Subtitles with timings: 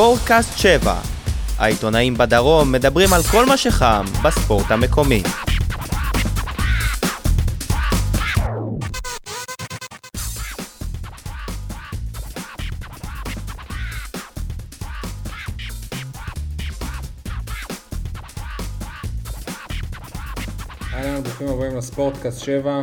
[0.00, 1.00] ספורטקאסט 7.
[1.58, 5.22] העיתונאים בדרום מדברים על כל מה שחם בספורט המקומי.
[20.92, 22.82] אהלן, ברוכים הבאים לספורטקאסט 7,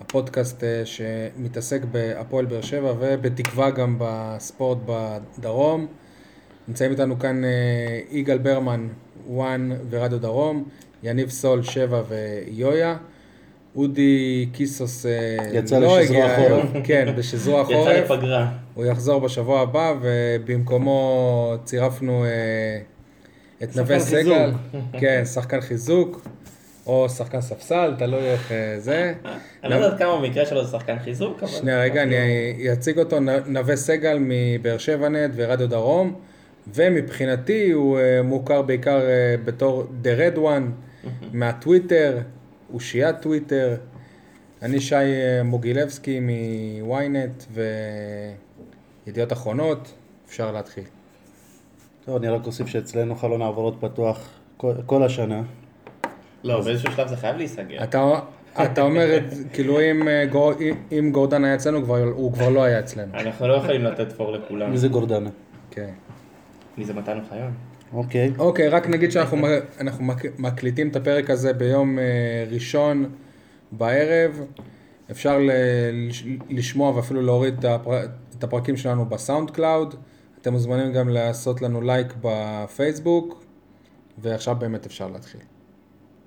[0.00, 5.86] הפודקאסט אה, שמתעסק בהפועל באר שבע ובתקווה גם בספורט בדרום.
[6.68, 7.50] נמצאים איתנו כאן אה,
[8.10, 8.88] יגאל ברמן,
[9.28, 10.64] וואן ורדיו דרום,
[11.02, 12.96] יניב סול, 7 ויויה.
[13.76, 16.36] אודי קיסוס אה, יצא לא לשזרוע הגיע.
[16.36, 18.10] היום, כן, בשזרוע יצא החורף.
[18.10, 18.52] לפגרה.
[18.74, 22.30] הוא יחזור בשבוע הבא, ובמקומו צירפנו אה,
[23.62, 24.00] את נווה.
[24.00, 24.52] סגל.
[25.00, 26.28] כן, שחקן חיזוק,
[26.86, 29.14] או שחקן ספסל, תלוי איך זה.
[29.64, 31.52] אני לא יודעת כמה במקרה שלו זה שחקן חיזוק, אבל...
[31.52, 32.16] שנייה, רגע, אני
[32.72, 36.14] אציג אותו, נווה סגל מבאר שבע נט ורדיו דרום,
[36.74, 40.62] ומבחינתי הוא אה, מוכר בעיקר אה, בתור The Red One
[41.32, 42.18] מהטוויטר,
[42.72, 43.76] אושיית טוויטר.
[44.62, 47.58] אני שי אה, מוגילבסקי מ-ynet
[49.06, 49.92] וידיעות אחרונות,
[50.28, 50.84] אפשר להתחיל.
[52.04, 55.42] טוב, אני רק אוסיף שאצלנו חלון העברות פתוח כל, כל השנה.
[56.44, 57.82] לא, באיזשהו שלב זה חייב להיסגר.
[57.82, 58.12] אתה,
[58.64, 59.22] אתה אומר, את-
[59.52, 60.52] כאילו אם, גור,
[60.92, 63.14] אם- גורדן היה אצלנו, כבר, הוא כבר לא היה אצלנו.
[63.14, 64.70] אנחנו לא יכולים לתת פור לכולם.
[64.70, 65.30] מי זה גורדנה?
[65.70, 65.90] כן.
[66.78, 67.54] מי זה מתן אוחיון?
[67.92, 68.32] אוקיי.
[68.38, 69.36] אוקיי, רק נגיד שאנחנו
[70.38, 72.04] מקליטים את הפרק הזה ביום אה,
[72.50, 73.10] ראשון
[73.72, 74.40] בערב.
[75.10, 75.38] אפשר
[76.50, 78.04] לשמוע ואפילו להוריד את הפר-
[78.38, 79.94] את הפרקים שלנו ב SoundCloud.
[80.40, 83.44] אתם מוזמנים גם לעשות לנו לייק בפייסבוק,
[84.18, 85.40] ועכשיו באמת אפשר להתחיל.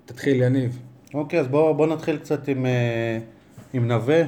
[0.04, 0.78] תתחיל, יניב.
[1.14, 3.18] אוקיי, אז בוא, בוא נתחיל קצת עם, אה,
[3.72, 4.22] עם נווה.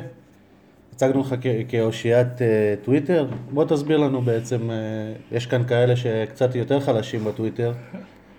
[0.92, 1.34] הצגנו לך
[1.68, 3.26] כאושיית אה, טוויטר.
[3.50, 4.76] בוא תסביר לנו בעצם, אה,
[5.32, 7.72] יש כאן כאלה שקצת יותר חלשים בטוויטר.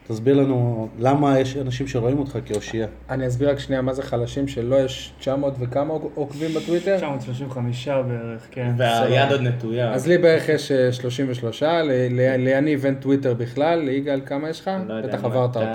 [0.07, 2.87] תסביר לנו למה יש אנשים שרואים אותך כאושייה.
[3.09, 6.97] אני אסביר רק שנייה מה זה חלשים, שלא יש 900 וכמה עוקבים בטוויטר.
[6.97, 8.71] 935 בערך, כן.
[8.77, 9.93] והיד עוד נטויה.
[9.93, 11.67] אז לי בערך יש אה, 33, ל-
[12.11, 14.71] ל- ליניב אין טוויטר בכלל, ליגאל כמה יש לך?
[14.87, 15.67] לא בטח עברת אותי.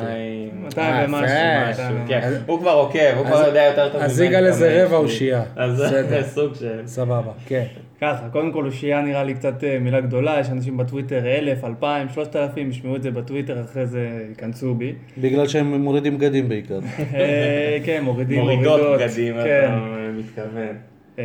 [0.54, 1.24] 200 200 אה, ומשהו.
[1.24, 1.32] יפה.
[1.32, 2.08] 200 משהו, ומשהו.
[2.08, 2.32] כן.
[2.46, 5.04] הוא כבר עוקב, הוא כבר יודע יותר טוב אז יגאל איזה רבע לי.
[5.04, 5.42] אושייה.
[5.56, 6.22] אז זה.
[6.34, 6.80] סוג של...
[6.86, 7.64] סבבה, כן.
[8.00, 12.08] ככה, קודם כל אושייה נראה לי קצת אה, מילה גדולה, יש אנשים בטוויטר אלף, אלפיים,
[12.08, 14.92] שלושת אלפים, ישמעו את זה בטוויטר, אחרי זה ייכנסו בי.
[15.18, 16.78] בגלל שהם מורידים בגדים בעיקר.
[17.14, 19.00] אה, כן, מורידים, מורידות מורידות.
[19.00, 19.68] בגדים, כן.
[19.68, 20.76] אתה מתכוון.
[21.18, 21.24] אה,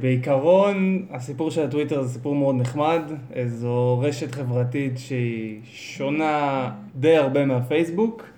[0.00, 3.02] בעיקרון, הסיפור של הטוויטר זה סיפור מאוד נחמד,
[3.46, 8.35] זו רשת חברתית שהיא שונה די הרבה מהפייסבוק,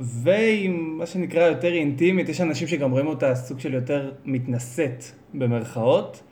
[0.00, 5.04] והיא מה שנקרא יותר אינטימית, יש אנשים שגם רואים אותה סוג של יותר מתנשאת
[5.34, 6.22] במרכאות.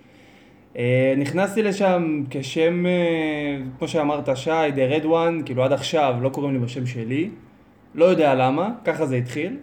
[0.79, 6.29] אה, נכנסתי לשם כשם, אה, כמו שאמרת שי, The Red One, כאילו עד עכשיו לא
[6.29, 7.31] קוראים לי בשם שלי,
[7.95, 9.57] לא יודע למה, ככה זה התחיל.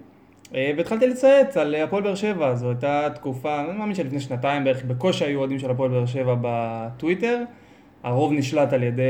[0.55, 4.85] אה, והתחלתי לצייץ על הפועל באר שבע, זו הייתה תקופה, אני מאמין שלפני שנתיים בערך,
[4.85, 7.43] בקושי היו אוהדים של הפועל באר שבע בטוויטר.
[8.03, 9.03] הרוב נשלט על ידי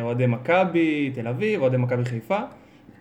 [0.00, 2.38] אוהדי מכבי תל אביב, אוהדי מכבי חיפה.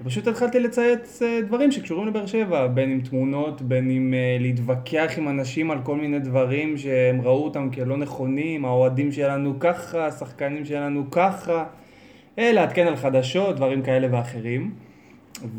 [0.02, 5.12] ופשוט התחלתי לצייץ אה, דברים שקשורים לבאר שבע, בין אם תמונות, בין אם אה, להתווכח
[5.18, 10.66] עם אנשים על כל מיני דברים שהם ראו אותם כלא נכונים, האוהדים שלנו ככה, השחקנים
[10.66, 11.66] שלנו ככה,
[12.40, 14.72] אה, לעדכן על חדשות, דברים כאלה ואחרים.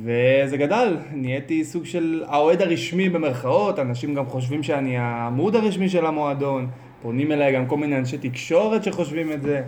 [0.02, 6.06] וזה גדל, נהייתי סוג של האוהד הרשמי במרכאות, אנשים גם חושבים שאני העמוד הרשמי של
[6.06, 6.66] המועדון,
[7.02, 9.62] פונים אליי גם כל מיני אנשי תקשורת שחושבים את זה.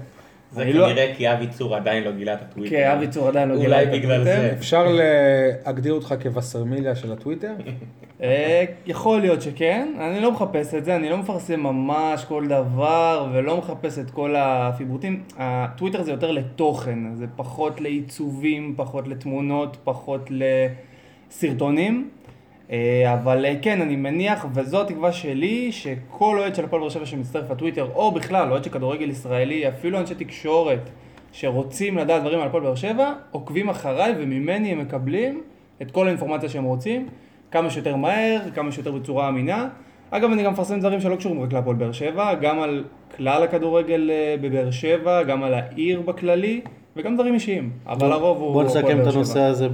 [0.52, 2.76] זה לא- כנראה כי אבי צור עדיין לא גילה את הטוויטר.
[2.76, 4.24] כן, אבי צור עדיין לא גילה את הטוויטר.
[4.24, 4.52] זה.
[4.58, 7.52] אפשר להגדיר אותך כווסרמיליה של הטוויטר?
[8.22, 13.26] אה, יכול להיות שכן, אני לא מחפש את זה, אני לא מפרסם ממש כל דבר
[13.32, 15.22] ולא מחפש את כל הפיבוטים.
[15.38, 20.30] הטוויטר זה יותר לתוכן, זה פחות לעיצובים, פחות לתמונות, פחות
[21.30, 22.10] לסרטונים.
[22.70, 27.06] אה, אבל אה, כן, אני מניח, וזו התקווה שלי, שכל אוהד של הפועל באר שבע
[27.06, 30.90] שמצטרף לטוויטר, או בכלל אוהד של כדורגל ישראלי, אפילו אנשי תקשורת
[31.32, 35.42] שרוצים לדעת דברים על הפועל באר שבע, עוקבים אחריי וממני הם מקבלים
[35.82, 37.08] את כל האינפורמציה שהם רוצים,
[37.50, 39.68] כמה שיותר מהר, כמה שיותר בצורה אמינה.
[40.10, 42.84] אגב, אני גם מפרסם דברים שלא קשורים רק להפועל באר שבע, גם על
[43.16, 46.60] כלל הכדורגל אה, בבאר שבע, גם על העיר בכללי,
[46.96, 49.40] וגם דברים אישיים, אבל הרוב הוא בוא נסכם את הנושא.
[49.40, 49.72] הזה ב-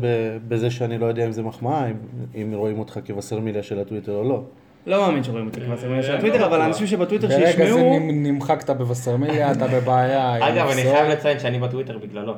[0.48, 1.86] בזה שאני לא יודע אם זה מחמאה,
[2.34, 4.42] אם, רואים אותך כבשרמיליה של הטוויטר או לא.
[4.86, 6.60] לא מאמין שרואים אותי סרמניה של לא הטוויטר, אבל בטוח.
[6.60, 7.98] האנשים שבטוויטר ברגע זה שישמעו...
[7.98, 10.48] נמ- נמחקת בווסרמיליה, אתה בבעיה.
[10.48, 10.82] אגב, אני.
[10.82, 12.34] חייב לציין שאני בטוויטר בגללו.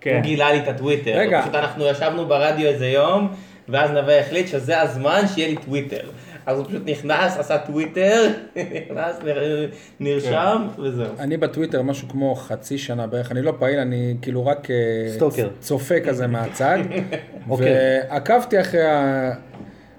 [0.00, 0.14] כן.
[0.14, 1.12] הוא גילה לי את הטוויטר.
[1.14, 1.40] רגע.
[1.42, 3.28] פשוט אנחנו ישבנו ברדיו איזה יום,
[3.68, 6.08] ואז נווה החליט שזה הזמן שיהיה לי טוויטר.
[6.46, 9.68] אז הוא פשוט נכנס, עשה טוויטר, נכנס, נר-
[10.00, 11.06] נרשם, וזהו.
[11.18, 14.76] אני בטוויטר משהו כמו חצי שנה בערך, אני לא פעיל, אני כאילו רק אה,
[15.14, 15.48] סטוקר.
[15.60, 16.78] צופה כזה מהצד.
[17.50, 17.74] אוקיי.
[18.10, 19.32] ועקבתי אחרי ה-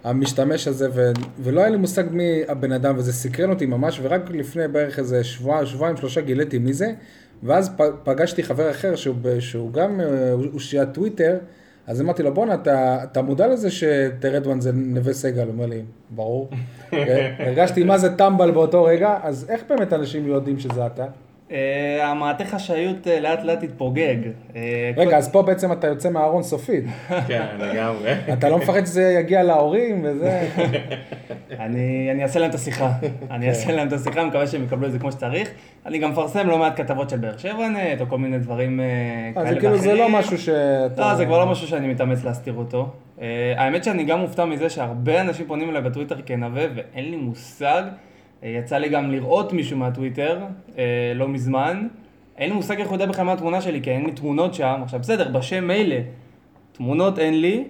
[0.04, 4.22] המשתמש הזה, ו- ולא היה לי מושג מי הבן אדם, וזה סקרן אותי ממש, ורק
[4.32, 6.92] לפני בערך איזה שבוע, שבועיים, שלושה גיליתי מי זה,
[7.44, 7.72] ואז
[8.04, 10.06] פגשתי חבר אחר שהוא, שהוא גם אה,
[10.54, 11.38] אושיית טוויטר,
[11.88, 15.44] אז אמרתי לו, בואנה, אתה, אתה מודע לזה שטרדואן זה נווה סגל?
[15.44, 16.50] הוא אומר לי, ברור.
[17.40, 21.06] הרגשתי מה זה טמבל באותו רגע, אז איך באמת אנשים יודעים שזה אתה?
[21.54, 24.16] אה, המעטה חשאיות אה, לאט לאט התפוגג.
[24.56, 26.84] אה, רגע, אז פה בעצם אתה יוצא מהארון סופית.
[27.28, 28.14] כן, לגמרי.
[28.34, 30.50] אתה לא מפחד שזה יגיע להורים וזה?
[31.60, 32.92] אני, אני אעשה להם את השיחה.
[33.32, 35.50] אני אעשה להם את השיחה, מקווה שהם יקבלו את זה כמו שצריך.
[35.86, 38.80] אני גם מפרסם לא מעט כתבות של באר שבע נט, או כל מיני דברים
[39.34, 39.54] כאלה אז ואחרים.
[39.54, 41.02] זה כאילו זה לא משהו שאתה...
[41.02, 42.90] לא, זה כבר לא משהו שאני מתאמץ להסתיר אותו.
[43.58, 47.84] האמת שאני גם מופתע מזה שהרבה אנשים פונים אליי בטוויטר כנווה, ואין לי מושג.
[48.44, 50.40] יצא לי גם לראות מישהו מהטוויטר,
[50.78, 51.88] אה, לא מזמן.
[52.38, 54.80] אין לי מושג איך הוא יודע בכלל מה התמונה שלי, כי אין לי תמונות שם.
[54.84, 55.96] עכשיו בסדר, בשם מילא,
[56.72, 57.64] תמונות אין לי.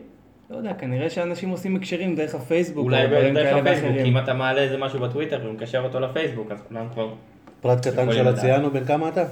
[0.49, 4.03] לא יודע, כנראה שאנשים עושים הקשרים דרך הפייסבוק, אולי דרך הפייסבוק, כי.
[4.03, 7.13] אם אתה מעלה איזה משהו בטוויטר ומקשר אותו לפייסבוק, אז כולם כבר...
[7.61, 8.27] פרט קטן של.
[8.27, 9.23] הציינו, בן כמה אתה?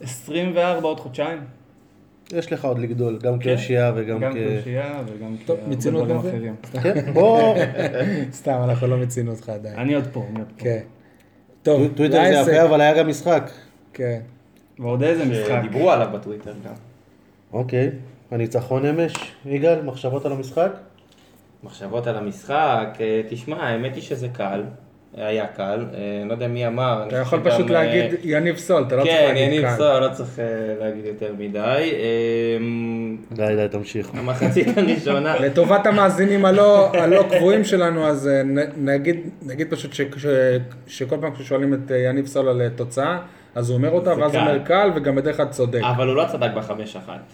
[0.00, 1.38] 24 עוד חודשיים.
[2.32, 4.36] יש לך עוד לגדול, גם כאושייה וגם גם כ...
[4.36, 6.28] כאושייה וגם טוב, כהרבה מיצינו את דברים זה?
[6.28, 6.54] אחרים.
[6.82, 7.56] כן, בוא,
[8.32, 9.78] סתם, אנחנו לא מיצינו אותך עדיין.
[9.78, 10.64] אני עוד פה, אני עוד פה.
[10.64, 10.80] כן.
[11.62, 12.52] טוב, טוויטר זה.
[12.52, 13.50] יפה, אבל היה גם משחק.
[13.92, 14.20] כן.
[14.78, 15.60] ועוד איזה משחק.
[15.62, 16.74] שדיברו עליו בטוויטר גם.
[17.52, 17.90] אוקיי,
[18.30, 19.14] הניצחון אמש,
[19.46, 20.70] יגאל, מחשבות על המשחק?
[21.62, 24.62] מחשבות על המשחק, אה, תשמע, האמת היא שזה קל,
[25.16, 27.04] היה קל, אה, לא יודע מי אמר.
[27.08, 29.76] אתה יכול פשוט גם, אה, להגיד יניב סול, אתה לא צריך כן, להגיד יניב כאן.
[29.76, 30.44] סול, לא צריך אה,
[30.80, 31.90] להגיד יותר מדי.
[33.32, 34.10] די, די, תמשיך.
[34.14, 38.30] המחצית הראשונה, לטובת המאזינים הלא, הלא קבועים שלנו, אז
[38.76, 40.26] נגיד, נגיד פשוט ש, ש,
[40.86, 43.18] שכל פעם כששואלים את יניב סול על אה, תוצאה,
[43.54, 44.48] אז הוא אומר אותה, ואז הוא קל.
[44.48, 45.80] אומר קל, וגם בדרך כלל צודק.
[45.96, 47.32] אבל הוא לא צדק בחמש אחת.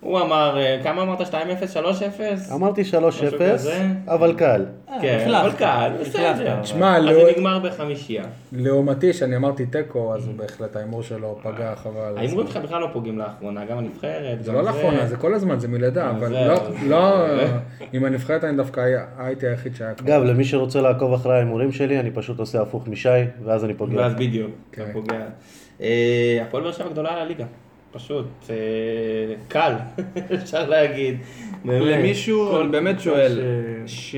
[0.00, 1.20] הוא אמר, אה, כמה אמרת?
[1.20, 1.32] 2-0?
[1.74, 2.52] 3-0?
[2.54, 2.84] אמרתי 3-0,
[3.40, 3.86] כזה.
[4.08, 4.64] אבל קל.
[5.00, 5.40] כן, החלפת.
[5.40, 5.92] אבל קל.
[6.00, 6.62] בסדר.
[6.62, 8.24] תשמע, אז זה נגמר בחמישייה.
[8.52, 12.14] לעומתי, שאני אמרתי תיקו, אז הוא בהחלט, ההימור שלו פגע חבל.
[12.16, 14.44] ההימורים שלך בכלל לא פוגעים לאחרונה, גם הנבחרת.
[14.44, 16.54] זה לא לאחרונה, זה כל הזמן, זה מלידה, אה, אבל לא,
[16.86, 17.26] לא,
[17.92, 20.04] עם הנבחרת אני דווקא הייתי היחיד שהיה ככה.
[20.04, 23.08] אגב, למי שרוצה לעקוב אחרי ההימורים שלי, אני פשוט עושה הפוך משי,
[23.44, 23.96] ואז אני פוגע.
[23.96, 24.82] ואז בדיוק, כן.
[24.82, 25.20] אתה פוגע.
[25.80, 27.44] אה, הפועל באר שבע גדולה על הליגה.
[27.92, 28.54] פשוט, אה,
[29.48, 29.72] קל,
[30.42, 31.16] אפשר להגיד.
[31.64, 31.82] באמת.
[31.98, 33.40] למישהו, כל אני באמת שואל,
[33.86, 34.16] ש-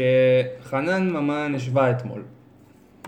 [0.62, 2.22] שחנן ממן השווה אתמול,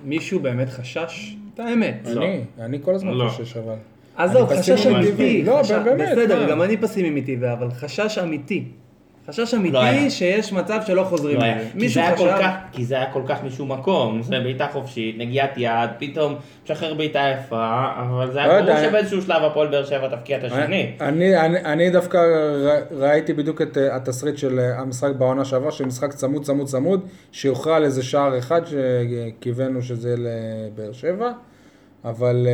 [0.05, 1.37] מישהו באמת חשש?
[1.55, 1.96] את האמת.
[2.06, 3.28] אני, אני כל הזמן לא.
[3.28, 3.75] חושש אבל.
[4.16, 5.43] עזוב, חשש אמיתי.
[5.43, 6.50] לא, חשש- באמת, בסדר, מה?
[6.50, 8.64] גם אני פסימי מטבעי, אבל חשש אמיתי.
[9.29, 10.11] חשש לא אמיתי היה.
[10.11, 11.59] שיש מצב שלא חוזרים לא היה.
[11.59, 12.43] כי מישהו זה היה כל חשב...
[12.43, 16.35] כך- כי זה היה כל כך משום מקום, זה בעיטה חופשית, נגיעת יד, פתאום
[16.65, 18.88] משחרר בעיטה יפה, אבל זה לא היה ברור יודע.
[18.88, 20.93] שבאיזשהו שלב הפועל באר שבע תפקיע את השני.
[21.00, 25.73] אני, אני, אני דווקא ר- ראיתי בדיוק את אה, התסריט של אה, המשחק בעונה שעברה,
[25.73, 27.00] של משחק צמוד צמוד צמוד,
[27.32, 31.31] שיוכרע על איזה שער אחד שקיווינו שזה לבאר שבע,
[32.04, 32.46] אבל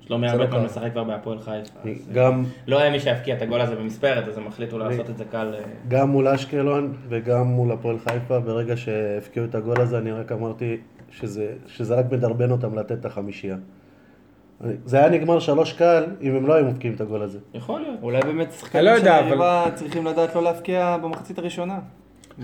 [0.00, 0.64] שלומי לא ארבקון קרה.
[0.64, 1.78] משחק כבר בהפועל חיפה.
[2.12, 5.24] גם, לא היה מי שיפקיע את הגול הזה במספרת, אז הם החליטו לעשות את זה
[5.24, 5.54] קל.
[5.54, 10.32] אה, גם מול אשקלון וגם מול הפועל חיפה, ברגע שהפקיעו את הגול הזה, אני רק
[10.32, 10.76] אמרתי
[11.10, 13.56] שזה, שזה רק מדרבן אותם לתת את החמישייה.
[14.64, 17.38] אני- זה היה נגמר שלוש קל, אם הם לא היו מפקיעים את הגול הזה.
[17.54, 17.98] יכול להיות.
[18.02, 21.78] אולי באמת שחקנים לא יודע, של היריבה צריכים לדעת לא להפקיע במחצית הראשונה.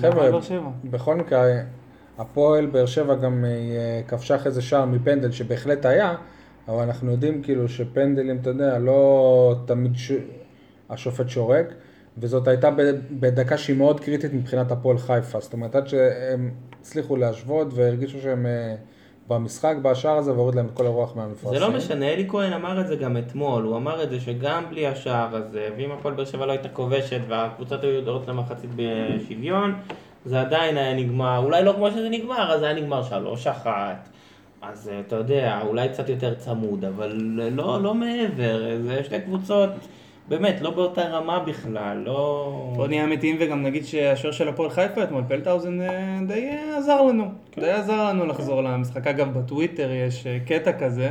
[0.01, 0.29] חבר'ה.
[0.85, 1.45] בכל מקרה,
[2.19, 6.15] הפועל באר שבע גם אה, כבשה אחרי זה שער מפנדל שבהחלט היה,
[6.69, 10.13] אבל אנחנו יודעים כאילו שפנדלים, אתה יודע, לא תמיד ש...
[10.93, 11.67] השופט שורק,
[12.19, 12.71] וזאת הייתה
[13.11, 15.41] בדקה שהיא מאוד קריטית מבחינת הפועל חיפה.
[15.41, 16.51] זאת אומרת, עד שהם
[16.81, 18.75] הצליחו להשוות והרגישו שהם אה,
[19.29, 21.59] במשחק, בשער הזה, והוריד להם את כל הרוח מהמפרשים.
[21.59, 24.65] זה לא משנה, אלי כהן אמר את זה גם אתמול, הוא אמר את זה שגם
[24.71, 29.75] בלי השער הזה, ואם הפועל באר שבע לא הייתה כובשת והקבוצות היו יודעות למחצית בשוויון,
[30.25, 34.09] זה עדיין היה נגמר, אולי לא כמו שזה נגמר, אז היה נגמר שלוש אחת.
[34.63, 37.13] אז אה, אתה יודע, אולי קצת יותר צמוד, אבל
[37.53, 39.71] לא, לא מעבר, זה שתי קבוצות,
[40.29, 42.73] באמת, לא באותה רמה בכלל, לא...
[42.77, 47.25] בוא נהיה אמיתיים וגם נגיד שהשוער של הפועל חיפה אתמול, פלטהאוזן אה, די עזר לנו.
[47.59, 49.07] די עזר לנו לחזור למשחק.
[49.07, 51.11] אגב, בטוויטר יש אה, קטע כזה,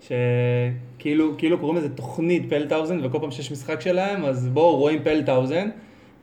[0.00, 5.68] שכאילו כאילו קוראים לזה תוכנית פלטהאוזן, וכל פעם שיש משחק שלהם, אז בואו רואים פלטהאוזן.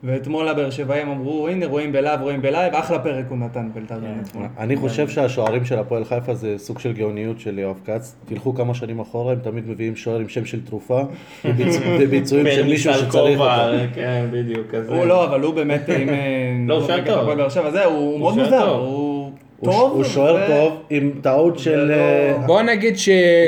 [0.04, 3.70] ואתמול הבאר שבעים אמרו, הנה רואים ב live, רואים ב live, אחלה פרק הוא נתן
[3.74, 4.46] פלטהאוזן אתמול.
[4.60, 8.16] אני חושב שהשוערים של הפועל חיפה זה סוג של גאוניות של יואב כץ.
[8.26, 11.02] תלכו כמה שנים אחורה, הם תמיד מביאים שוער עם שם של תרופה,
[11.46, 11.48] וביצ-
[12.00, 13.52] וביצועים של מישהו שצריך אותו.
[13.96, 14.96] כן, בדיוק, כזה.
[14.96, 15.90] הוא לא, אבל הוא באמת.
[15.90, 15.96] אה,
[16.68, 17.74] לא, הוא שוער טוב.
[17.74, 19.92] זהו, הוא מאוד מוזר, טוב.
[19.94, 21.80] הוא שוער ו- טוב, עם טעות של...
[21.80, 22.94] ולא- אה, בוא נגיד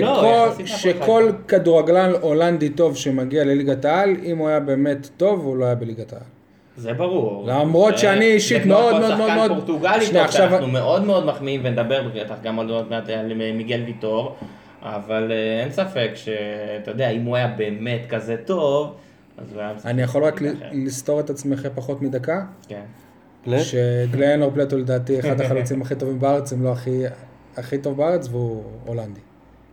[0.01, 5.65] לא, שכל כדורגלן הולנדי טוב שמגיע לליגת העל, אם הוא היה באמת טוב, הוא לא
[5.65, 6.21] היה בליגת העל.
[6.77, 7.43] זה ברור.
[7.47, 10.67] למרות זה- שאני אישית זה כמו מאוד כל מאוד שחקן מאוד- פורטוגלי טוב, עכשיו- שאנחנו
[10.67, 14.35] מאוד מאוד מחמיאים ונדבר בטח גם עוד מעט על מיגל ויטור,
[14.81, 18.93] אבל אה, אין ספק שאתה יודע, אם הוא היה באמת כזה טוב,
[19.37, 19.73] אז הוא היה...
[19.85, 20.41] אני יכול רק.
[20.73, 22.41] לסתור את עצמי אחרי פחות מדקה?
[22.67, 22.81] כן.
[23.43, 23.59] פלט?
[23.61, 26.73] שגליינור פלט הוא לדעתי אחד החלוצים הכי טובים בארץ, אם לא
[27.57, 29.19] הכי טוב בארץ, והוא הולנדי.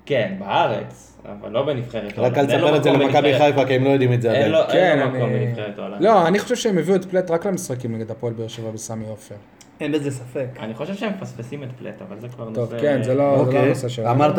[0.07, 2.39] כן, בארץ, אבל לא בנבחרת רק.
[2.39, 3.39] אל תספר את זה מקום למכבי.
[3.39, 4.53] חיפה, כי הם לא יודעים את זה אין עדיין.
[4.53, 5.47] לו אין כן, לו מקום אני...
[5.47, 6.03] בנבחרת הולנד.
[6.03, 9.35] לא, אני חושב שהם הביאו את פלט רק למשחקים נגד הפועל באר שבע בסמי עופר.
[9.81, 10.47] אין בזה ספק.
[10.61, 12.83] אני חושב שהם מפספסים את פלט, אבל זה כבר טוב, נושא...
[12.83, 14.11] כן, זה לא, לא אוקיי, הנושא שלנו.
[14.11, 14.35] אמרת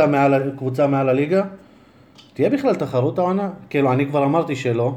[0.58, 1.44] קבוצה מעל הליגה?
[2.34, 3.50] תהיה בכלל תחרות העונה?
[3.70, 4.96] כאילו, אני כבר אמרתי שלא.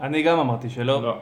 [0.00, 1.02] אני גם אמרתי שלא.
[1.02, 1.16] לא.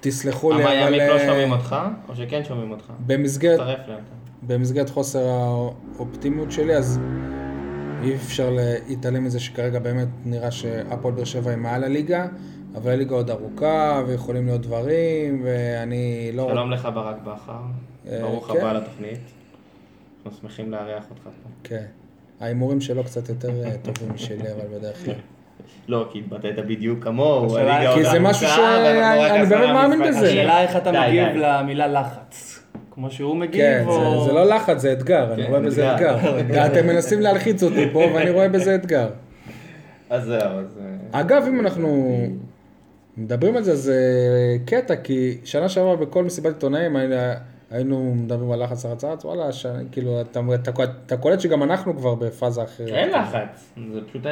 [0.00, 1.76] תסלחו לי, אבל אבל ימית לא אה, שומעים אותך,
[2.08, 2.92] או שכן שומעים אותך?
[3.06, 3.98] במסגרת, תצטרף להם.
[4.42, 5.28] במסגרת חוסר
[5.98, 7.00] האופטימיות שלי, אז
[8.02, 8.50] אי אפשר
[8.88, 12.26] להתעלם מזה שכרגע באמת נראה שהפועל באר שבע היא מעל הליגה,
[12.76, 16.48] אבל הליגה עוד ארוכה, ויכולים להיות דברים, ואני לא...
[16.52, 17.52] שלום לך ברק בכר,
[18.08, 18.58] אה, ברוך כן.
[18.58, 19.18] הבא לתוכנית.
[20.26, 21.48] אנחנו שמחים לארח אותך פה.
[21.64, 21.84] כן.
[22.40, 25.14] ההימורים שלו קצת יותר אה, טובים משלי, אבל בדרך כלל.
[25.88, 29.58] לא, כי התבטאת בדיוק כמוהו, כי עוד זה משהו ארוכה, ש- ואנחנו רק אני עשרה
[29.58, 30.02] באמת מאמין.
[30.08, 30.26] בזה.
[30.26, 31.26] השאלה איך אתה מגיב.
[31.36, 32.61] למילה לחץ.
[32.94, 34.20] כמו שהוא מגיב, כן, או...
[34.20, 36.40] זה- זה לא לחץ, זה אתגר, אני כן, רואה בזה אתגר.
[36.40, 36.66] אתגר.
[36.72, 39.08] אתם מנסים להלחיץ אותי פה, ואני רואה בזה אתגר.
[40.10, 40.78] אז זהו, אז...
[41.14, 42.16] אה, אגב, אם אנחנו
[43.16, 43.96] מדברים על זה, זה
[44.66, 47.14] קטע, כי שנה שעברה בכל מסיבת עיתונאים היינו-
[47.70, 49.66] היינו מדברים על לחץ הרצץ, וואלה, ש...
[49.92, 50.70] כאילו, אתה, אתה,
[51.06, 52.88] אתה קולט שגם אנחנו כבר בפאזה אחרת.
[52.88, 54.22] אין לחץ, זה פשוט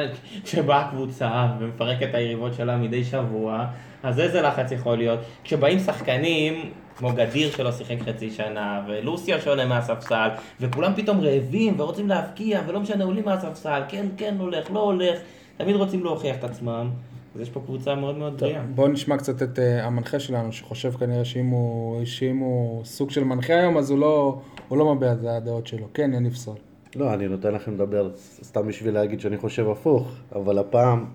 [0.43, 3.65] כשבאה קבוצה ומפרקת את היריבות שלה מדי שבוע,
[4.03, 5.19] אז איזה לחץ יכול להיות?
[5.43, 6.53] כשבאים שחקנים,
[7.01, 10.29] כמו גדיר שלא שיחק חצי שנה, ולוסיו שעולה מהספסל,
[10.59, 15.19] וכולם פתאום רעבים ורוצים להבקיע, ולא משנה, עולים מהספסל, כן, כן הולך, לא הולך,
[15.57, 16.89] תמיד רוצים להוכיח את עצמם,
[17.35, 18.61] אז יש פה קבוצה מאוד מאוד טוב, בריאה.
[18.75, 23.23] בואו נשמע קצת את uh, המנחה שלנו, שחושב כנראה שאם הוא, שאם הוא סוג של
[23.23, 25.87] מנחה היום, אז הוא לא, הוא לא מביע את הדעות שלו.
[25.93, 26.55] כן, יניב סול.
[26.95, 28.09] לא, אני נותן לכם לדבר
[28.43, 31.05] סתם בשביל להגיד שאני חושב הפוך, אבל הפעם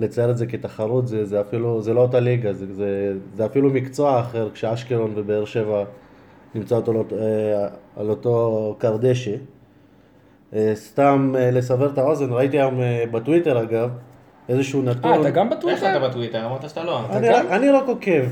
[0.00, 3.70] לצייר את זה כתחרות זה, זה אפילו, זה לא אותה ליגה, זה, זה, זה אפילו
[3.70, 5.84] מקצוע אחר, כשאשקלון ובאר שבע
[6.54, 9.34] נמצא אותו, אה, על אותו קרדשא.
[10.54, 13.90] אה, סתם אה, לסבר את האוזן, ראיתי היום אה, בטוויטר אגב,
[14.48, 15.12] איזשהו נתון.
[15.12, 15.96] אה, אתה גם איך בטוויטר?
[15.96, 16.46] אתה בטוויטר?
[16.46, 17.00] אמרת שאתה לא.
[17.10, 18.22] אני, אני רק עוקב.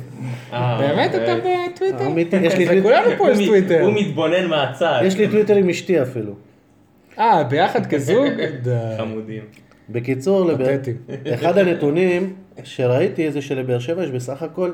[0.53, 1.35] אה, באמת אה, אתה
[1.73, 2.07] בטוויטר?
[2.07, 3.83] אמיתי, יש לי, זה כולנו פה יש טוויטר.
[3.83, 5.01] הוא מתבונן מהצד.
[5.05, 6.33] יש לי טוויטר עם אשתי אפילו.
[7.19, 8.27] אה, ביחד כזוג?
[8.63, 8.71] די.
[8.99, 9.43] חמודים.
[9.93, 10.77] בקיצור, לב...
[10.77, 10.93] פתטי.
[11.35, 12.35] אחד הנתונים
[12.65, 14.71] שראיתי זה שלבאר שבע יש בסך הכל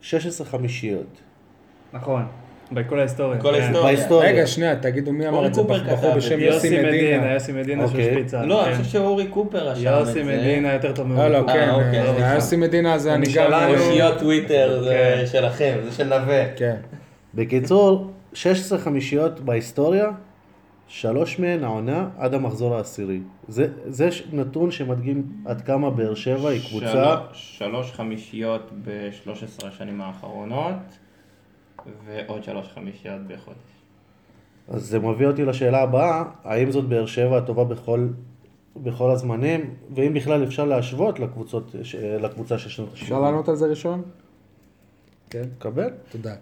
[0.00, 1.20] 16 חמישיות.
[1.92, 2.22] נכון.
[2.72, 3.38] בכל ההיסטוריה.
[3.38, 3.54] בכל כן.
[3.54, 3.82] ההיסטוריה.
[3.84, 4.30] בהיסטוריה.
[4.30, 6.40] רגע, שנייה, תגידו מי אמר את זה, קופר בחור בשם.
[6.40, 7.32] יוסי מדינה.
[7.32, 8.04] יוסי מדינה אוקיי.
[8.04, 8.46] שהשפיץ על.
[8.46, 8.68] לא, כן.
[8.70, 10.20] אני חושב שאורי קופר רשם את זה.
[10.20, 12.34] יוסי מדינה יותר טוב לא, לא, מאורי כן, אה, אוקיי, אה, סליחה.
[12.34, 13.32] יוסי מדינה זה אני גם...
[13.32, 13.74] שלנו.
[13.74, 15.26] אושיות טוויטר זה כן.
[15.26, 16.44] שלכם, זה של נווה.
[16.56, 16.76] כן.
[17.34, 20.06] בקיצור, 16 חמישיות בהיסטוריה,
[20.98, 23.20] שלוש מהן העונה עד המחזור העשירי.
[23.48, 30.00] זה, זה נתון שמדגים עד כמה באר שבע היא קבוצה, שלוש- שלוש חמישיות ב-13 השנים
[30.00, 30.74] האחרונות,
[32.06, 33.58] ועוד שלוש חמישיות בחודש.
[34.68, 38.08] אז זה מביא אותי לשאלה הבאה, האם זאת באר שבע הטובה בכל,
[38.76, 43.02] בכל הזמנים, ואם בכלל אפשר להשוות לקבוצות, ש- לקבוצה של שנות ה-70.
[43.02, 44.02] אפשר לענות על זה ראשון?
[45.30, 45.44] כן.
[45.58, 45.90] קבל?
[46.10, 46.34] תודה.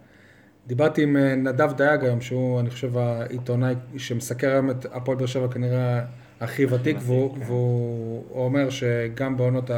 [0.67, 5.27] דיברתי עם אה, נדב דייג היום, שהוא, אני חושב, העיתונאי שמסקר היום את הפועל באר
[5.27, 6.01] שבע כנראה
[6.41, 9.71] הכי ותיק, והוא, והוא אומר שגם בעונות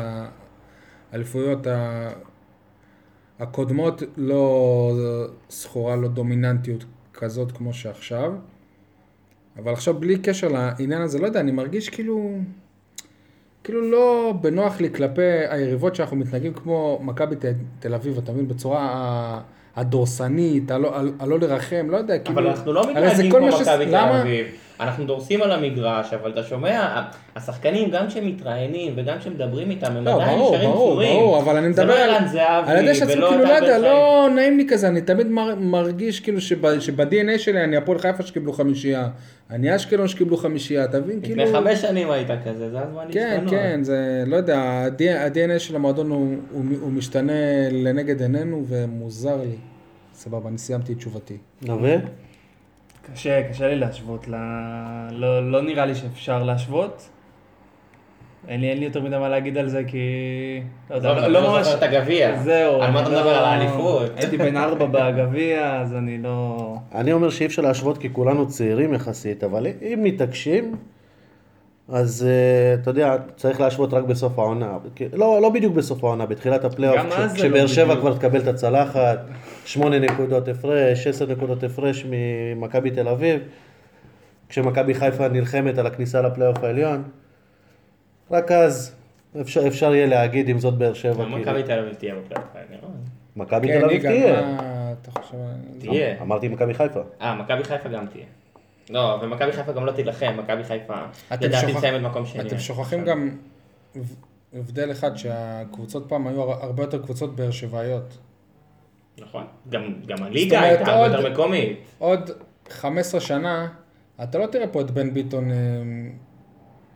[1.13, 1.67] האליפויות
[3.39, 4.93] הקודמות לא
[5.49, 8.33] זכורה לו דומיננטיות כזאת כמו שעכשיו.
[9.57, 12.39] אבל עכשיו בלי קשר לעניין הזה, לא יודע, אני מרגיש כאילו...
[13.65, 17.37] כאילו לא בנוח לי כלפי היריבות שאנחנו מתנהגים כמו מכבי
[17.79, 18.49] תל אביב, אתה מבין?
[18.49, 19.41] בצורה
[19.77, 22.41] הדורסנית, הלא, לרחם, לא יודע, כאילו...
[22.41, 23.95] אבל אנחנו לא מתנהגים כמו מכבי תל?
[23.97, 24.47] אביב.
[24.85, 27.03] אנחנו דורסים על המגרש, אבל אתה שומע,
[27.37, 31.17] השחקנים, גם כשהם מתראיינים וגם כשמדברים איתם, הם לא, עדיין ברור, נשארים ברור, צנועים.
[31.21, 32.11] ברור, אבל אני זה מדבר לא על...
[32.11, 35.55] ערן זהבי, על עצמו, ולא כאילו, לא יודע, לא נעים לי כזה, אני תמיד מר-
[35.55, 39.09] מרגיש כאילו שב- שב-DNA שלי אני הפועל חיפה שקיבלו חמישייה,
[39.51, 41.21] אני אשקלון שקיבלו חמישייה, אתה מבין?
[41.23, 41.43] כאילו...
[41.45, 43.51] לפני חמש שנים היית כזה, זה הזמן כן, להשתנות.
[43.51, 47.33] כן, זה, לא יודע, ה-DNA של המועדון הוא, הוא, הוא משתנה
[47.73, 49.57] לנגד עינינו ומוזר לי.
[50.15, 51.37] סבבה, אני סיימתי את תשובתי.
[51.63, 51.97] נווה?
[53.13, 54.35] קשה, קשה לי להשוות, ל...
[55.11, 57.09] לא, לא נראה לי שאפשר להשוות.
[58.49, 59.99] אין לי, אין לי יותר מדי מה להגיד על זה, כי...
[60.91, 61.67] לא יודע, לא, לא, לא לא ממש...
[61.67, 62.37] זוכר את הגביע.
[62.43, 62.83] זהו.
[62.83, 63.33] על מה אתה אני מדבר?
[63.33, 64.11] לא- על האליפות?
[64.17, 66.59] הייתי בן ארבע בגביע, אז אני לא...
[66.95, 70.77] אני אומר שאי אפשר להשוות כי כולנו צעירים יחסית, אבל אם מתעקשים,
[71.89, 74.73] אז אה, אתה יודע, צריך להשוות רק בסוף העונה.
[74.95, 77.97] כי- לא, לא בדיוק בסוף העונה, בתחילת הפלייאוף, גם כש- אז זה כשבאר לא שבע.
[77.97, 79.19] כבר תקבל את הצלחת,
[79.65, 83.41] שמונה נקודות הפרש, עשר נקודות הפרש ממכבי תל אביב,
[84.49, 87.03] כשמכבי חיפה נלחמת על הכניסה לפלייאוף העליון,
[88.31, 88.95] רק אז
[89.41, 91.25] אפשר, אפשר יהיה להגיד אם זאת באר שבע.
[91.27, 91.63] מכבי כאילו.
[91.67, 92.91] תל אביב תהיה בפלייאוף העליון.
[93.37, 94.43] מכבי כן, תל אביב תהיה.
[94.43, 95.37] מה אתה חושב?
[95.79, 96.23] תהיה.
[96.23, 97.01] אמרתי מכבי חיפה.
[97.21, 98.25] אה, מכבי חיפה גם תהיה.
[98.91, 100.95] לא, ומכבי חיפה גם לא תילחם, מכבי חיפה
[101.33, 102.41] לדעתי שוכח- תסיים את מקום שני.
[102.43, 103.31] אתם שוכחים גם
[104.55, 108.19] הבדל אחד, שהקבוצות פעם היו הר- הרבה יותר קבוצות באר שבעיות.
[109.19, 109.45] נכון.
[109.69, 111.79] גם גם הליגה הייתה הרבה עוד- יותר מקומית.
[111.99, 112.31] עוד
[112.69, 113.69] 15 שנה,
[114.23, 115.57] אתה לא תראה פה את בן ביטון אה,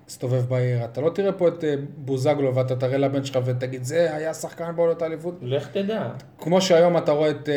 [0.06, 4.14] מסתובב בעיר, אתה לא תראה פה את אה, בוזגלו ואתה תראה לבן שלך ותגיד, זה
[4.16, 5.34] היה שחקן בעולות האליפות.
[5.42, 6.08] לך תדע.
[6.38, 7.54] כמו שהיום אתה רואה את, אה,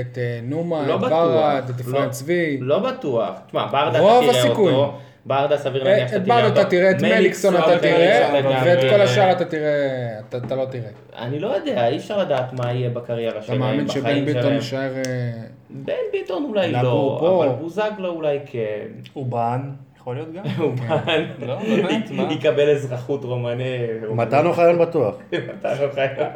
[0.00, 1.00] את נומה, לא את.
[1.00, 2.58] ברד, את לא- אפרים צבי.
[2.60, 3.34] לא בטוח.
[3.46, 3.98] תשמע, ברדה אתה
[4.30, 4.76] תראה הסיכויים.
[4.76, 4.98] אותו.
[5.26, 6.60] ברדה סביר אה, להניח את שאתה תראה אותו.
[6.60, 8.40] אתה תראה, את מליקסון אתה תראה.
[8.64, 10.90] ואת כל השאר אתה תראה, אתה אתה לא תראה.
[11.18, 14.42] אני לא יודע, אי אפשר לדעת מה יהיה בקריירה אתה שלהם, מאמין שבן בחיים ביטון
[14.42, 14.54] שלהם.
[14.54, 14.96] יישאר...
[14.96, 15.32] אה,
[15.70, 17.38] בן ביטון אולי לא.
[17.38, 18.86] אבל בוזגלו אולי כן.
[19.16, 19.70] אובן,
[20.04, 20.42] יכול להיות גם?
[20.60, 21.24] אובן.
[21.46, 22.32] לא, באמת, מה?
[22.32, 23.76] יקבל אזרחות רומני.
[24.10, 25.14] מתן אוחיון בטוח.
[25.32, 26.30] מתן אוחיון.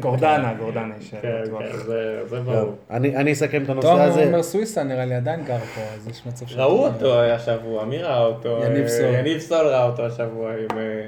[0.00, 1.18] גורדנה, גורדנה יישאר.
[1.22, 1.62] כן, בטוח.
[1.62, 2.72] כן, זה- זה ברור.
[2.90, 4.24] אני אני אסכם את הנושא הזה.
[4.26, 6.56] אומר סוויסה נראה לי עדיין גר פה, אז יש מצב ש...
[6.56, 8.58] ראו אותו השבוע, מי ראה אותו?
[8.66, 9.06] יניב אה, סול.
[9.06, 11.06] יניב סול ראה אותו השבוע עם אה,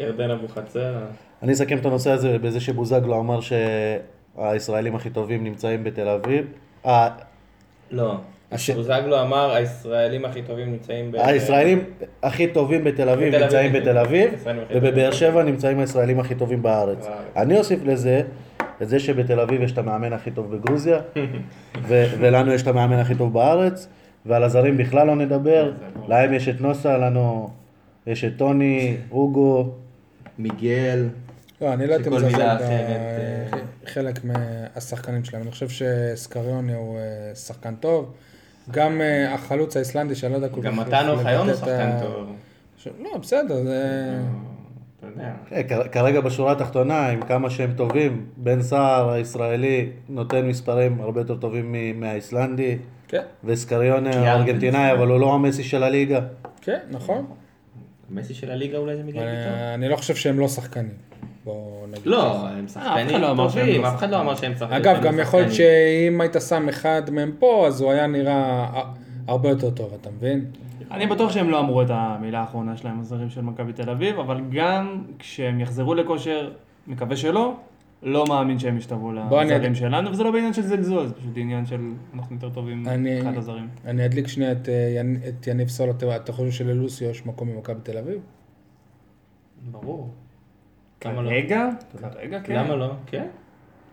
[0.00, 1.00] ירדן אבוחצירא.
[1.42, 6.46] אני אסכם את הנושא הזה בזה שבוזגלו אמר שהישראלים הכי טובים נמצאים בתל אביב.
[6.86, 7.08] אה,
[7.90, 8.14] לא.
[8.52, 11.16] הש- בוזגלו אמר, הישראלים הכי טובים נמצאים ב...
[11.16, 11.84] הישראלים
[12.22, 13.72] הכי טובים בתל אביב נמצאים.
[13.72, 15.10] בתל אביב, ובבאר.
[15.10, 17.06] שבע נמצאים הישראלים הכי טובים בארץ.
[17.36, 18.22] אני אוסיף לזה
[18.82, 20.98] את זה שבתל אביב יש את המאמן הכי טוב בגרוזיה,
[21.88, 23.88] ו- ולנו יש את המאמן הכי טוב בארץ,
[24.26, 25.72] ועל הזרים בכלל לא נדבר.
[26.08, 27.50] להם יש את נוסה, לנו
[28.06, 29.70] יש את טוני, אוגו.
[30.38, 31.08] מיגל.
[31.60, 32.56] לא, אני לא הייתי מזלזל
[33.84, 35.42] בחלק מהשחקנים שלהם.
[35.42, 38.12] אני חושב שסקריוני הוא אה, שחקן טוב.
[38.70, 40.66] גם אה, החלוץ האיסלנדי, שאני לא יודע כל כך...
[40.66, 42.26] גם מתן אוחיון הוא שחקן טוב.
[43.02, 44.14] לא, בסדר, זה...
[44.98, 45.32] אתה יודע.
[45.68, 51.36] כ- כרגע בשורה התחתונה, עם כמה שהם טובים, בן סער הישראלי נותן מספרים הרבה יותר
[51.36, 52.78] טובים מ- מהאיסלנדי,
[53.08, 54.28] כן, וסקריונה קיארטן.
[54.28, 56.20] הארגנטינאי, אבל הוא לא המסי של הליגה.
[56.60, 57.26] כן, נכון.
[58.10, 59.52] מסי של הליגה אולי זה מיגל אני- ביטון?
[59.74, 61.07] אני לא חושב שהם לא שחקנים.
[61.48, 62.06] בואו נגיד.
[62.06, 62.48] לא.
[62.48, 64.72] הם אחד שחקנים לא טובים, לא אף אחד לא אמר שהם שחקנים.
[64.82, 65.52] אגב, גם יכול להיות.
[65.54, 68.66] שאם היית שם אחד מהם פה, אז הוא היה נראה
[69.26, 70.44] הרבה יותר טוב, אתה מבין?
[70.90, 74.40] אני בטוח שהם לא אמרו את המילה האחרונה שלהם, הזרים של מכבי תל אביב, אבל
[74.52, 76.50] גם כשהם יחזרו לכושר,
[76.86, 77.54] מקווה שלא,
[78.02, 81.66] לא מאמין שהם ישתוו בוא לזרים שלנו, וזה לא בעניין של זלזול, זה פשוט עניין
[81.66, 81.80] של
[82.14, 83.68] אנחנו יותר טובים אני- מבחינת הזרים.
[83.84, 87.80] אני אדליק שנייה את, אה, את יניב סול, אתה אתה חושב שללוסיו יש מקום במכבי
[87.82, 88.18] תל אביב?
[89.70, 90.08] ברור.
[91.04, 91.28] למה לא?
[91.28, 91.68] כרגע?
[92.14, 92.56] כרגע כן.
[92.56, 92.90] למה לא?
[93.06, 93.26] כן.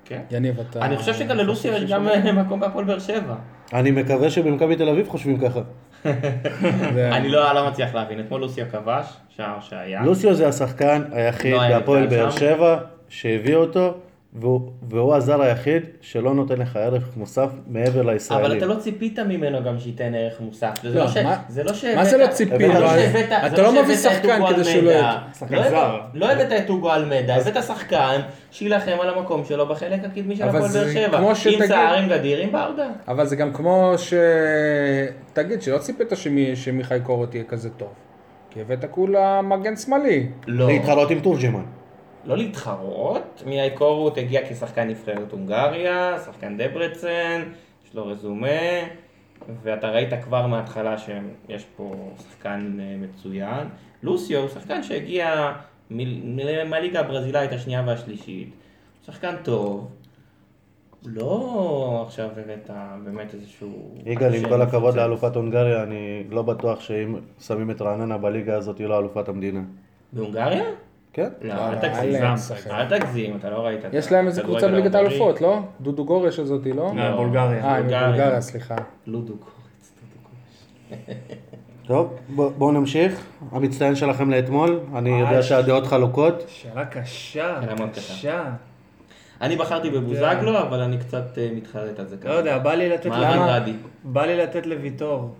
[0.05, 0.21] כן.
[0.31, 0.85] יניב, אתה...
[0.85, 3.35] אני חושב שגם ללוסי יש גם מקום בהפועל באר שבע.
[3.73, 5.59] אני מקווה שבמכבי תל אביב חושבים ככה.
[7.17, 8.19] אני לא לא מצליח להבין.
[8.19, 10.03] אתמול לוסיו כבש, שער שהיה.
[10.03, 12.31] לוסיו זה השחקן היחיד לא בהפועל באר.
[12.31, 12.77] שבע
[13.09, 13.97] שהביא אותו,
[14.39, 18.57] והוא, והוא הזר היחיד שלא נותן לך ערך מוסף מעבר אבל לישראלים.
[18.57, 20.71] אתה לא ציפית ממנו גם שייתן ערך מוסף.
[20.83, 21.17] זה לא, לא ש...
[21.17, 21.85] מה- זה לא ש...
[21.95, 22.67] מה זה לא ציפי?
[22.67, 24.85] לא, שהבאת- אתה זה לא מביא שהבאת שחקן כדי שהוא אלמדה.
[24.85, 25.99] לא יהיה- שחקן לא הבאת- זר.
[26.13, 28.21] לא הבאת את אוגו אלמדה, הבאת שחקן
[28.51, 31.17] שיילחם על המקום שלו בחלק הקדמי של אבל הפועל באר שבע.
[31.17, 32.87] כמו עם סער, עם גדיר, עם ברדה.
[33.07, 34.13] אבל זה גם כמו ש...
[35.33, 37.89] תגיד, שלא ציפית שמי- שמיכאי קורות יהיה כזה טוב.
[38.49, 40.27] כי הבאת כולה מגן שמאלי.
[40.47, 40.67] לא.
[40.67, 41.63] להתחרות עם תורג'מן.
[42.25, 47.43] לא להתחרות, מיאי קורות הגיע כשחקן נבחרת הונגריה, שחקן דברצן,
[47.87, 48.47] יש לו רזומה,
[49.63, 53.67] ואתה ראית כבר מההתחלה שיש פה שחקן אה, מצוין.
[54.03, 55.53] לוסיו הוא שחקן שהגיע
[55.91, 58.53] מ- מהליגה הברזילאית השנייה והשלישית,
[59.05, 59.91] שחקן טוב,
[61.05, 62.69] לא עכשיו הבאת
[63.03, 63.95] באמת איזשהו...
[64.05, 64.95] יגאל, עם כל הכבוד.
[64.95, 69.61] לאלופת הונגריה, אני לא בטוח שאם שמים את רעננה בליגה הזאת, היא לא אלופת המדינה.
[70.13, 70.63] בהונגריה?
[71.15, 71.29] כן?
[71.41, 72.23] לא, לא, אל לא, תגזים.
[72.71, 74.95] אל תגזים, אתה לא ראית יש להם איזה קבוצה בליגת.
[74.95, 75.59] האלופות, לא?
[75.81, 76.91] דודו גורש הזאתי, לא?
[76.97, 77.65] אה, בולגריה.
[77.65, 78.41] אה, בולגריה.
[78.41, 78.75] סליחה.
[79.07, 79.93] לודו קורץ.
[81.87, 83.25] טוב, בוא- בואו נמשיך.
[83.51, 85.49] המצטיין שלכם לאתמול, אני יודע ממש.
[85.49, 86.43] שהדעות חלוקות.
[86.47, 87.59] שאלה קשה,
[87.93, 88.43] קשה.
[89.41, 93.05] אני בחרתי בבוזגלו, אבל אני קצת אה, מתחרט על זה לא יודע, בא לי לתת
[93.05, 93.61] מהרן?
[93.61, 93.73] רדי.
[94.03, 95.35] בא לי לתת לוויטור.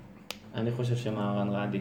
[0.55, 1.79] אני חושב שמהרן רדי.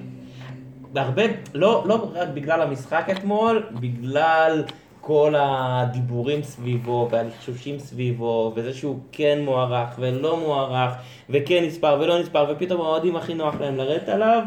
[1.01, 1.23] הרבה,
[1.55, 4.65] לא, לא רק בגלל המשחק אתמול, בגלל
[5.01, 10.95] כל הדיבורים סביבו והלחשושים סביבו, וזה שהוא כן מוערך ולא מוערך,
[11.31, 14.43] וכן נספר ולא נספר, ופתאום האוהדים הכי נוח להם לרדת עליו.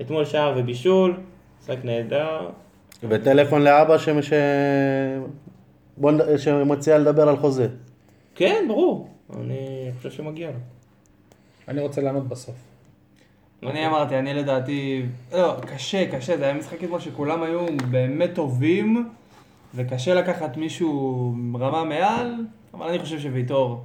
[0.00, 1.20] אתמול שער ובישול,
[1.60, 2.48] משחק נהדר.
[3.02, 4.08] וטלפון לאבא ש...
[4.08, 4.32] ש...
[5.96, 6.36] בוא נד...
[6.36, 7.68] שמציע לדבר על חוזה.
[8.34, 9.08] כן, ברור.
[9.36, 10.58] אני חושב שמגיע לו.
[11.68, 12.75] אני רוצה לענות בסוף.
[13.70, 15.02] אני אמרתי, אני לדעתי,
[15.32, 19.08] לא, קשה, קשה, זה היה משחק אתמול שכולם היו באמת טובים,
[19.74, 22.34] וקשה לקחת מישהו רמה מעל,
[22.74, 23.84] אבל אני חושב שוויטור,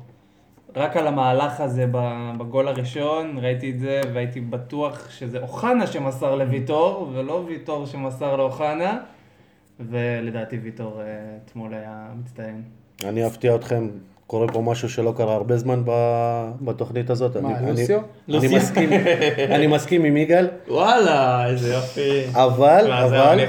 [0.76, 6.36] רק על המהלך הזה ב- בגול הראשון, ראיתי את זה והייתי בטוח שזה אוחנה שמסר
[6.36, 9.00] לוויטור, ולא ויטור שמסר לאוחנה,
[9.80, 11.06] ולדעתי ויטור אה,
[11.46, 12.63] אתמול היה מצטיין.
[13.04, 13.88] אני אפתיע אתכם,
[14.32, 15.84] קורה פה משהו שלא קרה הרבה זמן
[16.62, 17.38] בתוכנית הזאת.
[17.38, 18.00] מה, אני, לוסיו?
[18.30, 18.89] אני, אני, מסכים,
[19.56, 22.26] אני מסכים עם יגאל, וואלה, איזה יופי.
[22.34, 23.39] אבל, אבל,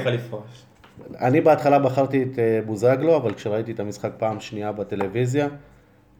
[1.19, 5.47] אני בהתחלה בחרתי את אה, בוזגלו, אבל כשראיתי את המשחק פעם שנייה בטלוויזיה,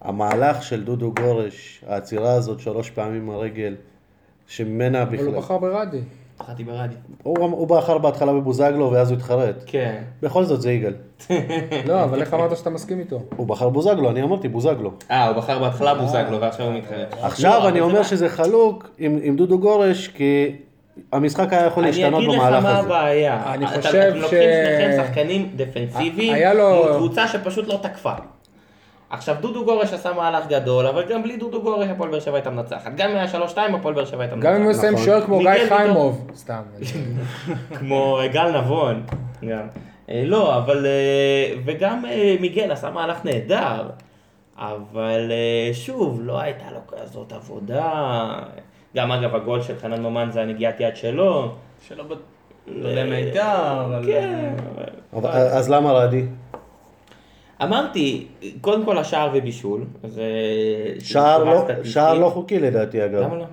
[0.02, 3.76] המהלך של דודו גורש, העצירה הזאת שלוש פעמים הרגל,
[4.48, 6.02] שממנה אבל הוא בכלל, בחר ברדי.
[6.46, 6.98] פחדתי ברדיו.
[7.24, 9.64] הוא, בחר בהתחלה בבוזגלו ואז הוא התחרט.
[9.66, 10.02] כן.
[10.22, 10.94] בכל זאת זה יגאל.
[11.88, 13.20] לא, אבל איך אמרת שאתה מסכים איתו?
[13.36, 14.92] הוא בחר בוזגלו, אני אמרתי בוזגלו.
[15.12, 17.16] אה, הוא בחר בהתחלה בוזגלו ועכשיו הוא מתחרט.
[17.22, 20.56] עכשיו לא, אני אומר זה- שזה חלוק עם, דודו גורש, כי
[21.12, 22.88] המשחק היה יכול אני להשתנות אגיד לך במהלך מה הזה.
[22.88, 23.54] הבעיה.
[23.54, 27.80] אני אתה- חושב אתם לוקחים ש- שניכם שחקנים דפנסיביים היה לו- מול קבוצה שפשוט לא
[27.82, 28.12] תקפה.
[29.14, 32.50] עכשיו דודו גורש עשה מהלך גדול, אבל גם בלי דודו גורש הפועל באר שבע הייתה
[32.50, 32.92] מנצחת.
[32.96, 34.84] גם מהשלוש-שתיים הפועל באר שבע הייתה גם אם הוא מנצחת.
[34.84, 35.06] עם נכון.
[35.06, 35.68] שוער כמו גיא.
[35.70, 36.32] חיימוב.
[36.36, 36.62] סתם.
[37.80, 39.04] כמו גל נבון.
[39.50, 39.68] גם.
[40.10, 40.86] אה, לא, אבל...
[40.86, 43.90] אה, וגם אה, מיגל עשה מהלך נהדר.
[44.58, 48.34] אבל אה, שוב, לא הייתה לו כזאת עבודה.
[48.96, 51.52] גם אגב הגול של חנן ממן זה הנגיעת יד שלו.
[51.88, 52.14] שלא ב...
[52.68, 54.06] לא אם הייתה, אבל...
[54.06, 54.54] כן.
[55.14, 56.26] אבל, אז למה רדי?
[57.64, 58.26] אמרתי,
[58.62, 59.84] קודם כל השער ובישול.
[60.08, 60.24] זה...
[61.00, 61.68] שער לא.
[61.84, 63.22] שער לא חוקי לדעתי אגב.
[63.22, 63.42] למה לא?
[63.44, 63.48] אה,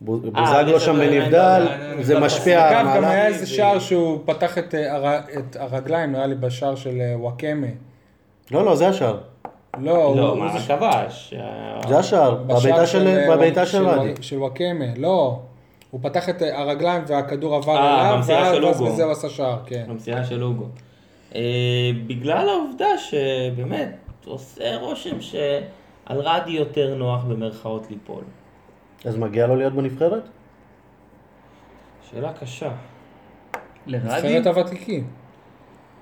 [0.00, 3.26] בוזגלו שם בנבדל, לא, לא, זה לא, משפיע על אגב, גם היה המהלך.
[3.34, 5.18] איזה שער שהוא פתח את אה,
[5.58, 7.66] הרגליים, נראה לי בשער של אה, וואקמה.
[8.50, 9.18] לא, לא, זה השער.
[9.78, 11.34] לא, הוא- לא, מה, כבש.
[11.88, 13.66] זה השער, בביתה של, בביתה
[14.20, 15.38] של וואקמה, לא.
[15.90, 18.80] הוא פתח את הרגליים והכדור עבר אליו, ואז.
[18.80, 19.84] בזה הוא עשה שער, כן.
[19.88, 20.64] במסירה של אוגו.
[21.36, 28.24] אה, בגלל העובדה שבאמת עושה רושם שעל רדי יותר נוח במרכאות ליפול.
[29.04, 30.22] אז מגיע לו להיות בנבחרת?
[32.10, 32.70] שאלה קשה.
[33.86, 34.06] לרדי?
[34.06, 35.06] נבחרת הוותיקים.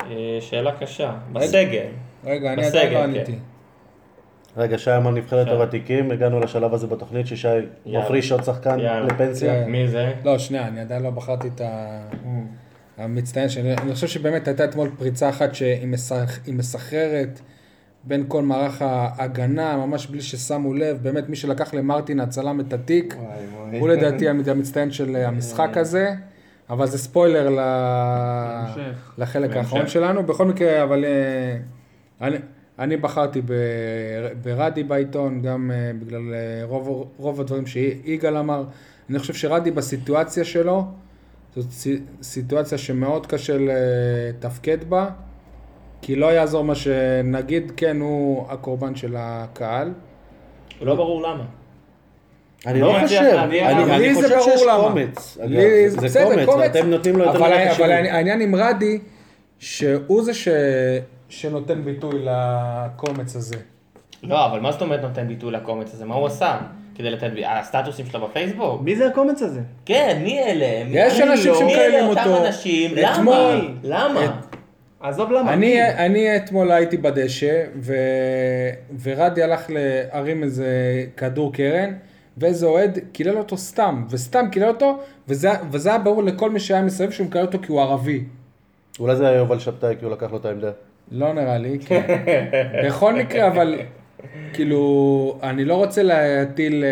[0.01, 1.15] אה, שאלה קשה.
[1.33, 1.87] בסגל.
[2.25, 3.05] רגע, אני עדיין לא כן.
[3.05, 3.39] עניתי.
[4.57, 5.49] רגע, שי אמר נבחרת.
[5.49, 7.49] הוותיקים, הגענו לשלב הזה בתוכנית ששי.
[7.87, 8.79] מפריש עוד שחקן.
[8.79, 9.67] לפנסיה.
[9.67, 10.13] מי זה?
[10.25, 12.01] לא, שנייה, אני עדיין לא בחרתי את ה...
[12.99, 13.75] המצטיין שלי.
[13.75, 17.41] אני חושב שבאמת הייתה אתמול פריצה אחת שהיא מסח- מסחררת
[18.05, 20.99] בין כל מערך ההגנה, ממש בלי ששמו לב.
[21.03, 23.15] באמת, מי שלקח למרטין הצלם את התיק,
[23.81, 26.15] הוא לדעתי המצ- המצטיין של המשחק הזה.
[26.71, 27.59] אבל זה ספוילר ל...
[29.19, 29.57] לחלק בהמשך.
[29.57, 30.23] האחרון שלנו.
[30.23, 31.57] בכל מקרה, אבל אה,
[32.27, 32.37] אני,
[32.79, 33.53] אני בחרתי ב,
[34.43, 38.65] ברדי בעיתון, גם אה, בגלל אה, רוב, רוב הדברים שיגאל אמר.
[39.11, 40.85] אני חושב שרדי בסיטואציה שלו,
[41.57, 45.07] זאת סי- סיטואציה שמאוד קשה לתפקד בה,
[46.03, 49.93] כי לא יעזור מה שנגיד, כן, הוא הקורבן של הקהל.
[50.81, 51.45] לא ברור למה.
[52.67, 53.21] אני לא לא חושב.
[53.21, 54.63] אני חושב שיש.
[54.81, 55.39] קומץ.
[55.97, 57.91] זה קומץ, ואתם נותנים לו יותר אבל, מדי חשיבות.
[57.91, 58.99] אבל העניין עם רדי,
[59.59, 60.33] שהוא זה.
[61.29, 63.57] שנותן ביטוי לקומץ הזה.
[64.23, 66.05] לא, אבל מה זאת אומרת נותן ביטוי לקומץ הזה?
[66.05, 66.59] מה הוא עשה?
[66.95, 67.31] כדי לתת...
[67.35, 68.83] בי- הסטטוסים שלו בפייסבוק?
[68.83, 69.61] מי זה הקומץ הזה?
[69.87, 70.85] כן, מי אלה?
[70.85, 71.59] מי- יש אני אנשים לא.
[71.59, 72.21] שמקללים מי אלה אותו.
[72.21, 72.91] אותם אנשים?
[72.95, 73.13] למה?
[73.15, 74.41] אתמול- למה?
[75.01, 75.53] עזוב למה.
[75.53, 75.83] אני, מי?
[75.83, 77.95] אני אתמול הייתי בדשא, ו...
[79.03, 80.67] ורדי הלך להרים איזה
[81.17, 81.93] כדור קרן,
[82.39, 86.83] ואיזה אוהד קילל אותו סתם, וסתם קילל אותו, וזה, וזה היה ברור לכל מי שהיה
[86.83, 88.25] מסביב שהוא מקלל אותו כי הוא ערבי.
[89.01, 90.71] אולי זה היה יובל שבתאי, כי הוא לקח לו את העמדה.
[91.13, 92.03] לא נראה לי, כן.
[92.87, 93.81] בכל מקרה, אבל
[94.53, 96.91] כאילו, אני לא רוצה להטיל אה,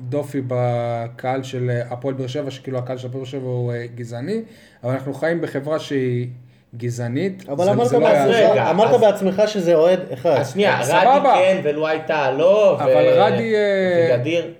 [0.00, 4.42] דופי בקהל של הפועל באר שבע, שכאילו הקהל של הפועל באר שבע הוא אה, גזעני,
[4.84, 6.28] אבל אנחנו חיים בחברה שהיא
[6.76, 7.48] גזענית.
[7.48, 8.34] אבל זה- אמרת זה לא בעצמך-.
[8.50, 10.30] רגע, אמרת אז- בעצמך שזה אוהד אחד.
[10.30, 11.16] אז שנייה, סבבה.
[11.16, 12.44] רדי כן ולו הייתה לא,
[12.78, 14.54] ו- אבל רדי, אה, וגדיר.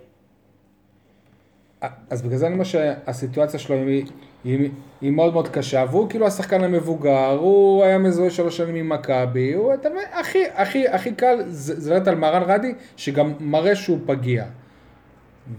[2.11, 4.05] אז בגלל זה אני אומר שהסיטואציה שלו היא,
[4.45, 8.89] היא, היא מאוד מאוד קשה, והוא כאילו השחקן המבוגר, הוא היה מזוהה שלוש שנים עם
[8.89, 13.33] מכבי, הוא, אתה מבין, הכי, הכי, הכי קל זה זה לרדת על מהרן רדי, שגם
[13.41, 14.45] מראה שהוא פגיע.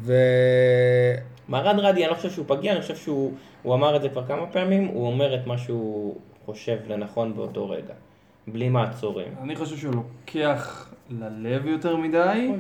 [0.02, 0.14] ו...
[1.50, 3.32] מרן רדי, אני לא חושב שהוא פגיע, אני חושב שהוא
[3.64, 6.16] הוא אמר את זה כבר כמה פעמים, הוא אומר את מה שהוא
[6.46, 7.94] חושב לנכון באותו רגע,
[8.48, 9.28] בלי מעצורים.
[9.42, 12.52] אני חושב שהוא לוקח ללב יותר מדי,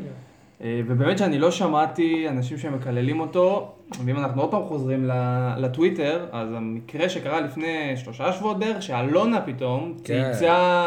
[0.62, 3.72] אה, ובאמת שאני לא שמעתי אנשים שמקללים אותו,
[4.06, 9.42] ואם אנחנו עוד פעם חוזרים ל- לטוויטר, אז המקרה שקרה לפני שלושה שבועות בערך, שאלונה
[9.42, 10.24] פתאום כן.
[10.34, 10.86] צייצה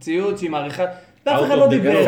[0.00, 0.84] ציוץ מעריכה,
[1.26, 2.04] ואף Out אחד לא דיבר.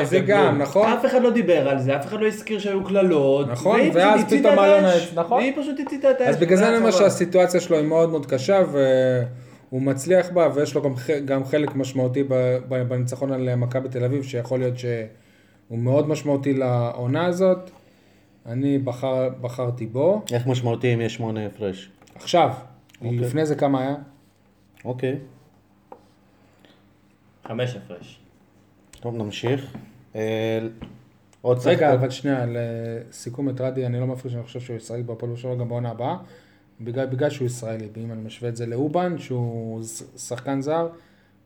[0.00, 0.58] of זה the גם.
[0.58, 0.92] נכון?
[0.92, 3.48] אף אחד לא דיבר על זה, אף אחד לא הזכיר שהיו קללות.
[3.48, 4.88] נכון, ואז פתאום אלונה-.
[5.14, 5.38] נכון.
[5.38, 6.28] והיא פשוט הציתה את האש.
[6.28, 6.90] אז בגלל זה אני אומר.
[6.90, 10.82] שהסיטואציה שלו היא מאוד מאוד קשה והוא מצליח בה ויש לו
[11.24, 12.22] גם, חלק משמעותי
[12.88, 14.98] בניצחון על מכבי תל אביב שיכול להיות שהוא
[15.78, 17.70] מאוד משמעותי לעונה הזאת.
[18.46, 20.22] אני בחר, בחרתי בו.
[20.32, 21.90] איך משמעותי אם יש שמונה הפרש?
[22.14, 22.50] עכשיו,
[23.00, 23.18] אוקיי.
[23.18, 23.94] לפני זה כמה היה?
[24.84, 25.18] אוקיי,
[27.46, 28.20] חמש הפרש.
[29.00, 29.76] טוב נמשיך.
[30.14, 30.58] אה,
[31.42, 31.92] עוד רגע, שחקן.
[31.92, 35.68] אבל שנייה, לסיכום את רדי, אני לא מפריע שאני חושב שהוא ישחק בהפועל שבע גם
[35.68, 36.16] בעונה הבאה,
[36.80, 39.82] בגלל, בגלל שהוא ישראלי, ואם אני משווה את זה לאובן, שהוא
[40.16, 40.88] שחקן זר,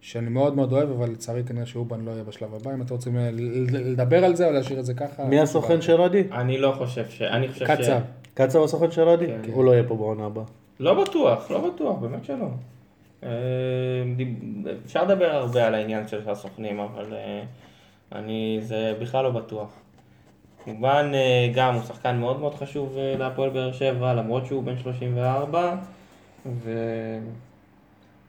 [0.05, 3.17] שאני מאוד מאוד אוהב, אבל לצערי כנראה שאובן לא יהיה בשלב הבא, אם אתם רוצים
[3.17, 5.25] ל- ל- לדבר על זה או להשאיר את זה ככה.
[5.25, 6.23] מי הסוכן של רדי?
[6.33, 7.23] אני לא חושב ש...
[7.23, 7.71] אני חושב ש...
[7.71, 7.99] קצב.
[8.35, 9.27] קצב הסוכן של רדי?
[9.27, 9.41] כן.
[9.53, 10.45] הוא לא יהיה פה בעונה הבאה.
[10.81, 12.47] לא בטוח, לא בטוח, באמת שלא.
[13.25, 13.29] אה,
[14.85, 17.43] אפשר לדבר הרבה על העניין של הסוכנים, אבל אה,
[18.13, 19.69] אני, זה בכלל לא בטוח.
[20.65, 24.79] כמובן, אה, גם הוא שחקן מאוד מאוד חשוב אה, להפועל באר שבע, למרות שהוא בן
[24.79, 25.77] 34,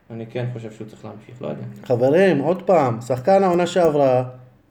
[0.09, 1.61] ואני כן חושב שהוא צריך להמשיך, לא יודע.
[1.83, 4.23] חברים, עוד פעם, שחקן העונה שעברה,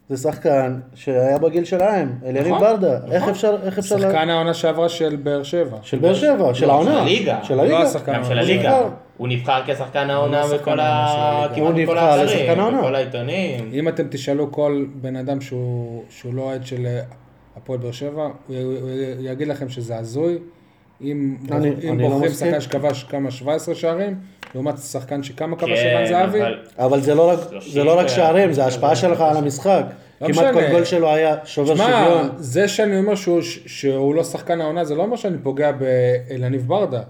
[0.09, 2.99] זה שחקן שהיה בגיל שלהם, אליניב נכון, ברדה.
[3.11, 3.97] איך אפשר, איך אפשר...
[3.97, 5.77] לה- שחקן העונה שעברה של באר שבע.
[5.83, 6.91] של באר שבע, של לא, העונה.
[6.93, 7.39] של הליגה.
[7.43, 7.79] של לא הליגה.
[7.83, 8.63] השחקן גם של הליגה.
[8.71, 8.89] נבחר.
[9.17, 11.09] הוא נבחר כשחקן העונה לא בכל העונה
[11.55, 11.61] של ה...
[11.65, 12.79] הוא בכל נבחר לשחקן העונה.
[12.79, 13.71] בכל העיתונים.
[13.73, 16.87] אם אתם תשאלו כל בן אדם שהוא, שהוא לא אוהד של
[17.57, 18.55] הפועל באר שבע, הוא
[19.21, 20.39] יגיד לכם שזה הזוי.
[21.05, 22.49] אם, אני- אם אני לא בוחרים מסכים.
[22.49, 24.15] שחקן שכבש כמה 17 שערים,
[24.55, 27.39] לעומת שחקן שכמה כבש כן, ערן זהבי, אבל- אבל זה לא רק,
[27.85, 29.83] לא שערים, זה ההשפעה שלך על המשחק.
[30.21, 30.53] לא כמעט משנה.
[30.53, 32.31] כל גול שלו היה שובר שמע, שוויון.
[32.37, 37.01] זה שאני אומר שהוא, שהוא לא שחקן העונה, זה לא אומר שאני פוגע באלניב ברדה.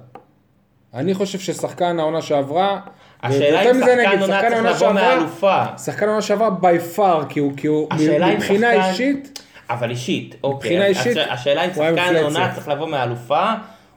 [0.94, 2.80] אני חושב ששחקן העונה שעברה,
[3.22, 5.62] השאלה אם שחקן עונה צריך לבוא שעברה- מאלופה.
[5.84, 8.36] שחקן העונה שעברה בי פאר, כי הוא, כי הוא מבחינה
[8.72, 10.56] שחקן- אישית, אבל אישית, אוקיי.
[10.70, 12.16] מבחינה אישית, הש- השאלה אם שחקן.
[12.22, 13.44] עונה צריך לבוא מאלופה,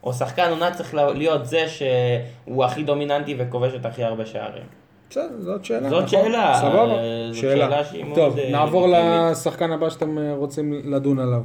[0.07, 4.63] או שחקן עונה צריך להיות זה שהוא הכי דומיננטי וכובש את הכי הרבה שערים.
[5.09, 5.89] בסדר, זאת שאלה.
[5.89, 6.07] זאת נכון.
[6.07, 7.65] שאלה, סבבה, אה, זאת שאלה.
[7.65, 8.87] שאלה שהיא מאוד, טוב, אה, נעבור.
[8.91, 11.41] לשחקן הבא שאתם אה, רוצים לדון עליו.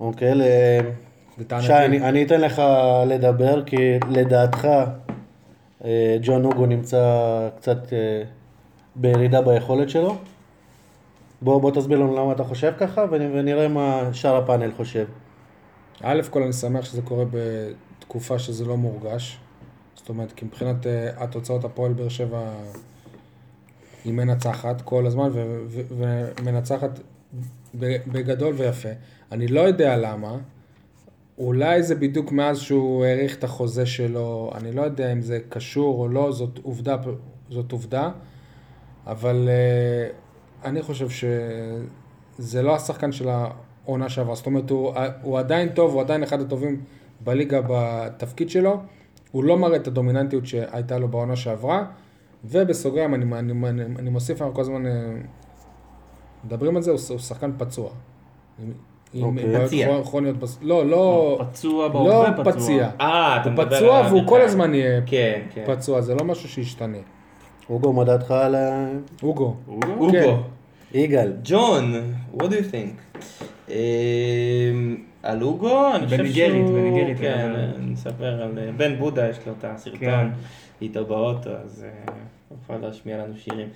[0.00, 0.42] אוקיי, ל-.
[1.60, 2.62] שי, אני, אני אתן לך
[3.06, 3.76] לדבר, כי
[4.10, 4.68] לדעתך
[5.84, 7.02] אה, ג'ון אוגו נמצא
[7.56, 8.22] קצת אה,
[8.96, 10.16] בירידה ביכולת שלו.
[11.42, 15.04] בוא, בוא תסביר לנו למה אתה חושב ככה, ונ- ונראה מה שאר הפאנל חושב.
[16.02, 17.24] א' כל אני שמח שזה קורה
[18.08, 19.38] בתקופה שזה לא מורגש.
[19.94, 22.52] זאת אומרת, כי מבחינת אה, התוצאות הפועל באר שבע
[24.04, 25.30] היא מנצחת כל הזמן
[25.68, 27.00] ומנצחת
[27.74, 28.88] בגדול ויפה.
[29.32, 30.36] אני לא יודע למה.
[31.38, 36.00] אולי זה בדיוק מאז שהוא האריך את החוזה שלו, אני לא יודע אם זה קשור
[36.00, 36.96] או לא, זאת עובדה,
[37.50, 38.10] זאת עובדה,
[39.06, 44.92] אבל uh, אני חושב שזה לא השחקן של העונה שעברה, זאת אומרת, הוא,
[45.22, 46.80] הוא עדיין טוב, הוא עדיין אחד הטובים
[47.20, 48.80] בליגה בתפקיד שלו,
[49.32, 51.84] הוא לא מראה את הדומיננטיות שהייתה לו בעונה שעברה,
[52.44, 54.92] ובסוגריים אני, אני, אני, אני מוסיף, אנחנו כל הזמן אה,
[56.44, 57.90] מדברים על זה, הוא, הוא שחקן פצוע.
[59.14, 59.52] עם- אוקיי.
[59.86, 60.58] בעיות כרוניות, בס...
[60.62, 62.52] לא, לא, פצוע לא בהווה פצוע.
[62.52, 62.90] פציע.
[63.00, 64.40] אה, אתה הוא מדבר פצוע על והוא כל.
[64.40, 65.64] הזמן יהיה כן, כן.
[65.66, 66.98] פצוע, זה לא משהו שישתנה.
[67.70, 68.88] אוגו, מה דעתך על ה-
[69.22, 69.54] אוגו.
[69.68, 70.10] אוגו.
[70.12, 70.34] כן.
[70.94, 71.32] יגאל?
[71.44, 71.94] ג'ון,
[72.34, 73.20] what do you think?
[75.22, 76.24] על אוגו, אני חושב שהוא...
[76.26, 77.52] בניגרית, בניגרית, כן.
[77.78, 80.26] אני אספר על אה, בן בודה, יש לו את הסרטון כן.
[80.82, 82.12] איתו באוטו, אז אה,
[82.48, 83.68] הוא יכול להשמיע לנו שירים.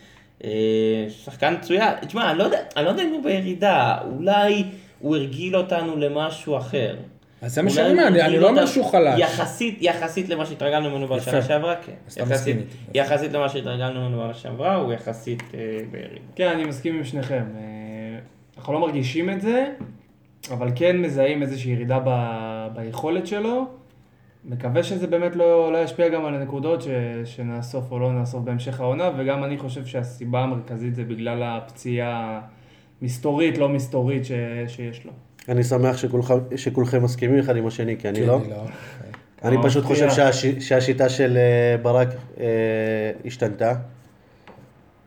[0.45, 0.51] אה,
[1.09, 4.65] שחקן מצוין, תשמע, אני לא יודע, אני לא יודע אם הוא בירידה, אולי
[4.99, 6.97] הוא הרגיל אותנו למשהו אחר.
[7.43, 9.21] אז זה מה שאני אומר, אני- לא אומר שהוא חלש.
[9.21, 11.43] יחסית, יחסית למה שהתרגלנו ממנו בשנה.
[11.43, 11.93] שעברה, כן.
[12.07, 12.77] אז אתה יחסית- מסכים איתי.
[12.99, 12.99] יפה.
[13.15, 15.59] יחסית למה שהתרגלנו ממנו בשנה שעברה, הוא יחסית אה,
[15.91, 16.15] בירידה.
[16.37, 17.45] כן, אני מסכים עם שניכם.
[17.57, 18.19] אה,
[18.59, 19.67] אנחנו לא מרגישים את זה,
[20.51, 22.11] אבל כן מזהים איזושהי ירידה ב...
[22.75, 23.67] ביכולת שלו.
[24.45, 26.89] מקווה שזה באמת לא, לא ישפיע גם על הנקודות ש...
[27.25, 32.41] שנאסוף או לא נאסוף בהמשך העונה, וגם אני חושב שהסיבה המרכזית זה בגלל הפציעה
[33.03, 34.33] מסתורית, לא מסתורית ש...
[34.67, 35.13] שיש לו.
[35.49, 38.37] אני שמח שכולכם, שכולכם מסכימים אחד עם השני, כי אני כן, לא.
[38.37, 38.57] אני לא.
[39.45, 40.11] אני לא, פשוט חושב.
[40.11, 40.47] שהש...
[40.47, 42.09] שהשיטה של אה, ברק
[42.41, 42.47] אה,
[43.25, 43.75] השתנתה.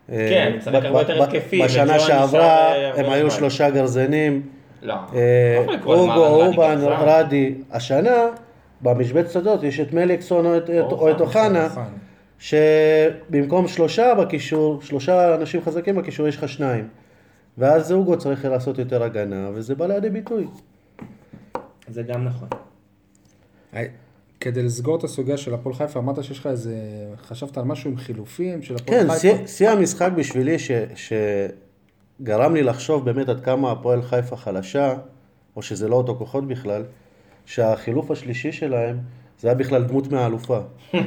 [0.07, 3.39] כן, אה, משחק ב- הרבה יותר התקפי, בשנה שעברה אה, הם היו זמן.
[3.39, 4.41] שלושה גרזנים.
[4.85, 4.93] לא.
[5.15, 6.97] אה, לא אוגו, רדי אורבן.
[6.97, 7.55] רדי.
[7.71, 8.15] השנה,
[8.81, 11.85] במשבצת שדות, יש את מליקסון או את- או את אוחנה, אוחנה.
[12.39, 16.87] שבמקום שלושה בקישור, שלושה אנשים חזקים בקישור, יש לך שניים.
[17.57, 20.47] ואז אוגו צריך לעשות יותר הגנה, וזה בא לידי ביטוי.
[21.87, 22.47] זה גם נכון.
[24.39, 26.75] כדי לסגור את הסוגיה של הפועל חיפה, אמרת שיש לך איזה...
[27.27, 29.19] חשבת על משהו עם חילופים של הפועל כן, חיפה?
[29.19, 30.71] שיא- שיא המשחק בשבילי, ש-
[32.21, 34.93] שגרם לי לחשוב באמת עד כמה הפועל חיפה חלשה,
[35.55, 36.83] או שזה לא אותו כוחות בכלל,
[37.45, 38.97] שהחילוף השלישי שלהם,
[39.39, 40.59] זה היה בכלל דמות מהאלופה.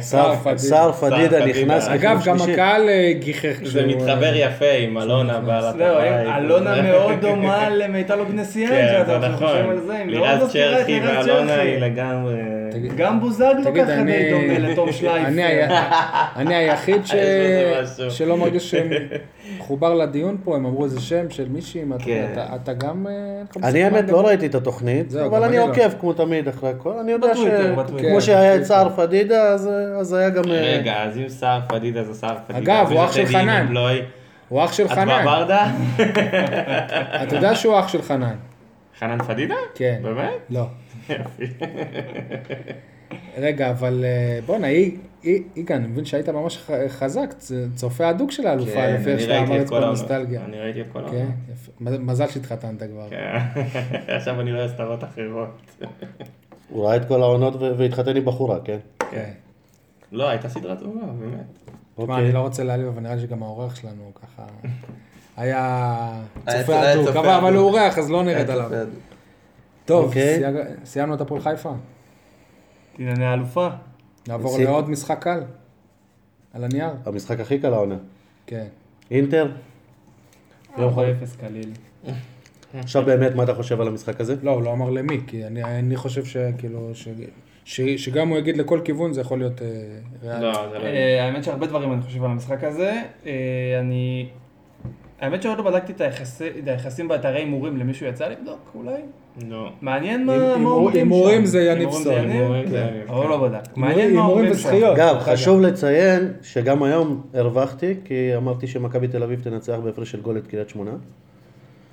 [0.00, 0.58] סער פדידה.
[0.58, 1.88] סער פדידה נכנס.
[1.88, 2.36] אגב, גם.
[2.40, 3.58] הקהל אה, גיחך.
[3.64, 6.36] זה מתחבר אה, יפה עם אלונה בעלת הבית.
[6.36, 9.48] אלונה מאוד דומה למיטל אוגנסיאן, כן, שאתה זה עכשיו נכון.
[9.48, 11.54] חושב על זה, מאוד לירז צ'רחי ואלונה.
[11.54, 12.34] היא לגמרי...
[12.96, 15.26] גם בוזגלו ככה די דומה לתום שלייף.
[16.36, 17.02] אני היחיד.
[18.16, 18.74] שלא מרגיש
[19.56, 22.28] שמחובר לדיון פה, הם אמרו איזה שם של מישהי, אתה- כן.
[22.32, 23.06] אתה- אתה גם...
[23.06, 24.26] אה, אני האמת לא?
[24.26, 25.62] ראיתי את התוכנית, זהו, אבל אני לא.
[25.62, 26.92] עוקב כמו תמיד אחרי הכל.
[27.00, 27.34] אני יודע.
[27.36, 28.64] שכמו כן, שהיה את.
[28.64, 29.68] סער פדידה, אז-
[30.00, 30.42] אז היה גם...
[30.50, 32.80] אה, רגע, אז אם סער פדידה זה סער פדידה.
[32.82, 33.74] אגב, הוא אח של חנן.
[34.48, 35.22] הוא אח של את חנן.
[35.22, 35.66] בברדה?
[37.22, 38.34] אתה יודע שהוא אח של חנן.
[38.98, 39.54] חנן פדידה?
[39.74, 40.00] כן.
[40.02, 40.30] באמת?
[40.50, 40.64] לא.
[43.38, 47.34] רגע, אבל אה, בואנה, אי- אי- יגאל, אני מבין שהיית ממש חזק,
[47.74, 49.84] צופה הדוק של האלופה, כן, לפי איך אני שאתה ראיתי אמר את כל.
[49.84, 50.44] הנוסטלגיה.
[50.44, 51.26] אני ראיתי את כל כן.
[51.80, 53.06] מ- מזל שהתחתנת כבר.
[53.10, 53.38] כן.
[54.16, 55.48] עכשיו אני רואה סדרות אחרות.
[56.70, 58.78] הוא ראה את כל העונות ו- והתחתן עם בחורה, כן?
[59.10, 59.30] כן.
[60.12, 61.44] לא, הייתה סדרה טובה, באמת.
[61.94, 62.24] תשמע, אוקיי.
[62.24, 64.42] אני לא רוצה להעליב, אבל נראה לי שגם העורך שלנו ככה...
[65.36, 66.08] היה
[66.50, 67.54] צופה הדוק, אבל.
[67.56, 68.70] הוא אורח, אז לא נרד עליו.
[69.84, 70.42] טוב, אוקיי.
[70.84, 71.72] סיימנו את הפועל חיפה.
[73.00, 73.68] ענייני האלופה.
[74.28, 75.40] נעבור לעוד משחק קל.
[76.54, 76.88] על הנייר.
[77.06, 77.96] המשחק הכי קל העונה.
[78.46, 78.66] כן.
[79.10, 79.50] אינטר,
[80.78, 80.96] לא 4-0
[81.40, 81.70] קליל.
[82.74, 84.36] עכשיו באמת, מה אתה חושב על המשחק הזה?
[84.42, 87.08] לא, הוא לא אמר למי, כי אני- אני חושב שכאילו, ש-
[87.64, 89.66] ש- שגם הוא יגיד לכל כיוון זה יכול להיות אה,
[90.22, 90.42] ריאלי.
[90.42, 90.84] לא, זה לא...
[90.84, 93.02] אה, האמת שהרבה דברים אני חושב על המשחק הזה.
[93.26, 93.32] אה,
[93.80, 94.28] אני...
[95.20, 99.00] האמת שעוד לא בדקתי את היחסי- את היחסים באתרי הימורים, למישהו יצא לבדוק אולי?
[99.48, 99.72] לא.
[99.80, 100.98] מעניין מה אומרים שם.
[100.98, 102.12] הימורים זה יניב סול.
[102.12, 102.30] יניב?
[102.30, 102.94] הימורים זה כן.
[102.94, 103.28] יניב, אבל כן.
[103.28, 103.76] לא בדק.
[103.76, 104.84] מעניין מה אומרים שם.
[104.84, 110.38] אגב, חשוב לציין שגם היום הרווחתי, כי אמרתי שמכבי תל אביב תנצח בהפרש של גול
[110.38, 110.92] את קריית שמונה.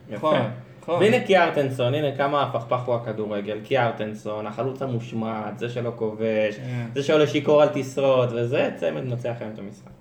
[0.10, 0.40] נכון.
[0.88, 6.86] והנה קיארטנסון, הנה כמה הפכפך הוא הכדורגל, קיארטנסון, החלוץ המושמד, זה שלא כובש, כן.
[6.96, 9.97] זה שעולה שיכור על תשרוד, וזה צמד מנצח היום את המשחק.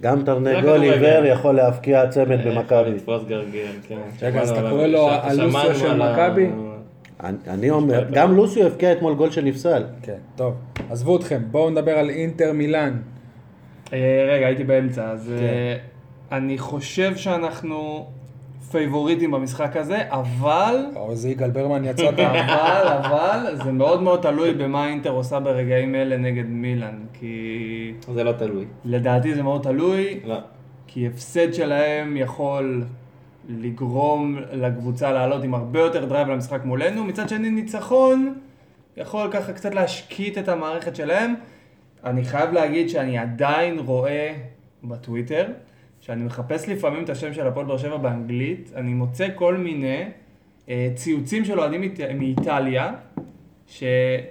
[0.00, 0.82] גם תרנגול.
[0.82, 2.90] עיוור יכול להבקיע צמד יכול במכבי.
[2.90, 3.98] לתפוס גרגר, כן.
[4.22, 4.70] רגע, אז אתה.
[4.70, 6.50] קורא לו הלוסיו של מכבי?
[7.48, 9.84] אני- אומר, גם לוסיו הבקיע אתמול גול שנפסל.
[10.02, 10.54] כן, טוב.
[10.90, 12.96] עזבו אתכם, בואו נדבר על אינטר מילאן.
[13.92, 13.98] אה,
[14.32, 15.44] רגע, הייתי באמצע, אז כן.
[15.44, 15.76] אה,
[16.38, 18.06] אני חושב שאנחנו
[18.70, 22.14] פייבוריטים במשחק הזה, אבל, או איזה יגאל ברמן יצאת.
[22.18, 28.24] אבל, אבל, זה מאוד מאוד תלוי במה אינטר עושה ברגעים אלה נגד מילאן, כי זה
[28.24, 28.64] לא תלוי.
[28.84, 30.38] לדעתי זה מאוד תלוי, לא.
[30.86, 32.84] כי הפסד שלהם יכול
[33.48, 38.34] לגרום לקבוצה לעלות עם הרבה יותר drive למשחק מולנו, מצד שני ניצחון
[38.96, 41.34] יכול ככה קצת להשקיט את המערכת שלהם.
[42.04, 44.34] אני חייב להגיד שאני עדיין רואה
[44.84, 45.46] בטוויטר,
[46.08, 50.04] שאני מחפש לפעמים את השם של הפועל באר שבע באנגלית, אני מוצא כל מיני
[50.68, 52.90] אה, ציוצים של אוהדים מאיט- מאיטליה,
[53.66, 53.82] ש-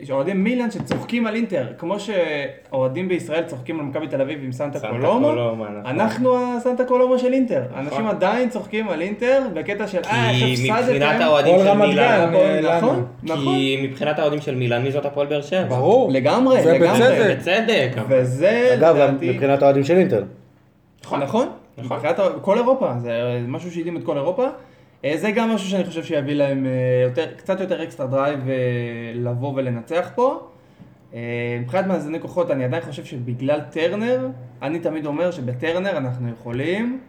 [0.04, 4.80] שאוהדים מילאן שצוחקים על אינטר, כמו שאוהדים בישראל צוחקים על מכבי תל אביב עם סנטה
[4.80, 5.76] קולומו, נכון.
[5.86, 7.64] אנחנו הסנטה קולומו של אינטר.
[7.76, 8.08] אנשים נכון.
[8.08, 10.96] עדיין צוחקים על אינטר בקטע של אה, איך כי הפסדתם.
[10.96, 12.34] מבחינת האוהדים כל של רמת מילאן.
[12.78, 13.44] נכון, נכון.
[13.56, 15.64] כי מבחינת האוהדים של מילאן, מי זאת הפועל באר שבע?
[15.70, 16.12] ברור.
[16.12, 17.00] לגמרי, זה לגמרי.
[17.00, 17.36] בצדק.
[17.38, 18.02] בצדק.
[18.10, 20.24] וזה אגב, מבחינת האוהדים של אינטר.
[21.20, 21.98] נכון, נכון.
[21.98, 24.48] מבחינת כל אירופה, זה משהו שהדהים את כל אירופה.
[25.06, 26.72] אה, זה גם משהו שאני חושב שיביא להם אה,
[27.04, 28.56] יותר, קצת יותר דרייב אה,
[29.16, 30.48] לבוא ולנצח פה.
[31.62, 34.28] מבחינת מאזני כוחות, אני עדיין חושב שבגלל טרנר,
[34.62, 37.00] אני תמיד אומר שבטרנר אנחנו יכולים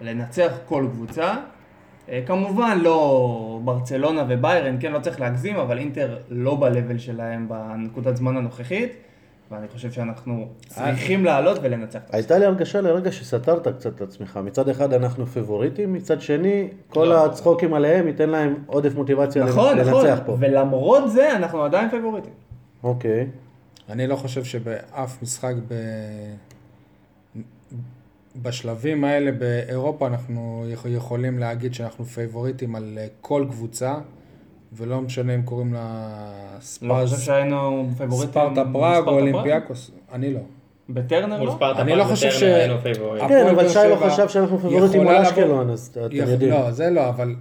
[0.00, 1.34] לנצח כל קבוצה.
[2.26, 8.36] כמובן לא ברצלונה וביירן, כן, לא צריך להגזים, אבל אינטר לא ב-level שלהם בנקודת זמן
[8.36, 8.92] הנוכחית,
[9.50, 11.98] ואני חושב שאנחנו צריכים לעלות ולנצח.
[12.12, 14.40] הייתה לי הרגשה לרגע שסתרת קצת את עצמך.
[14.44, 17.26] מצד אחד אנחנו פיבוריטים, מצד שני, כל לא.
[17.26, 20.36] הצחוקים עליהם ייתן להם עודף מוטיבציה נכון, לנצח נכון, פה.
[20.40, 22.32] ולמרות זה אנחנו עדיין פייבוריטים.
[22.82, 23.26] אוקיי.
[23.90, 25.74] אני לא חושב שבאף משחק ב...
[28.42, 33.94] בשלבים האלה באירופה אנחנו יכ- יכולים להגיד שאנחנו פייבוריטים על אה, כל קבוצה,
[34.76, 36.18] ולא משנה אם קוראים לה
[36.56, 38.30] לא ספרס, חושב שהיינו פייבוריטים.
[38.30, 40.40] ספרטה פראג ספרטה או אולימפיאקוס, אני לא.
[40.88, 41.50] בטרנר לא?
[41.50, 42.42] ספרטה אני פראג לא חושב ש-
[42.82, 43.28] פייבוריטים.
[43.28, 46.50] כן, אבל שי לא חשב שאנחנו פיבוריטים יכולה על אשקלון, אז אתם יודעים.
[46.50, 47.34] לא, זה לא, אבל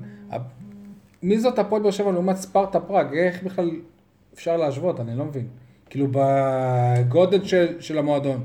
[1.23, 3.13] מי זאת הפועל באר שבע לעומת ספרטה פראג?
[3.13, 3.71] איך בכלל
[4.33, 4.99] אפשר להשוות?
[4.99, 5.47] אני לא מבין.
[5.89, 8.43] כאילו בגודל של, של המועדון,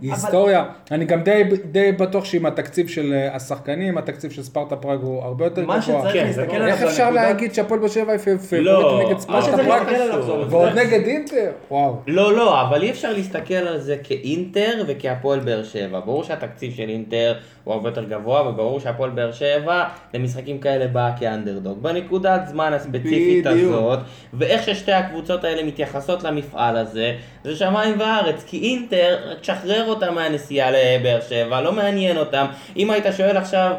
[0.00, 4.98] בהיסטוריה, אני גם די, די בטוח שעם התקציב של אה, השחקנים, התקציב של ספרטה פראג
[5.02, 5.98] הוא הרבה יותר מה גבוה.
[6.00, 9.00] שצריך כן, להסתכל זה עליו איך אפשר הנקודה- להגיד שהפועל באר שבע היא פייבוריטית לא,
[9.04, 9.82] נגד מה ספרטה שצריך פראג?
[9.82, 11.50] להסתכל עליו זה העובדה- ועוד נגד אינטר?
[11.70, 11.96] וואו.
[12.06, 16.00] לא, לא, אבל אי אפשר להסתכל על זה כאינטר וכהפועל באר שבע.
[16.00, 17.34] ברור שהתקציב של אינטר
[17.64, 19.84] הוא הרבה יותר גבוה, וברור שהפועל באר שבע
[20.14, 21.82] למשחקים כאלה באה כאנדרדוג.
[21.82, 23.74] בנקודת זמן הספציפית בדיוק.
[23.74, 23.98] הזאת,
[24.34, 28.44] ואיך ששתי הקבוצות האלה מתייחסות למפעל הזה, זה שמיים וארץ.
[28.46, 32.46] כי אינטר, תשחרר אותם מהנסיעה לבאר שבע, לא מעניין אותם.
[32.76, 33.74] אם היית שואל עכשיו...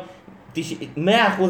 [0.97, 0.99] 100%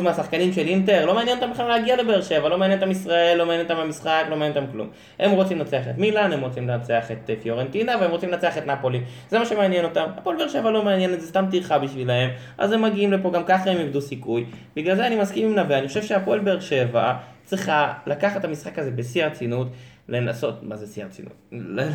[0.03, 3.45] מהשחקנים של אינטר, לא מעניין אותם בכלל להגיע לבאר שבע, לא מעניין אותם ישראל, לא
[3.45, 4.89] מעניין אותם המשחק, לא מעניין אותם כלום.
[5.20, 8.68] הם רוצים לנצח את מילאן, הם רוצים לנצח את אה, פיורנטינה, והם רוצים לנצח את
[8.68, 9.01] נפולי.
[9.30, 10.05] זה מה שמעניין אותם.
[10.18, 13.70] הפועל באר שבע לא מעניין, זה סתם טרחה בשבילהם, אז הם מגיעים לפה, גם ככה
[13.70, 14.45] הם איבדו סיכוי.
[14.76, 17.14] בגלל זה אני מסכים עם נווה, אני חושב שהפועל באר שבע
[17.45, 19.68] צריכה לקחת את המשחק הזה בשיא הרצינות.
[20.10, 21.34] לנסות, מה זה שיא הרצינות?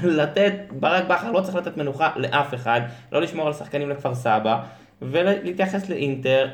[0.03, 2.81] לתת, ברק בכר לא צריך לתת מנוחה לאף אחד,
[3.13, 4.63] לא לשמור על שחקנים לכפר סבא,
[5.03, 6.49] ולהתייחס לאינטר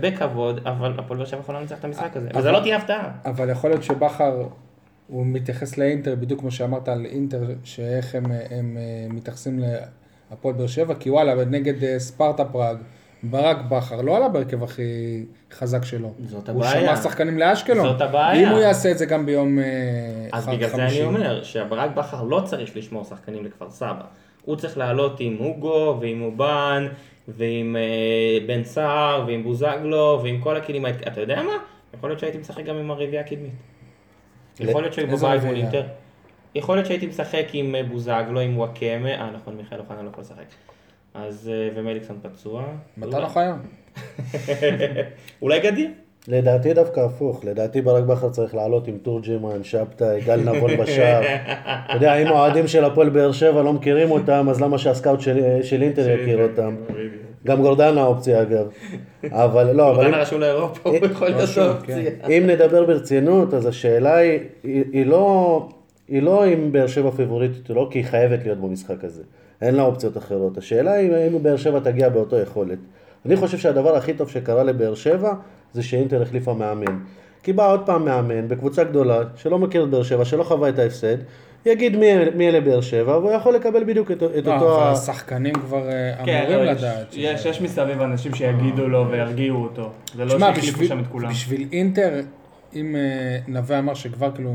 [0.00, 3.10] בכבוד, אבל הפועל באר שבע יכולה לנצח את המשחק הזה, וזה לא תהיה הפתעה.
[3.24, 4.48] אבל יכול להיות שבכר,
[5.08, 9.60] הוא מתייחס לאינטר בדיוק כמו שאמרת על אינטר, שאיך הם, הם אה, מתייחסים
[10.30, 12.76] להפועל באר שבע, כי וואלה, נגד אה, ספרטה פראג,
[13.30, 14.82] ברק בכר לא עלה בהרכב הכי
[15.52, 16.12] חזק שלו.
[16.26, 16.80] זאת הוא הבעיה.
[16.80, 17.88] שמע שחקנים לאשקלון.
[17.88, 18.48] זאת הבעיה.
[18.48, 19.64] אם הוא יעשה את זה גם ביום אה,
[20.32, 20.86] אז בגלל זה.
[20.86, 24.04] אני אומר, שברק בכר לא צריך לשמור שחקנים לכפר סבא.
[24.44, 26.86] הוא צריך לעלות עם הוגו, ועם אובן,
[27.28, 30.86] ועם אה, בן סער, ועם בוזגלו, ועם כל הכלים.
[30.86, 31.52] אתה יודע מה?
[31.94, 33.52] יכול להיות שהייתי משחק גם עם הרביעייה הקדמית.
[34.60, 35.56] יכול להיות שהיו איזה בבית מול?
[35.56, 35.82] אינטר.
[36.54, 40.24] יכול להיות שהייתי משחק עם אה, בוזגלו, עם וואקמה, אה נכון, מיכאל אוחנה לא יכול
[40.24, 40.44] לשחק.
[41.14, 42.64] אז, אה, ומליקסון פצוע.
[42.96, 43.58] מתן אוחיון.
[45.42, 45.90] אולי גדיר.
[46.28, 51.22] לדעתי דווקא הפוך, לדעתי ברק בכר צריך לעלות עם תורג'מן, שבתאי, גל נבון בשער.
[51.22, 55.62] אתה יודע, אם האוהדים של הפועל באר שבע לא מכירים אותם, אז למה שהסקאוט של,
[55.62, 56.76] של אינטר יכיר אותם?
[57.46, 58.68] גם גורדנה האופציה אגב.
[59.30, 62.10] אבל לא, אבל גורדנה רשום לאירופה, הוא יכול להיות רשום, אופציה.
[62.28, 65.68] אם נדבר ברצינות, אז השאלה היא, היא, היא לא,
[66.08, 69.22] היא לא אם באר שבע פיבוריטית או לא, כי היא חייבת להיות במשחק הזה.
[69.62, 70.58] אין לה אופציות אחרות.
[70.58, 72.78] השאלה היא אם באר שבע תגיע באותו יכולת.
[73.26, 75.34] אני חושב שהדבר הכי טוב שקרה לבאר שבע,
[75.72, 76.98] זה שאינטר החליפה מאמן.
[77.42, 80.78] כי בא עוד פעם מאמן בקבוצה גדולה, שלא מכיר את באר שבע, שלא חווה את
[80.78, 81.16] ההפסד,
[81.66, 84.82] יגיד מי, מי אלה באר שבע, והוא יכול לקבל בדיוק את, את לא, אותו...
[84.82, 87.12] אבל השחקנים כבר אה, כן, אמורים לא, יש- לדעת.
[87.12, 89.90] שזה- יש, יש מסביב אנשים שיגידו לו וירגיעו אותו.
[90.16, 91.30] זה לא שהחליפו שם את כולם.
[91.30, 92.20] בשביל אינטר,
[92.74, 94.52] אם אה, נווה אמר שכבר כאילו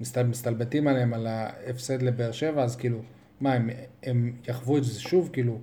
[0.00, 2.98] מסתל, מסתלבטים עליהם על ההפסד לבאר שבע, אז כאילו,
[3.40, 3.70] מה, הם,
[4.02, 5.30] הם יחוו את זה שוב?
[5.32, 5.58] כאילו,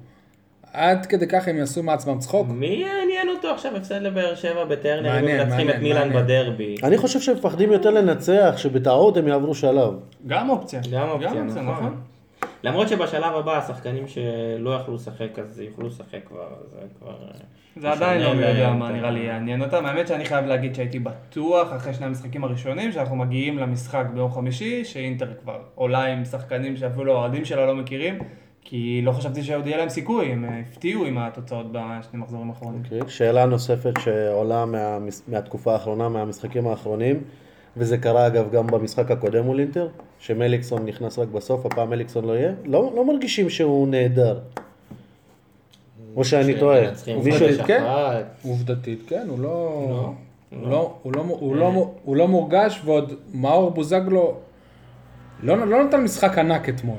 [0.74, 2.48] עד כדי כך הם יעשו מעצמם צחוק?
[2.50, 6.14] מי יעניין אותו עכשיו הפסד לבאר שבע בטרנר, אם הם מנצחים את מילאן.
[6.14, 6.76] בדרבי.
[6.84, 9.94] אני חושב שהם מפחדים יותר לנצח, שבטעות הם יעברו שלב.
[10.28, 10.82] גם אופציה.
[10.92, 12.02] גם אופציה, נכון.
[12.64, 17.16] למרות שבשלב הבא השחקנים שלא יכלו לשחק אז יוכלו לשחק כבר, זה כבר...
[17.82, 19.86] זה עדיין לא מי יודע מה נראה לי יעניין אותם.
[19.86, 24.86] האמת שאני חייב להגיד שהייתי בטוח אחרי שני המשחקים הראשונים שאנחנו מגיעים למשחק ביום חמישי,
[24.86, 28.20] שאינטר כבר עולה עם שחקנים שאפילו האוהדים שלה לא מכירים,
[28.62, 32.82] כי לא חשבתי שעוד יהיה להם סיכוי, הם אה, הפתיעו עם התוצאות בשני מחזורים האחרונים.
[32.86, 33.00] אוקיי.
[33.10, 34.98] שאלה נוספת שעולה מה,
[35.28, 37.22] מהתקופה האחרונה, מהמשחקים האחרונים,
[37.78, 39.88] וזה קרה אגב גם במשחק הקודם מול אינטר,
[40.20, 44.40] שמליקסון נכנס רק בסוף, הפעם מליקסון לא יהיה, לא, לא מרגישים שהוא נהדר.
[46.16, 46.82] או שאני טועה.
[47.24, 47.84] מישהו- עובדתית, כן.
[48.44, 50.12] עובדתית, כן, הוא לא...
[50.52, 54.36] לא, הוא לא, הוא לא, הוא לא, הוא לא מורגש, ועוד מאור בוזגלו
[55.44, 56.98] לא, לא נתן משחק ענק אתמול.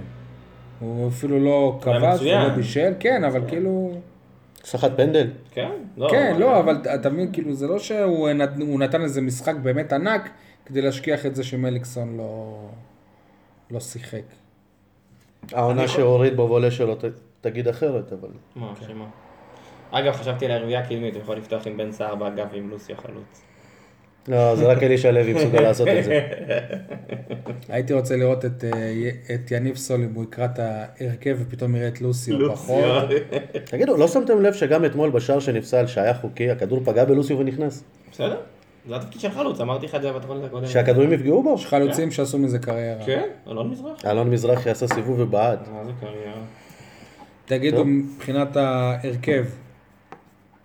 [0.81, 2.43] הוא אפילו לא כבש מצוין.
[2.43, 3.91] ולא בישל, כן, אבל כאילו...
[4.65, 5.27] סחט פנדל.
[5.55, 6.09] כן, לא.
[6.11, 9.55] כן, אבל- לא, אבל אתה מבין, כאילו, זה לא שהוא נת- הוא נתן איזה משחק
[9.63, 10.31] באמת ענק
[10.69, 12.59] כדי להשכיח את זה שמליקסון לא,
[13.71, 14.23] לא שיחק.
[15.53, 17.05] העונה שהוריד בוולה שלו, ת,
[17.41, 18.29] תגיד אחרת, אבל...
[18.57, 19.07] מה, שמה?
[19.91, 23.43] אגב, חשבתי על הרביעייה הקדמית, הוא יכול לפתוח עם בן סער באגף ועם לוסי החלוץ.
[24.29, 26.21] לא, זה רק אלישע לוי מסוגל לעשות את זה.
[27.75, 31.89] הייתי רוצה לראות את, אה, את יניב סול אם הוא יקרא את ההרכב ופתאום יראה
[31.89, 32.85] את לוסי או פחות.
[33.65, 37.85] תגידו, לא שמתם לב שגם אתמול בשער שנפסל, שהיה חוקי, הכדור פגע בלוסיו ונכנס?
[38.13, 38.41] בסדר?
[38.89, 40.69] זה התפקיד של חלוץ, אמרתי לך את זה בתוכנית הקודמת.
[40.69, 41.55] שהכדורים יפגעו בו?
[41.55, 43.07] יש חלוצים שעשו מזה קריירה.
[43.07, 44.05] כן, אלון מזרח.
[44.05, 45.69] אלון מזרחי עשה סיבוב ובעט.
[45.69, 46.43] מה זה קריירה?
[47.45, 47.85] תגידו.
[47.85, 49.45] מבחינת ההרכב,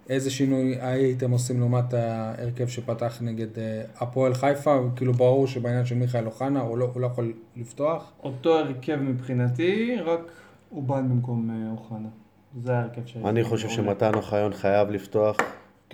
[0.09, 4.79] איזה שינוי הייתם עושים לעומת ההרכב שפתח נגד אה, הפועל חיפה?
[4.95, 8.11] כאילו ברור שבעניין של מיכאל אוחנה הוא לא, הוא לא יכול לפתוח.
[8.23, 10.19] אותו הרכב מבחינתי, רק
[10.71, 12.09] אובן במקום אה, אוחנה.
[12.63, 13.17] זה ההרכב ש...
[13.25, 15.37] אני חושב שמתן אוחיון חייב לפתוח,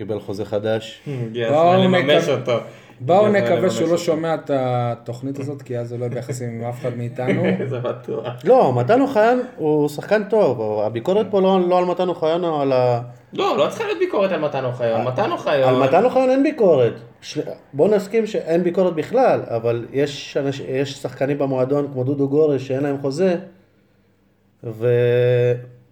[0.00, 1.00] קיבל חוזה חדש.
[1.26, 2.52] הגיע בואו הזמן לממש נקווה- אותו.
[3.00, 3.96] בואו נקווה שהוא לא.
[3.98, 7.42] שומע את התוכנית הזאת, כי אז הוא לא ביחסים עם אף אחד מאיתנו.
[7.70, 8.26] זה בטוח.
[8.44, 12.72] לא, מתן אוחיון הוא שחקן טוב, הביקורת פה לא, לא על מתן אוחיון, או על
[12.72, 13.00] ה...
[13.32, 15.04] לא, לא צריכה להיות ביקורת על מתן אוחיון.
[15.04, 15.68] מתן אוחיון...
[15.74, 16.92] על מתן אוחיון אין ביקורת.
[17.20, 17.38] ש...
[17.72, 20.36] בוא נסכים שאין ביקורת בכלל, אבל יש,
[20.84, 23.36] שחקנים במועדון כמו דודו גורש שאין להם חוזה,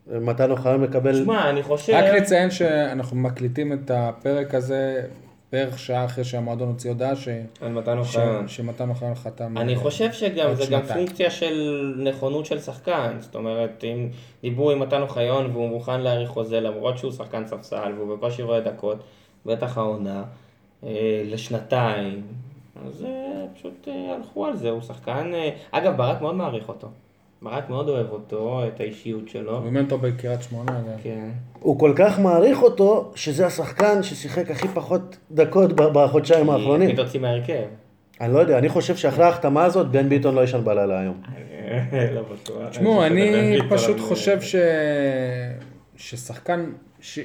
[0.09, 1.15] ומתן אוחיון מקבל...
[1.25, 1.93] שמע, אני חושב...
[1.93, 5.03] רק לציין שאנחנו מקליטים את הפרק הזה
[5.53, 7.29] בערך שעה אחרי שהמועדון הוציא הודעה ש-
[7.61, 8.49] על מתן ש- אוחיון.
[8.49, 9.59] שמתן אוחיון חתם.
[9.59, 10.83] אני חושב שגם זה גם.
[10.83, 14.09] פונקציה של נכונות של שחקן, זאת אומרת, אם
[14.43, 18.61] דיברו עם מתן אוחיון והוא מוכן להאריך חוזה למרות שהוא שחקן ספסל והוא בקושי רואה
[18.61, 18.99] דקות,
[19.47, 20.25] בטח העונה,
[20.85, 22.23] אה, לשנתיים,
[22.87, 23.11] אז אה,
[23.55, 26.89] פשוט אה, הלכו על זה, הוא שחקן, אה, אגב ברק מאוד מעריך אותו,
[27.43, 30.72] ברק מאוד אוהב אותו, את האישיות שלו, הוא אימן אותו בקריית שמונה.
[30.72, 30.99] גם.
[31.03, 31.30] כן,
[31.61, 36.89] הוא כל כך מעריך אותו, שזה השחקן ששיחק הכי פחות דקות בחודשיים האחרונים.
[36.89, 37.64] מי תוציא מההרכב?
[38.20, 41.20] אני לא יודע, אני חושב שאחרי ההחתמה הזאת, בן ביטון לא ישן בלילה היום.
[42.14, 42.68] לא בטוח.
[42.68, 44.57] תשמעו, אני פשוט חושב ש...
[45.97, 46.70] ששחקן,
[47.01, 47.18] ש...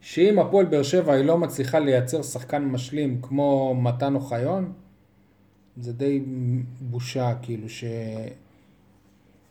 [0.00, 4.72] שאם הפועל באר שבע היא לא מצליחה לייצר שחקן משלים כמו מתן אוחיון,
[5.76, 6.22] זה די
[6.80, 7.84] בושה, כאילו ש...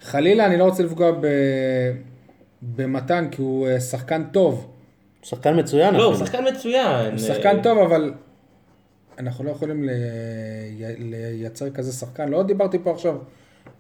[0.01, 1.27] חלילה, אני לא רוצה לפגוע ב...
[2.61, 4.71] במתן, כי הוא אה, שחקן טוב.
[5.23, 6.15] שחקן מצוין לא, הוא.
[6.15, 7.11] שחקן מצוין.
[7.11, 8.13] הוא שחקן טוב, אבל
[9.19, 9.89] אנחנו לא יכולים ל...
[10.97, 12.29] לייצר כזה שחקן.
[12.29, 13.17] לא דיברתי פה עכשיו,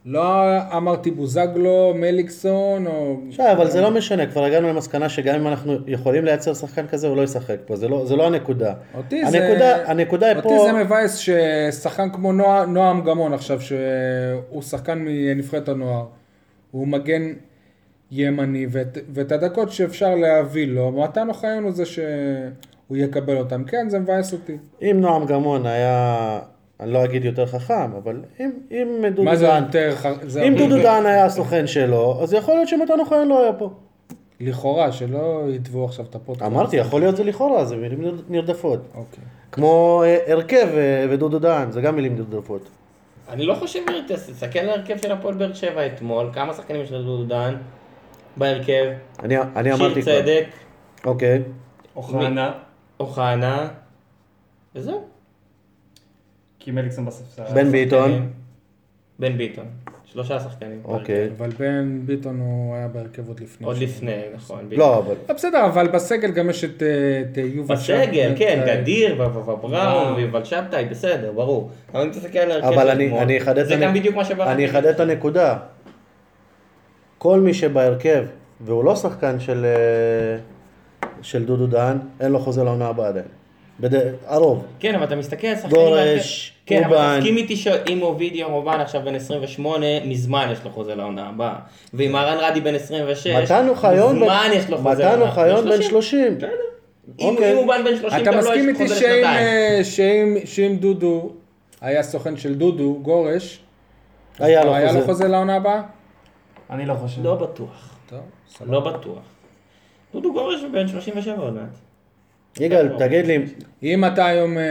[0.05, 3.17] לא אמרתי בוזגלו, מליקסון, או...
[3.29, 7.07] שי, אבל זה לא משנה, כבר הגענו למסקנה שגם אם אנחנו יכולים לייצר שחקן כזה,
[7.07, 8.73] הוא לא ישחק פה, זה לא, זה לא הנקודה.
[8.97, 9.89] אותי הנקודה, זה...
[9.89, 12.65] הנקודה היא אותי פה, זה מבאס ששחקן כמו נוע...
[12.65, 16.05] נועם גמון עכשיו, שהוא שחקן מנבחרת הנוער,
[16.71, 17.33] הוא מגן
[18.11, 23.63] ימני, ואת, ואת הדקות שאפשר להביא לו, מתן אוחיון הוא זה שהוא יקבל אותם.
[23.63, 24.57] כן, זה מבאס אותי.
[24.81, 26.39] אם נועם גמון היה,
[26.81, 29.93] אני לא אגיד יותר חכם, אבל אם, אם דודו מה זה דהן, יותר...
[29.95, 33.53] ח- זה אם דודו דהן היה הסוכן שלו, אז יכול להיות שמתן אוחיון לא היה
[33.53, 33.69] פה.
[34.39, 36.51] לכאורה, שלא יתבעו עכשיו את הפודקאסט.
[36.51, 38.79] אמרתי, יכול להיות זה לכאורה, זה מילים נר- נרדפות.
[38.95, 39.23] אוקיי.
[39.51, 42.61] כמו אה, הרכב אה, ודודו דהן, זה גם מילים נרדפות.
[43.29, 47.23] אני לא חושב, תסתכל על ההרכב של הפועל באר שבע אתמול, כמה שחקנים יש לדודו
[47.23, 47.55] דן
[48.37, 48.85] בהרכב,
[49.23, 50.21] אני, אני שיר אמרתי כבר.
[50.21, 50.45] צדק,
[51.05, 51.41] אוקיי.
[51.95, 52.51] אוחנה,
[52.99, 53.67] אוחנה,
[54.75, 55.01] וזהו.
[56.63, 57.43] כי מליקסון בספסל.
[57.53, 58.29] בן ביטון.
[59.19, 59.65] בן ביטון,
[60.05, 60.81] שלושה שחקנים.
[60.85, 61.29] אוקיי.
[61.37, 63.67] אבל בן ביטון הוא היה בהרכב עוד לפני.
[63.67, 64.67] עוד לפני, נכון.
[64.71, 65.15] לא, אבל...
[65.29, 68.35] אה, בסדר, אבל בסגל גם יש את אה, את יובל בסגל, שבתאי.
[68.37, 70.13] כן, גדיר, ובראון.
[70.15, 71.69] ויובל שבתאי, בסדר, ברור.
[71.93, 74.65] אבל אם תסתכל על ההרכב אבל אני, אחדד זה גם בדיוק מה שברק אני.
[74.69, 75.57] אחדד את הנקודה.
[77.17, 78.25] כל מי שבהרכב,
[78.61, 80.37] והוא לא שחקן של, אה,
[81.21, 83.40] של דודו דהן, אין לו חוזה לעונה הבאה עדיין.
[83.79, 83.89] בד...
[84.27, 84.65] הרוב.
[84.79, 85.73] כן, אבל אתה מסתכל על שחקנים...
[85.75, 87.17] גורש, בהרכב- כן, אבל אובן.
[87.19, 91.55] תסכים איתי שאם אובידיו מובן עכשיו בן 28, מזמן יש לו חוזה לעונה הבאה.
[91.93, 95.29] ואם אהרן רדי בן 26, מתן אוחיון, מזמן בן- יש לו חוזה מתן לעונה.
[95.29, 96.37] אוחיון בן 30.
[96.37, 96.47] בסדר.
[97.19, 99.23] אם הוא בן 30, אתה לו מסכים איתי חוזה שאם.
[99.25, 99.79] אה,
[100.45, 101.29] שאם, דודו
[101.81, 103.59] היה סוכן של דודו, גורש,
[104.39, 105.05] היה לו היה לו חוזה.
[105.05, 105.81] חוזה לעונה הבאה?
[106.69, 107.23] אני לא חושב.
[107.23, 107.89] לא בטוח.
[108.09, 108.19] טוב,
[108.49, 108.71] סבבה.
[108.71, 109.19] לא בטוח.
[110.13, 111.63] דודו גורש בן 37 עוד מעט.
[112.59, 113.45] יגאל, תגיד לי,
[113.83, 114.63] אם אתה היום אה,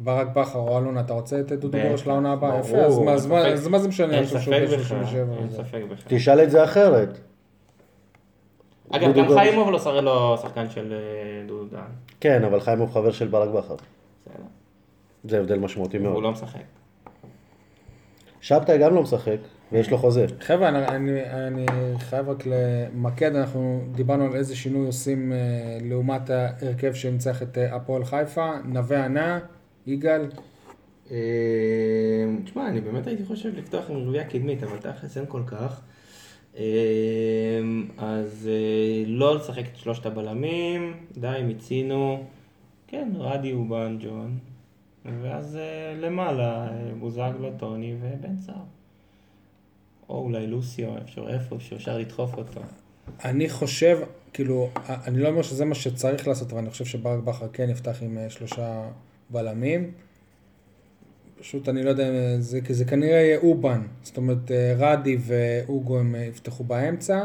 [0.00, 2.58] ברק בכר או אלונה, אתה רוצה את דודו גורש לעונה הבאה?
[2.60, 2.76] יפה,
[3.46, 5.34] אז מה- זה משנה אין עכשיו שהוא ספק בכלל, 37?
[5.36, 5.56] אין וזה?
[5.56, 6.18] ספק בכלל.
[6.18, 7.18] תשאל את זה אחרת.
[8.90, 9.28] אגב, גם.
[9.34, 10.98] חיימוב לא שר- לא שחקן של אה,
[11.48, 11.80] דודו דן.
[12.20, 13.74] כן, אבל חיים הוא חבר של ברק בכר.
[13.74, 14.42] בסדר.
[15.24, 16.22] זה הבדל משמעותי הוא מאוד.
[16.22, 16.60] לא משחק.
[18.40, 19.36] שבתאי גם לא משחק,
[19.72, 20.26] ויש לו חוזה.
[20.40, 21.66] חבר'ה, אני, אני, אני
[21.98, 25.38] חייב רק למקד, אנחנו דיברנו על איזה שינוי עושים אה,
[25.82, 29.38] לעומת ההרכב שניצח את אה, הפועל חיפה, נווה ענה,
[29.86, 30.26] יגאל,
[31.10, 31.16] אה,
[32.44, 35.80] תשמע, אני באמת הייתי חושב לפתוח עם רביעייה קדמית, אבל תכלס אין כל כך.
[36.58, 37.60] אה,
[37.98, 42.24] אז אה, לא לשחק את שלושת הבלמים, די, מיצינו.
[42.86, 44.38] כן, רדי אובן ג'ון.
[45.22, 48.75] ואז אה, למעלה, בוזגלו, טוני ובן סער.
[50.08, 52.60] או אולי לוסיו, אפשר איפה שאפשר לדחוף אותו.
[53.24, 53.98] אני חושב,
[54.32, 58.02] כאילו, אני לא אומר שזה מה שצריך לעשות, אבל אני חושב שברק בכר כן יפתח
[58.02, 58.88] עם אה, שלושה
[59.30, 59.90] בלמים.
[61.40, 65.98] פשוט אני לא יודע, אם זה, זה כנראה יהיה אובן, זאת אומרת אה, רדי ואוגו
[65.98, 67.22] הם אה, יפתחו באמצע,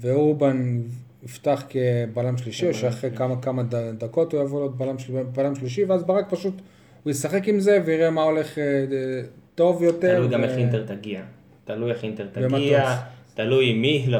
[0.00, 0.82] ואובן
[1.22, 3.62] יפתח כבלם שלישי, או שאחרי כמה כמה
[3.98, 6.54] דקות הוא יבוא להיות בלם, של, בלם שלישי, ואז ברק פשוט,
[7.02, 9.22] הוא ישחק עם זה ויראה מה הולך אה, אה,
[9.54, 10.16] טוב יותר.
[10.16, 11.22] תלוי גם איך אינטר תגיע.
[11.64, 12.26] תלוי איך אינטר.
[12.32, 12.96] תגיע,
[13.34, 14.18] תלוי עם מי, לא.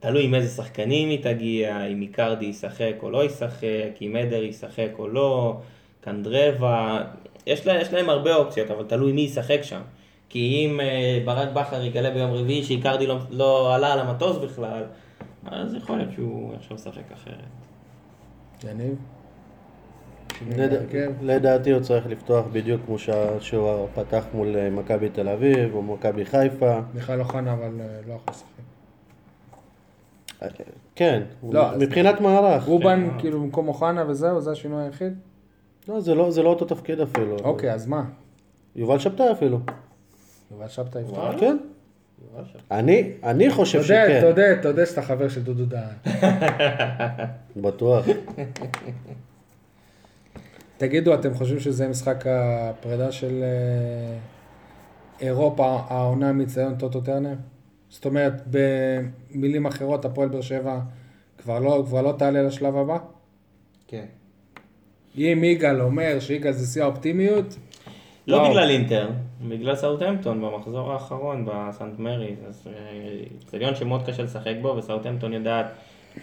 [0.00, 4.90] תלוי עם איזה שחקנים היא תגיע, אם איקרדי ישחק או לא ישחק, אם עדר ישחק
[4.98, 5.60] או לא,
[6.00, 7.02] קנדרבה,
[7.46, 9.80] יש, לה, יש להם הרבה אופציות, אבל תלוי מי ישחק שם.
[10.28, 14.82] כי אם אה, ברק בכר יגלה ביום רביעי שאיקרדי לא, לא עלה על המטוס בכלל,
[15.46, 17.34] אז יכול להיות שהוא עכשיו משחק אחרת.
[18.64, 19.13] יניב?
[20.56, 21.12] בהרכב?
[21.22, 25.82] לדעתי הוא צריך לפתוח בדיוק כמו שה- שהוא פתח מול אה, מכבי תל אביב או
[25.82, 26.80] מכבי חיפה.
[26.94, 28.44] מיכאל אוחנה אבל אה, לא יכול לשחק.
[30.96, 32.64] כן, לא, מבחינת מערך.
[32.64, 35.12] רובן כאילו במקום אוחנה וזהו, זה השינוי היחיד?
[35.88, 37.36] לא, זה לא זה לא אותו תפקיד אפילו.
[37.38, 38.04] אוקיי, אז מה?
[38.76, 39.58] יובל שבתאי אפילו.
[40.50, 41.34] יובל שבתאי יפתח.
[41.40, 41.56] כן.
[42.70, 44.20] אני אני חושב תודה, שכן.
[44.20, 45.94] תודה, תודה שאתה חבר של דודו דהן.
[47.56, 48.06] בטוח.
[50.86, 54.18] תגידו, אתם חושבים שזה משחק הפרידה של אה,
[55.20, 57.34] אירופה, העונה מציון טוטו טרנר?
[57.88, 60.78] זאת אומרת, במילים אחרות, הפועל באר שבע
[61.38, 62.98] כבר לא, כבר לא תעלה לשלב הבא?
[63.88, 64.04] כן.
[65.16, 67.56] אם יגאל אומר שיגאל זה שיא האופטימיות,
[68.26, 68.50] לא וואו.
[68.50, 69.08] בגלל אינטר,
[69.48, 72.38] בגלל סאוטהמפטון במחזור האחרון בסנט מריז.
[72.48, 72.72] אז אה,
[73.38, 75.66] אצטדיון שמאוד קשה לשחק בו, וסאוטהמפטון יודעת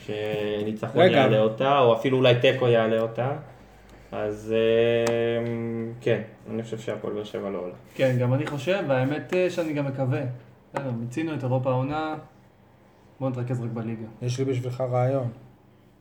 [0.05, 1.01] שניצחון.
[1.01, 3.31] יעלה אותה, או אפילו אולי תיקו יעלה אותה.
[4.11, 5.45] אז אה,
[6.01, 7.73] כן, אני חושב שהפועל באר שבע לא עולה.
[7.95, 10.21] כן, גם אני חושב, והאמת אה, שאני גם מקווה.
[10.73, 12.15] בסדר, מיצינו את אירופה העונה,
[13.19, 14.05] בואו נתרכז רק בליגה.
[14.21, 15.31] יש לי בשבילך רעיון.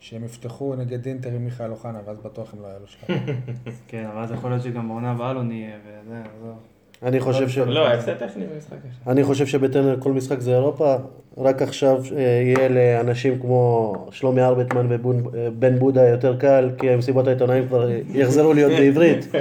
[0.00, 3.18] שהם יפתחו נגד אינטר עם מיכאל אוחנה, ואז בטוח הם לא יעלו שלב.
[3.88, 6.58] כן, אבל אז יכול להיות שגם בעונה הבאה לא נהיה, וזה, עזוב.
[7.02, 7.58] אני חושב ש...
[7.58, 8.76] לא, הפסד טכני במשחק.
[9.06, 10.96] אני חושב שבטרנר כל משחק זה אירופה,
[11.38, 17.66] רק עכשיו אה, יהיה לאנשים כמו שלומי ארבטמן ובן בודה יותר קל, כי המסיבות העיתונאים
[17.68, 19.26] כבר יחזרו להיות בעברית.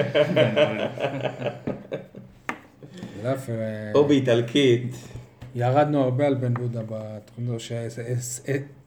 [3.26, 4.95] אה, או באיטלקית.
[5.55, 7.60] ירדנו הרבה על בן בודה בתוכנית,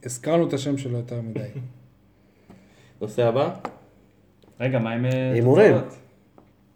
[0.02, 1.40] שהזכרנו את השם שלו יותר מדי.
[3.00, 3.54] נושא הבא?
[4.60, 5.74] רגע, מה עם אה, הימורים.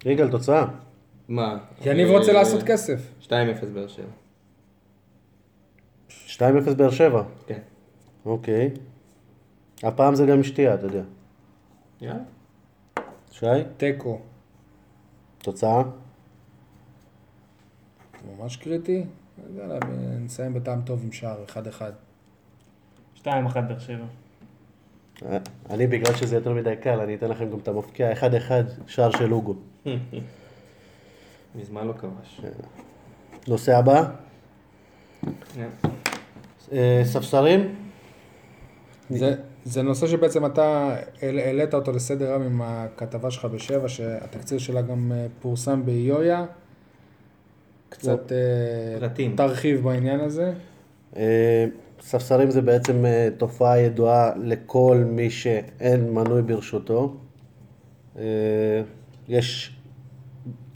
[0.05, 0.65] יגאל, תוצאה.
[1.27, 1.57] מה?
[1.85, 3.11] יניב רוצה לעשות כסף.
[3.21, 3.29] 2-0
[3.73, 4.05] באר שבע.
[6.27, 6.41] 2-0
[6.77, 7.23] באר שבע.
[7.47, 7.59] כן.
[8.25, 8.69] אוקיי.
[9.83, 11.03] הפעם זה גם שתייה, אתה יודע.
[12.01, 12.19] יאללה.
[13.31, 13.45] שי,
[13.77, 14.19] תיקו,
[15.37, 15.83] תוצאה.
[18.37, 19.03] ממש קריטי.
[19.45, 19.79] אז יאללה,
[20.19, 21.81] נסיים בטעם טוב עם שער, 1-1.
[23.23, 24.05] 2-1 באר שבע.
[25.25, 25.37] אה,
[25.69, 28.15] אני, בגלל שזה יותר מדי קל, אני אתן לכם גם את המפקיע 1-1,
[28.87, 29.55] שער של אוגו.
[31.57, 32.41] מזמן לא כבש.
[33.47, 34.03] נושא הבא,
[35.55, 35.67] כן.
[36.71, 37.75] אה, ספסרים.
[39.09, 39.35] זה,
[39.65, 44.81] זה נושא שבעצם אתה העל- העלית אותו לסדר היום עם הכתבה שלך בשבע, שהתקציר שלה
[44.81, 46.45] גם אה, פורסם באיויה.
[47.89, 48.37] קצת אה,
[48.99, 49.35] פרטים.
[49.35, 50.53] תרחיב בעניין הזה.
[51.17, 51.65] אה,
[52.01, 57.15] ספסרים זה בעצם אה, תופעה ידועה לכל מי שאין מנוי ברשותו.
[58.17, 58.23] אה,
[59.27, 59.76] יש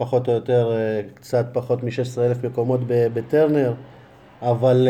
[0.02, 3.74] פחות או יותר אה, קצת פחות מ-16,000 מקומות ב- בטרנר,
[4.42, 4.88] אבל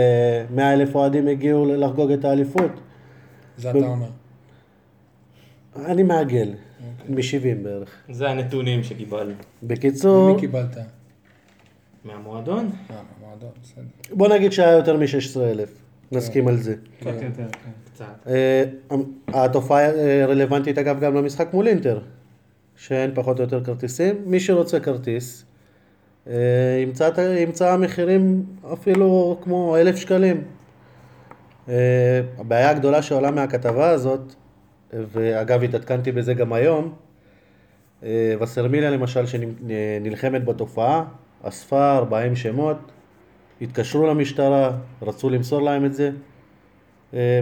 [0.56, 2.72] 100,000 אוהדים הגיעו לחגוג את האליפות.
[3.58, 4.08] זה אתה אומר.
[5.86, 6.54] אני מעגל,
[7.10, 7.90] מ-70 בערך.
[8.10, 9.34] זה הנתונים שקיבלנו.
[9.64, 10.78] בקיצור, מי קיבלת?
[12.06, 12.70] מהמועדון?
[12.90, 13.84] אה, מהמועדון, בסדר.
[14.14, 15.70] בוא נגיד שהיה יותר מ-16,000,
[16.12, 16.76] נסכים על זה.
[17.00, 17.72] קצת יותר, כן.
[17.94, 18.06] קצת.
[18.28, 18.64] אה,
[19.28, 22.00] התופעה אה, רלוונטית אגב גם למשחק מול אינטר,
[22.82, 24.16] שאין פחות או יותר כרטיסים.
[24.26, 25.46] מי שרוצה כרטיס,
[26.28, 27.10] אה, ימצא,
[27.40, 30.44] ימצא מחירים אפילו כמו אלף שקלים.
[31.70, 34.34] אה, הבעיה הגדולה שעולה מהכתבה הזאת,
[34.94, 36.94] ואגב התעדכנתי בזה גם היום,
[38.04, 41.04] אה, וסרמיליה למשל שנלחמת בתופעה,
[41.44, 42.78] אספה 40 שמות,
[43.62, 44.72] התקשרו למשטרה,
[45.02, 46.12] רצו למסור להם את זה.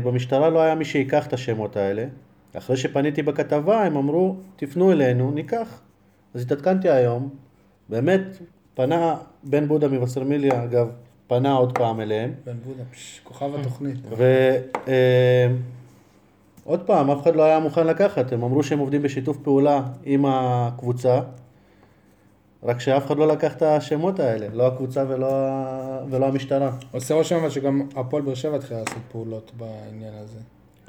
[0.04, 2.06] במשטרה לא היה מי שיקח את השמות האלה.
[2.58, 5.82] אחרי שפניתי בכתבה, הם אמרו, תפנו אלינו, ניקח.
[6.34, 7.30] אז התעדכנתי היום,
[7.90, 8.22] באמת,
[8.74, 10.90] פנה בן בודה מבשרמיליה, אגב,
[11.28, 13.98] פנה עוד פעם אליהם, בן בודה, פש, כוכב התוכנית.
[16.66, 20.26] ועוד פעם, אף אחד לא היה מוכן לקחת, הם אמרו שהם עובדים בשיתוף פעולה עם
[20.28, 21.20] הקבוצה,
[22.64, 25.28] רק שאף אחד לא לקח את השמות האלה, לא הקבוצה ולא,
[26.10, 26.72] ולא המשטרה.
[26.92, 30.40] עושה רושם אבל שגם הפועל באר שבע התחילה לעשות פעולות בעניין הזה.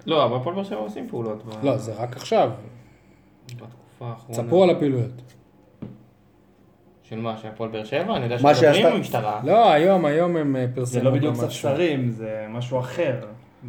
[0.07, 1.43] לא, אבל הפועל באר שבע עושים פעולות.
[1.63, 2.51] לא, זה רק עכשיו.
[3.47, 4.43] בתקופה האחרונה.
[4.43, 5.23] ספרו על הפעילויות.
[7.11, 8.17] של מה, של הפועל באר שבע?
[8.17, 9.41] אני יודע שמדברים עם המשטרה.
[9.45, 11.35] לא, היום, היום הם אה, פרסמו זה לא בדיוק.
[11.35, 13.17] ספסרים, זה משהו אחר.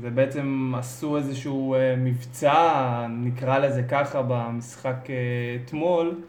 [0.02, 5.16] זה בעצם עשו איזשהו אה, מבצע, נקרא לזה ככה, במשחק אה,
[5.66, 6.22] אתמול,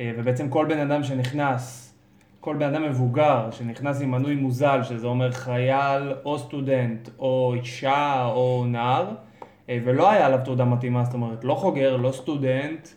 [0.00, 1.94] ובעצם כל בן אדם שנכנס,
[2.40, 8.24] כל בן אדם מבוגר שנכנס עם מנוי מוזל, שזה אומר חייל או סטודנט או אישה
[8.24, 9.06] או נער,
[9.68, 12.88] ולא היה עליו תעודה מתאימה, זאת אומרת, לא חוגר, לא סטודנט,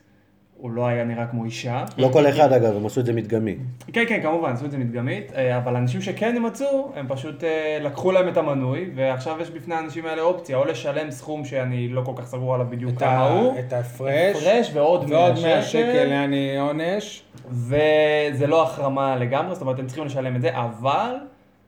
[0.62, 1.84] הוא לא היה נראה כמו אישה.
[1.98, 3.56] לא כל אחד אגב, הם עשו את זה מדגמי.
[3.94, 7.78] כן, כן, כמובן, עשו את זה מדגמית, אה, אבל אנשים שכן ימצאו, הם פשוט אה,
[7.82, 12.02] לקחו להם את המנוי, ועכשיו יש בפני האנשים האלה אופציה, או לשלם סכום שאני לא
[12.02, 15.62] כל כך סגור עליו בדיוק כמה הוא, את ההפרש, הפרש ועוד 100 ועוד 100 שקל,
[15.62, 17.24] שקל, יעני עונש.
[17.50, 21.16] וזה לא החרמה לגמרי, זאת אומרת, הם צריכים לשלם את זה, אבל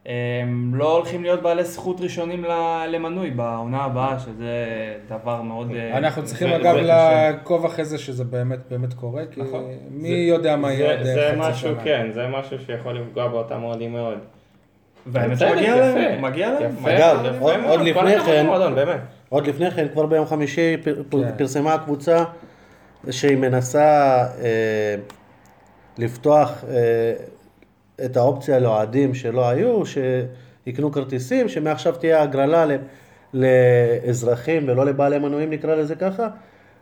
[0.05, 2.45] הם לא הולכים להיות בעלי זכות ראשונים
[2.89, 4.65] למנוי בעונה הבאה, שזה
[5.09, 5.71] דבר מאוד...
[5.75, 9.63] אה, אנחנו צריכים זה- אגב זה לעקוב אחרי זה שזה באמת באמת קורה, כי נכון.
[9.91, 11.83] מי זה- יודע מה יהיה עוד זה- זה חצי משהו, שנה.
[11.83, 14.17] כן, זה משהו שיכול לפגוע באותם אוהדים מאוד.
[15.07, 15.75] והאמת שמגיע.
[15.75, 16.71] להם, מגיע להם.
[16.85, 18.45] אגב, עוד- לפני כן-.
[19.29, 20.91] עוד לפני כן, כבר ביום חמישי כן.
[21.37, 22.23] פרסמה הקבוצה
[23.11, 23.83] שהיא מנסה
[24.41, 24.95] אה,
[25.97, 27.13] לפתוח אה,
[28.05, 32.65] את האופציה לאוהדים שלא היו, שיקנו כרטיסים, שמעכשיו תהיה הגרלה
[33.33, 36.27] לאזרחים ולא לבעלי מנויים נקרא לזה ככה.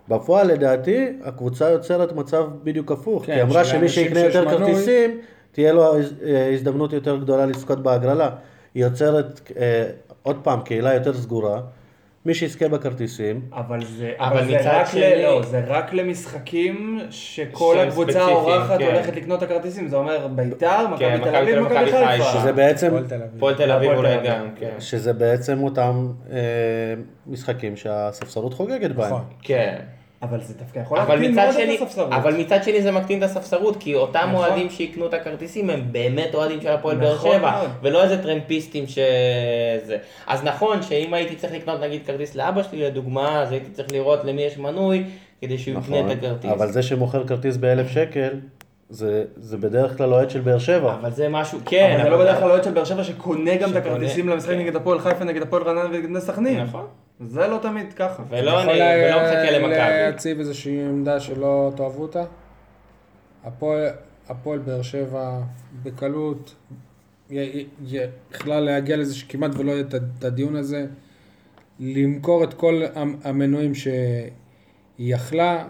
[0.10, 5.18] בפועל לדעתי הקבוצה יוצרת מצב בדיוק הפוך, כן, כי אמרה שמי שיקנה יותר מנוי- כרטיסים,
[5.52, 8.30] תהיה לו אה, הזדמנות יותר גדולה לזכות בהגרלה.
[8.74, 9.84] היא יוצרת אה,
[10.24, 11.62] עוד פעם קהילה יותר סגורה,
[12.26, 17.00] מי שיזכה בכרטיסים, אבל זה, אבל אבל זה רק, שני- ל, לא, זה רק למשחקים
[17.10, 18.86] שכל הקבוצה האורחת כן.
[18.86, 21.94] הולכת לקנות את הכרטיסים, זה אומר ביתר, מכבי כן, תל מכבי אביב, תל מכבי אביב,
[21.94, 22.24] מכבי חיפה.
[22.24, 22.94] שזה בעצם,
[23.38, 23.92] הפועל תל אביב.
[23.92, 24.76] אולי גם, כן.
[24.80, 26.38] שזה בעצם אותם אה,
[27.28, 29.08] משחקים שהספסרות חוגגת בהם.
[29.08, 29.24] נכון.
[29.42, 29.76] כן.
[30.24, 32.12] אבל זה דווקא יכול אבל להקטין מצד מאוד שני, את הספסרות.
[32.12, 34.36] אבל מצד שני זה מקטין את הספסרות, כי אותם נכון.
[34.36, 37.70] אוהדים שיקנו את הכרטיסים הם באמת אוהדים של הפועל באר נכון שבע, מאוד.
[37.82, 39.98] ולא איזה טרמפיסטים שזה.
[40.28, 44.24] אז נכון שאם הייתי צריך לקנות נגיד כרטיס לאבא שלי לדוגמה, אז הייתי צריך לראות
[44.24, 45.04] למי יש מנוי,
[45.42, 46.52] כדי שהוא יקנה נכון, את הכרטיס.
[46.52, 48.30] אבל זה שמוכר כרטיס באלף שקל,
[48.90, 50.96] זה, זה בדרך כלל אוהד של באר שבע.
[51.02, 51.92] אבל זה משהו, כן.
[51.96, 54.60] אבל זה לא בדרך כלל אוהד של באר שבע שקונה גם את הכרטיסים למשחק כן.
[54.60, 56.64] נגד הפועל חיפה, נגד הפועל רעננה ונגד בני סכנין.
[56.64, 56.86] נכון.
[57.22, 58.24] זה לא תמיד ככה.
[58.30, 59.70] ולא יכול אני, לה- ולא מחכה למכבי.
[59.78, 62.24] להציב איזושהי עמדה שלא תאהבו אותה?
[63.46, 63.90] הפועל-
[64.30, 65.40] הפועל באר שבע
[65.84, 66.56] בקלות
[67.30, 67.98] י- י- י-
[68.34, 69.84] יכלה להגיע לזה שכמעט ולא יהיה
[70.20, 70.86] את הדיון הזה,
[71.80, 74.30] למכור את כל המ- המנויים שהיא
[75.00, 75.66] יכלה,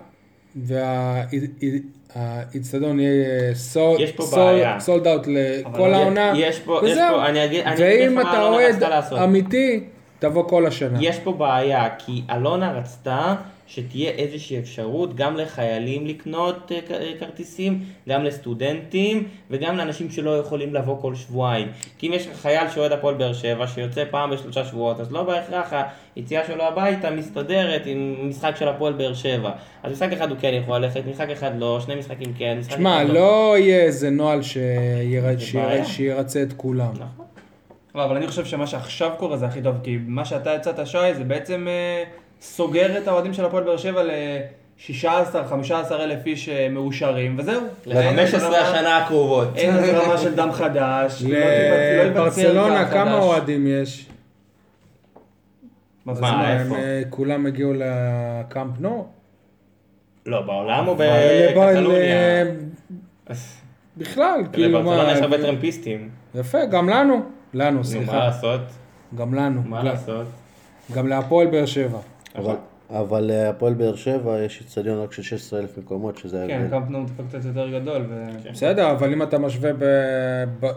[2.16, 3.52] והאיצטדיון יהיה
[3.99, 4.80] יש פה בעיה.
[4.80, 7.16] סולד אאוט לכל העונה, יש פה- יש וזהו.
[7.16, 8.84] פה- אני אגיד- אני ואם אתה אלונה אוהד.
[9.24, 9.84] אמיתי,
[10.22, 10.97] תבוא כל השנה.
[11.01, 13.36] יש פה בעיה, כי אלונה רצתה
[13.67, 20.74] שתהיה איזושהי אפשרות גם לחיילים לקנות אה, אה, כרטיסים, גם לסטודנטים וגם לאנשים שלא יכולים
[20.74, 21.67] לבוא כל שבועיים.
[21.97, 25.24] כי אם יש לך חייל שאוהד הפועל באר שבע שיוצא פעם בשלושה שבועות, אז לא
[25.24, 25.74] בהכרח
[26.15, 29.51] היציאה שלו הביתה מסתדרת עם משחק של הפועל באר שבע.
[29.84, 33.03] אז משחק אחד הוא כן יכול ללכת, משחק אחד לא, שני משחקים כן, משחק שמע,
[33.03, 34.69] אחד לא יהיה איזה נוהל שיר-
[35.39, 35.84] שיר-.
[35.86, 36.91] שירצה את כולם.
[36.93, 37.20] נכון.
[37.95, 41.13] לא, אבל אני חושב שמה שעכשיו קורה זה הכי טוב, כי מה שאתה הצעת, שי,
[41.17, 42.03] זה בעצם אה,
[42.41, 45.05] סוגר את האוהדים של הפועל באר שבע ל-16-15
[45.91, 47.61] אלף איש אה, מאושרים, וזהו.
[47.91, 49.47] אין איזה ל-15 רמה- השנה הקרובות.
[49.55, 51.23] אין איזה רמה של דם חדש.
[51.23, 51.39] לא
[52.03, 53.17] לברצלונה כמה.
[53.19, 54.05] אוהדים יש?
[56.05, 56.13] מה?
[56.13, 56.75] מה, מה, איפה?
[56.75, 59.07] אה, כולם הגיעו לקאמפ נו?
[60.25, 62.43] לא, בעולם או לבר- בקטלוניה?
[62.43, 63.33] ל-
[63.97, 65.43] בכלל, כאילו לברצלונה יש הרבה מה...
[65.43, 66.09] טרמפיסטים.
[66.35, 67.21] יפה, גם לנו.
[67.54, 68.18] לנו, נו, מה סליחה.
[68.18, 68.62] לעשות?
[69.16, 69.62] גם לנו.
[69.66, 70.26] מה לעשות?
[70.95, 71.99] גם להפועל באר שבע.
[72.36, 72.56] אבל,
[72.89, 76.70] אבל להפועל באר שבע יש אצטדיון רק של 16,000 מקומות, שזה כן, ההבדל.
[76.80, 78.06] קמפ נו טיפה קצת יותר גדול.
[78.10, 79.84] ו- בסדר, אבל אם אתה משווה ב-
[80.60, 80.72] ב-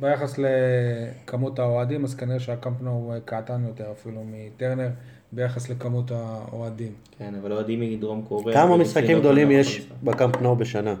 [0.00, 4.88] ביחס לכמות האוהדים, אז כנראה שהקאמפ נו הוא קטן יותר אפילו מטרנר
[5.32, 6.92] ביחס לכמות האוהדים.
[7.18, 8.62] כן, אבל אוהדים מדרום קוריאה.
[8.62, 9.92] כמה משחקים לא גדולים יש משחק.
[10.02, 10.94] בקאמפ נו בשנה?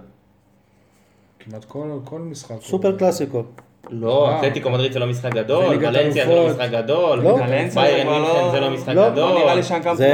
[1.40, 2.56] כמעט כל, כל משחק.
[2.62, 3.42] סופר קלאסיקו.
[3.90, 4.38] לא, אה.
[4.38, 6.48] אתלטיקו מדריד זה לא משחק גדול, ולנסיה זה לא.
[6.48, 7.36] משחק גדול, לא.
[7.36, 9.32] ביירן מינכן לא- זה לא משחק לא, גדול.
[9.32, 9.56] לא.
[9.56, 9.62] מה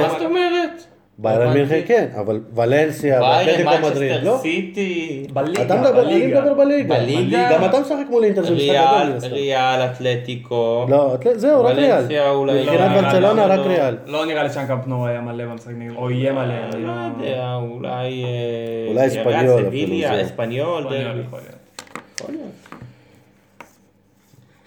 [0.08, 0.82] זאת אומרת?
[1.18, 1.52] ביירן.
[1.52, 4.38] מינכן כן, אבל ולנסיה ואתלטיקו מדריד, לא?
[4.42, 6.26] סיטי, בליגה, אתה מדבר, אני.
[6.26, 6.94] מדבר בליגה.
[6.94, 7.48] בליגה?
[7.52, 9.32] גם אתה משחק מול אינטר, זה משחק גדול.
[9.32, 10.86] ריאל, אתלטיקו.
[10.88, 11.98] לא, זהו, רק ריאל.
[11.98, 12.72] ולנסיה אולי לא.
[12.72, 13.64] מבחינת ברצלונה לא, רק לא.
[13.66, 13.96] ריאל.
[14.06, 16.54] לא נראה לי שם קמפ נו היה מלא במשחק נגד, או יהיה מלא.
[16.76, 18.24] לא יודע, אולי...
[18.24, 19.62] אה, אולי אספניול.
[20.22, 21.20] אספניול, יכול להיות, דרבי.
[21.26, 21.54] יכול להיות.
[22.20, 22.50] יכול להיות.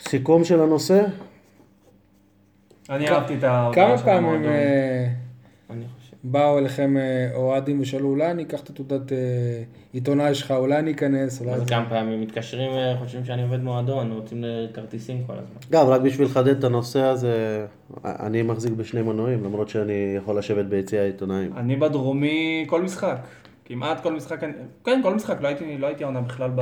[0.07, 1.03] סיכום של הנושא?
[2.89, 4.45] אני אהבתי את ההודעה כמה של פעמים המועדון.
[4.45, 5.07] אה,
[5.69, 6.13] אני חושב.
[6.23, 9.17] באו אליכם אה, אוהדים ושאלו, אולי אני אקח את התעודת אה,
[9.93, 11.51] עיתונאי שלך, אולי אני אכנס, אולי...
[11.51, 14.43] אז כמה פעמים מתקשרים, אה, חושבים שאני עובד מועדון, רוצים
[14.73, 15.55] כרטיסים כל הזמן.
[15.71, 17.65] גם, רק בשביל לחדד את הנושא הזה,
[18.05, 21.53] אני מחזיק בשני מנויים, למרות שאני יכול לשבת ביציע העיתונאים.
[21.57, 23.17] אני בדרומי כל משחק.
[23.65, 24.39] כמעט כל משחק,
[24.83, 26.61] כן, כל משחק, לא הייתי, לא הייתי העונה בכלל ב...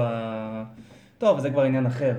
[1.17, 2.13] טוב, זה כבר עניין אחר.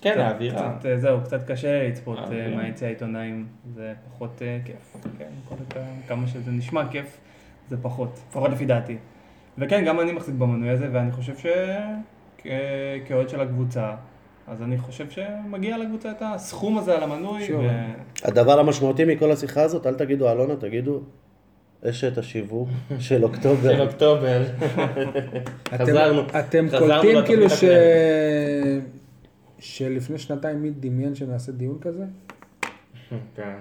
[0.00, 0.74] כן, האווירה.
[0.78, 2.48] קצת, אה, זהו, קצת קשה לצפות אה.
[2.56, 4.96] מהיציע העיתונאים, זה פחות אה, כיף.
[5.18, 7.18] כן, כל כך- כמה שזה נשמע כיף,
[7.68, 8.96] זה פחות, לפחות לפי דעתי.
[9.58, 13.94] וכן, גם אני מחזיק במנוי הזה, ואני חושב שכאוהד של הקבוצה,
[14.48, 17.54] אז אני חושב שמגיע לקבוצה את הסכום הזה על המנוי.
[17.54, 17.68] ו...
[18.24, 21.00] הדבר המשמעותי מכל השיחה הזאת, אל תגידו אלונה, תגידו
[21.88, 23.80] אשת השיווק של של אוקטובר.
[23.86, 24.42] אוקטובר.
[25.74, 26.22] אתם- חזרנו.
[26.38, 27.64] אתם קולטים כאילו ש...
[29.58, 32.04] שלפני שנתיים מי דמיין שנעשה דיון כזה?
[33.36, 33.54] כן.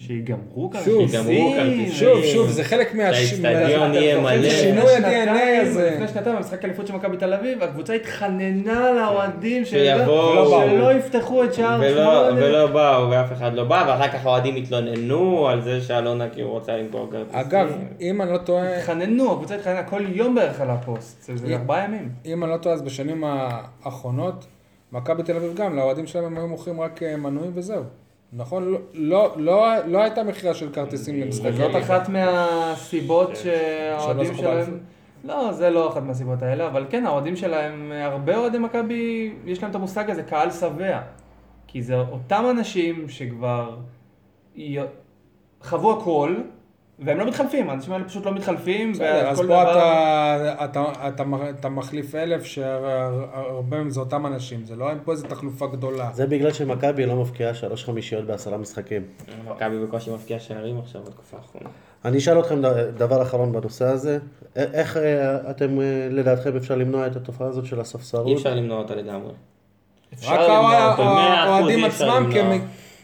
[0.00, 0.80] שיגמרו כאן.
[0.84, 1.92] שוב, שיגמרו כרטיסים.
[1.92, 3.14] שוב, שוב, זה חלק מה...
[3.14, 4.42] שהאצטדיון יהיה מלא.
[4.42, 5.90] זה שינוי ה-DNA הזה.
[5.94, 9.64] לפני שנתיים במשחק אליפות של מכבי תל אביב, הקבוצה התחננה לאוהדים.
[9.64, 12.28] שלא יפתחו את שער שמונה.
[12.36, 16.76] ולא באו, ואף אחד לא בא, ואחר כך האוהדים התלוננו על זה שאלונה כאילו רוצה
[16.76, 17.40] למכור כרטיסים.
[17.40, 21.84] אגב, אם אני לא טועה, התחננו, הקבוצה התחננה כל יום בערך על הפוסט, זה ארבעה
[21.84, 22.08] ימים.
[22.26, 24.46] אם אני לא טועה, אז בשנים האחרונות,
[24.92, 27.82] מכבי תל אביב גם, לאוהדים שלהם הם היו מוכרים רק אה, מנויים וזהו.
[28.32, 28.64] נכון?
[28.68, 31.78] לא- לא, לא, לא הייתה מכירה של כרטיסים למשחקי זאת ליגה.
[31.78, 34.78] אחת מהסיבות שהאוהדים שלא זכו שלהם...
[35.24, 39.70] לא, זה לא אחת מהסיבות האלה, אבל כן, האוהדים שלהם, הרבה אוהדי מכבי, יש להם
[39.70, 41.00] את המושג הזה, קהל שבע.
[41.66, 43.76] כי זה אותם אנשים שכבר
[44.56, 44.76] י-
[45.62, 46.34] חוו הכל,
[46.98, 51.24] והם לא מתחלפים, האנשים האלה פשוט לא מתחלפים, בסדר, אז פה דבר- אתה, אתה, אתה,
[51.58, 56.10] אתה מחליף אלף, שהרבה מהם זה אותם אנשים, זה לא, אין פה איזה תחלופה גדולה.
[56.12, 59.02] זה בגלל שמכבי לא מבקיעה שלוש חמישיות בעשרה משחקים.
[59.48, 61.68] מכבי בקושי מבקיע שערים עכשיו בתקופה האחרונה.
[62.04, 62.62] אני אשאל אתכם
[62.96, 64.18] דבר אחרון בנושא הזה,
[64.56, 68.26] איך אה, אתם, אה, לדעתכם, אפשר למנוע את התופעה הזאת של הספסרות?
[68.26, 69.32] אי אפשר למנוע אותה לגמרי.
[70.14, 72.30] אפשר רק האוהדים עצמם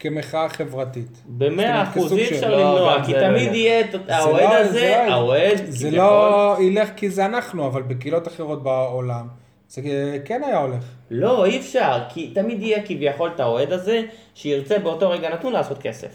[0.09, 1.23] כמחאה חברתית.
[1.27, 3.57] במאה אחוז אי של- אפשר לא, למנוע, גם כי זה תמיד לא.
[3.57, 5.91] יהיה את זה האוהד לא- הזה, זה לא- האוהד, זה.
[5.91, 9.27] לא ילך כי זה אנחנו, אבל בקהילות אחרות בעולם,
[9.69, 9.83] זה
[10.25, 10.85] כן היה הולך.
[11.11, 14.03] לא, אי אפשר, כי תמיד יהיה כביכול את האוהד הזה,
[14.35, 16.09] שירצה באותו רגע נתון לעשות כסף.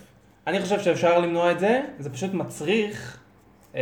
[0.47, 3.17] אני חושב שאפשר למנוע את זה, זה פשוט מצריך,
[3.75, 3.81] אה,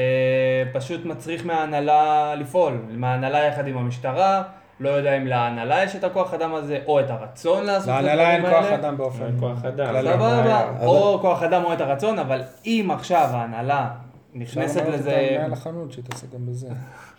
[0.73, 4.43] פשוט מצריך מההנהלה לפעול, מההנהלה יחד עם המשטרה,
[4.79, 8.09] לא יודע אם להנהלה יש את הכוח אדם הזה, או את הרצון לעשות את הדברים
[8.19, 8.31] האלה.
[8.39, 9.95] להנהלה אין כוח אדם באופן אין כוח אדם.
[10.01, 13.87] סבבה, או כוח אדם או את הרצון, אבל אם עכשיו ההנהלה
[14.33, 16.67] נכנסת אפשר לזה, למנות את המנהל החנות שיתעסק גם בזה.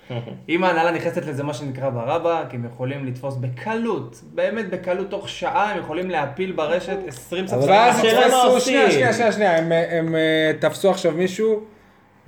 [0.49, 5.73] אם ההנהלה נכנסת לזה מה שנקרא ברבק, הם יכולים לתפוס בקלות, באמת בקלות, תוך שעה
[5.73, 7.69] הם יכולים להפיל ברשת 20 ספסלים.
[7.71, 8.61] ואז השאלה מה יתפסו, עושים.
[8.75, 11.61] שנייה, שנייה, שנייה, שנייה, הם, הם אה, תפסו עכשיו מישהו,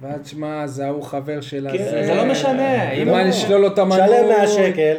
[0.00, 2.06] ואז שמע, זה ההוא חבר של כן, הזה.
[2.06, 3.98] זה לא משנה, אם הם- נשלול לו את המנוי.
[4.08, 4.94] שלם 100 שקל.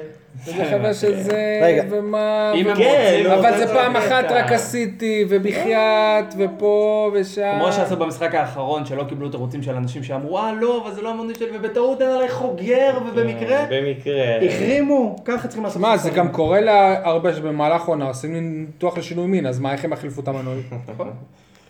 [0.46, 1.84] זה חבר של זה, רגע.
[1.90, 2.52] ומה...
[2.56, 3.26] אם הם כן, רוצים...
[3.26, 3.96] לא, אבל זה זה פעם.
[3.96, 7.56] אחת רק עשיתי, ובחייאת, ופה ושם.
[7.60, 11.10] כמו שעשו במשחק האחרון, שלא קיבלו תירוצים של אנשים שאמרו, אה לא, אבל זה לא
[11.10, 14.38] המונית שלי, ובטעות היה עליי חוגר, ובמקרה, במקרה.
[14.46, 15.82] החרימו, ככה צריכים לעשות.
[15.82, 16.10] מה, זה.
[16.10, 20.28] גם קורה להרבה שבמהלך עונה עושים ניתוח לשינוי מין, אז מה, איך הם יחליפו את
[20.28, 20.62] המנוי?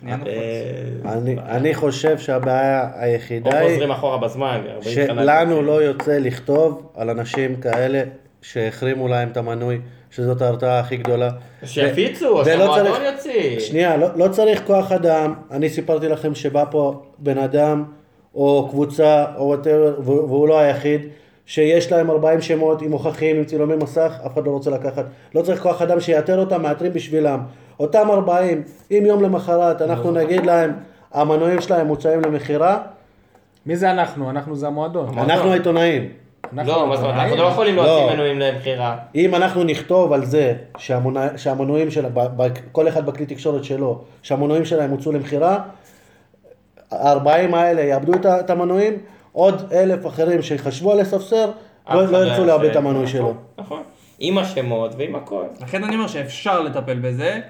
[0.02, 0.26] נפוץ.
[0.26, 4.60] אה, אני, אני חושב שהבעיה או היחידה היא חוזרים אחורה בזמן.
[4.74, 5.22] 40 שנה.
[5.22, 8.02] שלנו לא יוצא לכתוב על אנשים כאלה
[8.42, 9.80] שהחרימו להם את המנוי,
[10.10, 11.30] שזאת ההרתעה הכי גדולה.
[11.64, 13.60] שיפיצו, שהמועדון צריך- יוציא.
[13.60, 17.84] שנייה, לא, לא צריך כוח אדם, אני סיפרתי לכם שבא פה בן אדם
[18.34, 21.00] או קבוצה או וואטאבר, והוא לא היחיד,
[21.46, 25.04] שיש להם 40 שמות עם מוכחים, עם צילומי מסך, אף אחד לא רוצה לקחת.
[25.34, 27.40] לא צריך כוח אדם שיאתר אותם, מאתרים בשבילם.
[27.80, 30.72] אותם 40, אם יום למחרת אנחנו נגיד להם,
[31.12, 32.78] המנויים שלהם מוצאים למכירה,
[33.66, 34.30] מי זה אנחנו?
[34.30, 35.18] אנחנו זה המועדון.
[35.18, 36.08] אנחנו העיתונאים.
[36.56, 37.42] לא, מה זאת אומרת, אנחנו לא.
[37.42, 37.84] יכולים לא.
[37.84, 38.96] להוציא מנויים למכירה.
[39.14, 40.54] אם אנחנו נכתוב על זה
[41.36, 42.04] שהמנויים של,
[42.72, 45.58] כל אחד בכלי תקשורת שלו, שהמנויים שלהם הוצאו למכירה,
[46.92, 48.98] ה-40 האלה יאבדו את המנויים,
[49.32, 51.50] עוד אלף אחרים שיחשבו על לספסר,
[51.90, 52.44] לא לא ירצו.
[52.44, 53.22] לאבד את המנוי שלו.
[53.22, 53.82] נכון, נכון.
[54.18, 55.44] עם השמות ועם הכל.
[55.60, 57.40] לכן אני אומר שאפשר לטפל בזה,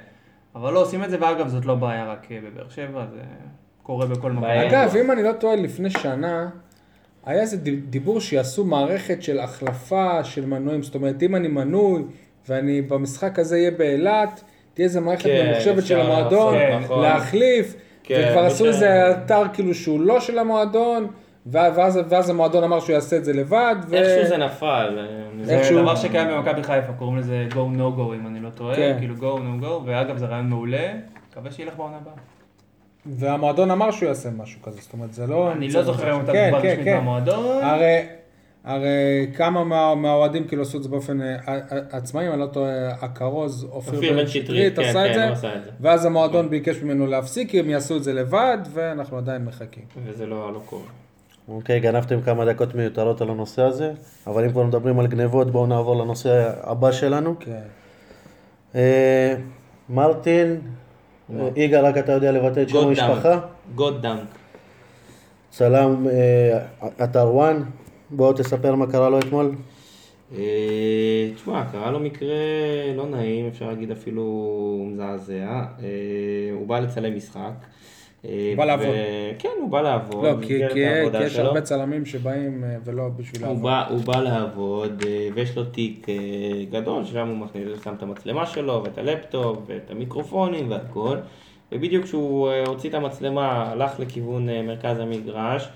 [0.54, 3.20] אבל לא עושים את זה, ואגב, זאת לא בעיה רק אה, בבאר שבע, זה
[3.82, 4.44] קורה בכל מקום.
[4.44, 6.48] אגב, אם אני לא טועה, לפני שנה,
[7.26, 12.02] היה איזה די- דיבור שיעשו מערכת של החלפה של מנויים, זאת אומרת, אם אני מנוי,
[12.48, 14.42] ואני במשחק הזה אהיה באילת,
[14.74, 17.02] תהיה איזה מערכת כן, ממוחשבת של המועדון, לעשות, נכון.
[17.02, 18.66] להחליף, כן, וכבר עשו.
[18.66, 21.06] איזה אתר כאילו שהוא לא של המועדון,
[21.46, 23.94] ואז, ואז המועדון אמר שהוא יעשה את זה לבד, ו...
[23.96, 25.06] איכשהו זה נפל.
[25.42, 28.76] זה איכשהו- דבר שקיים במכבי חיפה, קוראים לזה go no go אם אני לא טועה,
[28.76, 28.96] כן.
[28.98, 30.92] כאילו go no go, ואגב זה רעיון מעולה,
[31.30, 32.14] מקווה שילך בעונה הבאה.
[33.06, 35.52] והמועדון אמר שהוא יעשה משהו כזה, זאת אומרת, זה לא...
[35.52, 36.94] אני לא זוכר אם אתה כן, תגובה כן, רשמית כן.
[36.94, 37.64] מהמועדון.
[37.64, 38.06] הרי,
[38.64, 41.58] הרי כמה מה, מהאוהדים כאילו עשו את זה באופן אה, אה,
[41.90, 45.32] עצמאי, אם אני לא טועה, הכרוז, אופיר בן שטרית כן, עשה כן, את זה, הוא
[45.32, 45.70] עשה את זה.
[45.80, 49.84] ואז המועדון ביקש ממנו להפסיק, כי הם יעשו את זה לבד, ואנחנו עדיין מחכים.
[50.04, 50.82] וזה לא לא קורה.
[51.48, 53.92] אוקיי, גנבתם כמה דקות מיותרות על הנושא הזה,
[54.26, 57.34] אבל אם כבר מדברים על גנבות, בואו נעבור לנושא הבא שלנו.
[57.40, 57.62] כן.
[58.74, 59.34] אה,
[59.88, 60.60] מרטין,
[61.56, 62.76] יגאל, רק אתה יודע לבטא את שם.
[62.76, 63.40] המשפחה.
[63.74, 64.28] גוד דאנק.
[65.50, 66.64] צלם אה,
[67.04, 67.62] אתר וואן,
[68.10, 69.54] בואו תספר מה קרה לו אתמול.
[70.36, 72.34] אה, תשמע, קרה לו מקרה
[72.96, 75.64] לא נעים, אפשר להגיד אפילו מזעזע.
[75.82, 75.88] אה,
[76.52, 77.52] הוא בא לצלם משחק.
[78.28, 78.94] אה, בא לעבוד.
[79.38, 80.24] כן, הוא בא לעבוד.
[80.24, 80.78] לא, כי, כי, כי
[81.24, 81.46] יש שלו.
[81.46, 83.62] הרבה צלמים שבאים אה, ולא בשביל הוא לעבוד.
[83.62, 86.06] בא, הוא בא לעבוד, אה, ויש לו תיק
[86.70, 91.16] גדול, ששם הוא מכניס, שם את המצלמה שלו, ואת הלפטופ, ואת המיקרופונים והכל.
[91.72, 95.68] ובדיוק כשהוא הוציא את המצלמה, הלך לכיוון מרכז המגרש,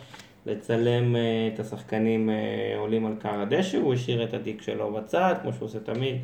[0.47, 1.17] לצלם
[1.55, 2.31] את השחקנים
[2.79, 6.17] עולים על קר הדשא, הוא השאיר את התיק שלו בצד, כמו שהוא עושה תמיד,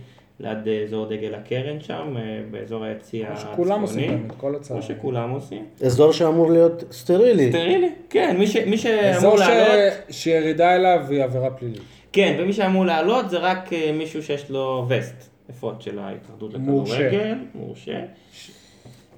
[0.43, 3.53] ליד אה, אזור דגל הקרן שם, אה, באזור היציע כמו הצפוני.
[3.55, 4.82] שכולם עושים תמיד, כל הצלמים.
[4.82, 5.64] כמו שכולם עושים.
[5.84, 7.49] אזור שאמור להיות סטרילי.
[7.49, 9.40] סטרילי, כן, מי, ש, מי שאמור אזור ש...
[9.40, 9.93] לעלות...
[10.11, 11.82] שירידה אליו היא עבירה פלילית.
[12.12, 16.55] כן, ומי שאמור לעלות זה רק אה, מישהו שיש לו וסט, אפוד של ההתאחדות.
[16.55, 18.01] לכדורגל, מורשה.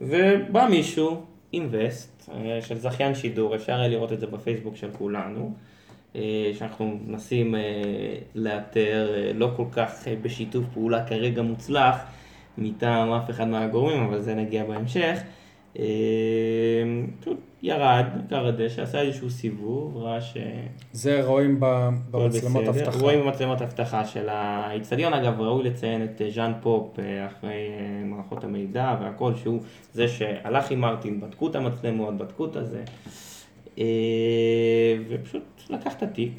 [0.00, 1.22] ובא מישהו
[1.52, 5.52] עם וסט של זכיין שידור, אפשר לראות את זה בפייסבוק של כולנו,
[6.52, 7.60] שאנחנו מנסים אה,
[8.34, 11.96] לאתר, אה, לא כל כך אה, בשיתוף פעולה כרגע מוצלח
[12.58, 15.18] מטעם אף אחד מהגורמים, אבל זה נגיע בהמשך.
[15.78, 15.84] אה,
[17.20, 20.36] פשוט ירד, קר הדשא, עשה איזשהו סיבוב, ראה ש...
[20.92, 21.60] זה רואים
[22.10, 22.68] במצלמות.
[22.68, 22.98] אבטחה.
[22.98, 28.04] רואים במצלמות אבטחה של האיצטדיון, אגב, ראוי לציין את אה, ז'אן פופ אה, אחרי אה,
[28.04, 29.60] מערכות המידע והכל, שהוא
[29.92, 32.82] זה שהלך עם מרטין, בדקו את המצלמות, בדקו את הזה,
[33.78, 33.84] אה,
[35.08, 36.32] ופשוט לקח את התיק.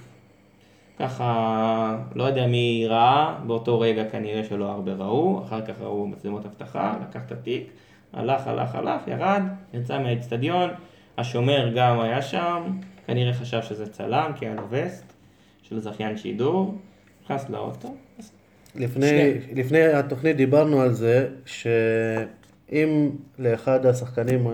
[1.00, 6.46] ככה, לא יודע מי ראה, באותו רגע כנראה שלא הרבה ראו, אחר כך ראו מצלמות
[6.46, 7.68] אבטחה, לקח את התיק,
[8.14, 9.42] הלך, הלך, הלך, ירד,
[9.74, 10.70] יצא מהאיצטדיון,
[11.18, 12.64] השומר גם היה שם,
[13.08, 15.14] כנראה חשב שזה צלם, כי היה לו וסט
[15.64, 16.78] של זכיין שידור,
[17.24, 17.96] נכנס לאוטו,
[18.76, 19.34] לפני.
[19.56, 23.10] לפני התוכנית דיברנו על זה שאם
[23.40, 24.54] לאחד השחקנים אה,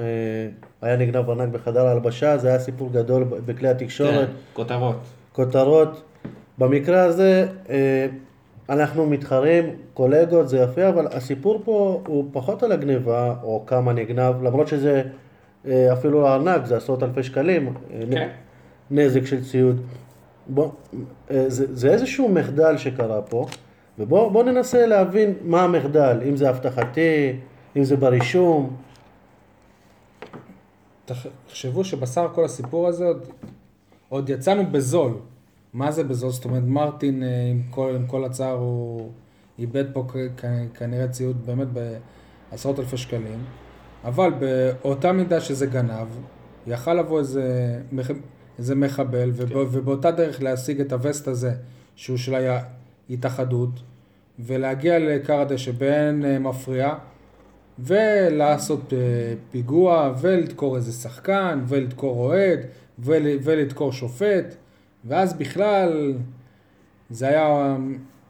[0.81, 4.95] היה נגנב ארנק בחדר ההלבשה, זה היה סיפור גדול בכלי התקשורת, כן, כותרות.
[5.31, 6.01] כותרות.
[6.57, 8.07] במקרה הזה אה,
[8.69, 14.43] אנחנו מתחרים, קולגות, זה יפה, אבל הסיפור פה הוא פחות על הגניבה או כמה נגנב,
[14.43, 15.03] למרות שזה
[15.67, 17.73] אה, אפילו לא ארנק, זה עשרות אלפי שקלים.
[17.93, 18.29] אה, כן.
[18.91, 19.81] נזק של ציוד.
[20.47, 20.69] בוא,
[21.29, 23.45] זה, זה איזשהו מחדל שקרה פה,
[23.99, 27.33] ובואו בוא ננסה להבין מה המחדל, אם זה אבטחתי,
[27.77, 28.75] אם זה ברישום.
[31.05, 33.25] תחשבו שבסך הכל הסיפור הזה עוד,
[34.09, 35.13] עוד יצאנו בזול.
[35.73, 36.31] מה זה בזול?
[36.31, 39.11] זאת אומרת, מרטין, אה, עם כל, עם כל הצער, הוא
[39.59, 40.07] איבד פה
[40.73, 41.67] כנראה ציוד באמת
[42.51, 43.43] בעשרות אלפי שקלים,
[44.03, 46.07] אבל באותה מידה שזה גנב,
[46.67, 47.79] יכל לבוא איזה,
[48.59, 49.43] איזה מחבל, כן.
[49.43, 51.53] ובא, ובאותה דרך להשיג את הווסט הזה,
[51.95, 52.35] שהוא של
[53.09, 53.69] ההתאחדות,
[54.39, 56.93] ולהגיע לכר הדשא באין אה, מפריע,
[57.81, 58.99] ולעשות אה,
[59.51, 62.59] פיגוע, ולדקור איזה שחקן, ולדקור אוהד,
[62.99, 64.55] ול, ולדקור שופט,
[65.05, 66.13] ואז בכלל
[67.09, 67.75] זה היה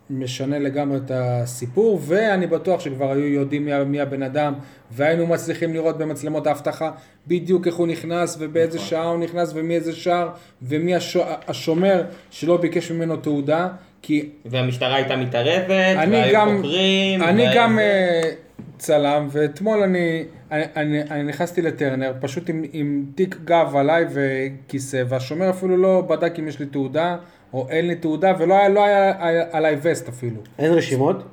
[0.10, 4.54] משנה לגמרי את הסיפור, ואני בטוח שכבר היו יודעים מי, מי הבן אדם,
[4.92, 6.92] והיינו מצליחים לראות במצלמות האבטחה
[7.28, 8.90] בדיוק איך הוא נכנס, ובאיזה נכון.
[8.90, 10.30] שעה הוא נכנס, ומי איזה שער,
[10.62, 13.68] ומי השו, השומר שלא ביקש ממנו תעודה,
[14.02, 17.24] כי והמשטרה הייתה מתערבת, והיו גם, חוקרים.
[17.24, 18.32] אני והיה גם זה.
[18.68, 24.06] אה, צלם, ואתמול אני, אני, אני, אני נכנסתי לטרנר, פשוט עם, עם תיק גב עליי
[24.14, 27.18] וכיסא, והשומר אפילו לא בדק אם יש לי תעודה,
[27.54, 29.14] או אין לי תעודה, ולא היה, לא היה
[29.52, 30.42] עליי וסט אפילו.
[30.60, 31.24] אין רשימות,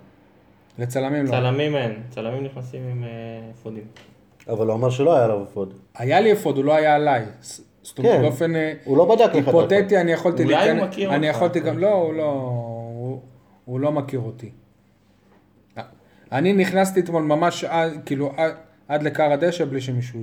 [0.79, 1.31] לצלמים לא.
[1.31, 3.09] צלמים אין, צלמים נכנסים עם אה,
[3.61, 3.85] אפודים.
[4.49, 5.75] אבל הוא אמר שלא היה עליו אפוד.
[5.97, 7.25] היה לי אפוד, הוא לא היה עליי.
[7.83, 8.23] זאת אומרת, כן.
[8.23, 9.73] באופן אה, הוא לא בדק לך את האפוד.
[9.73, 11.37] היפותטי, אני יכולתי אולי הוא להיכנס- מכיר אני אותך.
[11.37, 12.25] יכולתי גם, לא, הוא לא,
[12.95, 13.21] הוא,
[13.65, 14.51] הוא לא מכיר אותי.
[16.33, 18.53] אני נכנסתי אתמול ממש, עד- כאילו, עד,
[18.89, 20.21] עד לכר הדשא בלי שמישהו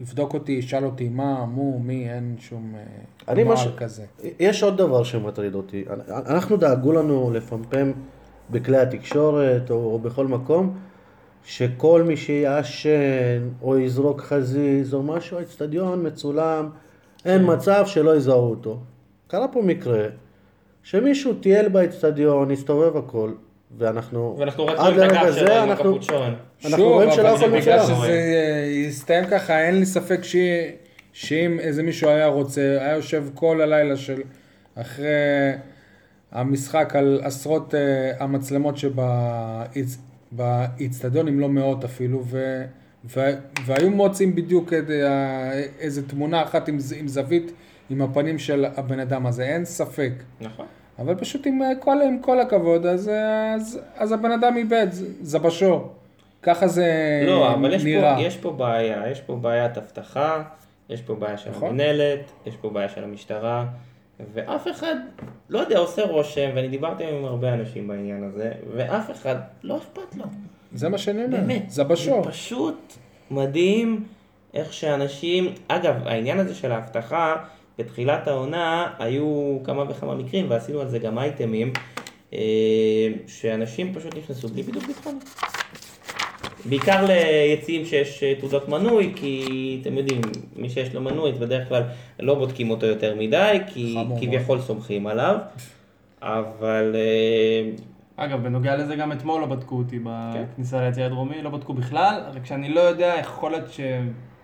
[0.00, 2.74] יבדוק אותי, ישאל אותי מה, מו, מי, אין שום
[3.28, 3.68] אה, נוהל מש...
[3.76, 4.04] כזה.
[4.40, 5.84] יש עוד דבר שמטריד אותי.
[6.08, 7.92] אנחנו דאגו לנו לפמפם
[8.50, 10.74] בכלי התקשורת או, או בכל מקום,
[11.44, 16.68] שכל מי שיעשן או יזרוק חזיז או משהו, האצטדיון מצולם,
[17.24, 18.78] אין מצב שלא יזהו אותו.
[19.28, 20.06] קרה פה מקרה
[20.82, 23.32] שמישהו טייל באצטדיון, הסתובב הכל,
[23.78, 26.34] ואנחנו, ואנחנו רק רואים את הגב שלו עם אנחנו- הקפוצ'ון.
[26.64, 27.84] אנחנו רואים שלא אבל הכל זה בגלל.
[27.84, 30.36] שזה אה, יסתיים ככה, אין לי ספק ש...
[31.12, 34.20] שאם איזה מישהו היה רוצה, היה יושב כל הלילה של
[34.74, 35.06] אחרי
[36.32, 37.80] המשחק על עשרות אה,
[38.20, 38.74] המצלמות
[40.32, 42.64] שבאיצטדיון, אם לא מאות אפילו, ו...
[43.16, 43.20] ו...
[43.66, 47.52] והיו מוצאים בדיוק את, ה- איזה תמונה אחת עם זווית
[47.90, 50.12] עם הפנים של הבן אדם הזה, אין ספק.
[50.40, 50.66] נכון.
[50.98, 54.86] אבל פשוט עם אה, כל, עם כל הכבוד, אז, אה, אז, אז הבן אדם איבד,
[55.20, 55.92] זה בשור.
[56.42, 56.92] ככה זה
[57.26, 58.16] לא, אבל יש נראה.
[58.16, 60.42] פה, יש פה בעיה, יש פה בעיית אבטחה,
[60.88, 61.68] יש פה בעיה של נכון.
[61.68, 63.64] המנהלת, יש פה בעיה של המשטרה,
[64.32, 64.94] ואף אחד,
[65.48, 70.16] לא יודע, עושה רושם, ואני דיברתי עם הרבה אנשים בעניין הזה, ואף אחד לא אכפת
[70.16, 70.24] לו.
[70.72, 71.70] זה מה שאני אומר, באמת.
[71.70, 72.24] זה בשור.
[72.24, 72.92] זה פשוט
[73.30, 74.04] מדהים
[74.54, 77.36] איך שאנשים, אגב, העניין הזה של האבטחה,
[77.78, 81.72] בתחילת העונה היו כמה וכמה מקרים, ועשינו על זה גם אייטמים,
[82.32, 85.18] אה, שאנשים פשוט נכנסו בלי בידוק ביטחוני.
[86.64, 90.20] בעיקר ליציאים שיש אה, תעודות מנוי, כי אתם יודעים,
[90.56, 91.82] מי שיש לו מנוי, בדרך כלל
[92.20, 95.38] לא בודקים אותו יותר מדי, כי כביכול סומכים עליו,
[96.22, 97.70] אבל אה,
[98.16, 102.46] אגב, בנוגע לזה גם אתמול לא בדקו אותי בכניסה ליציא הדרומי, לא בדקו בכלל, רק
[102.46, 103.70] שאני לא יודע, יכול להיות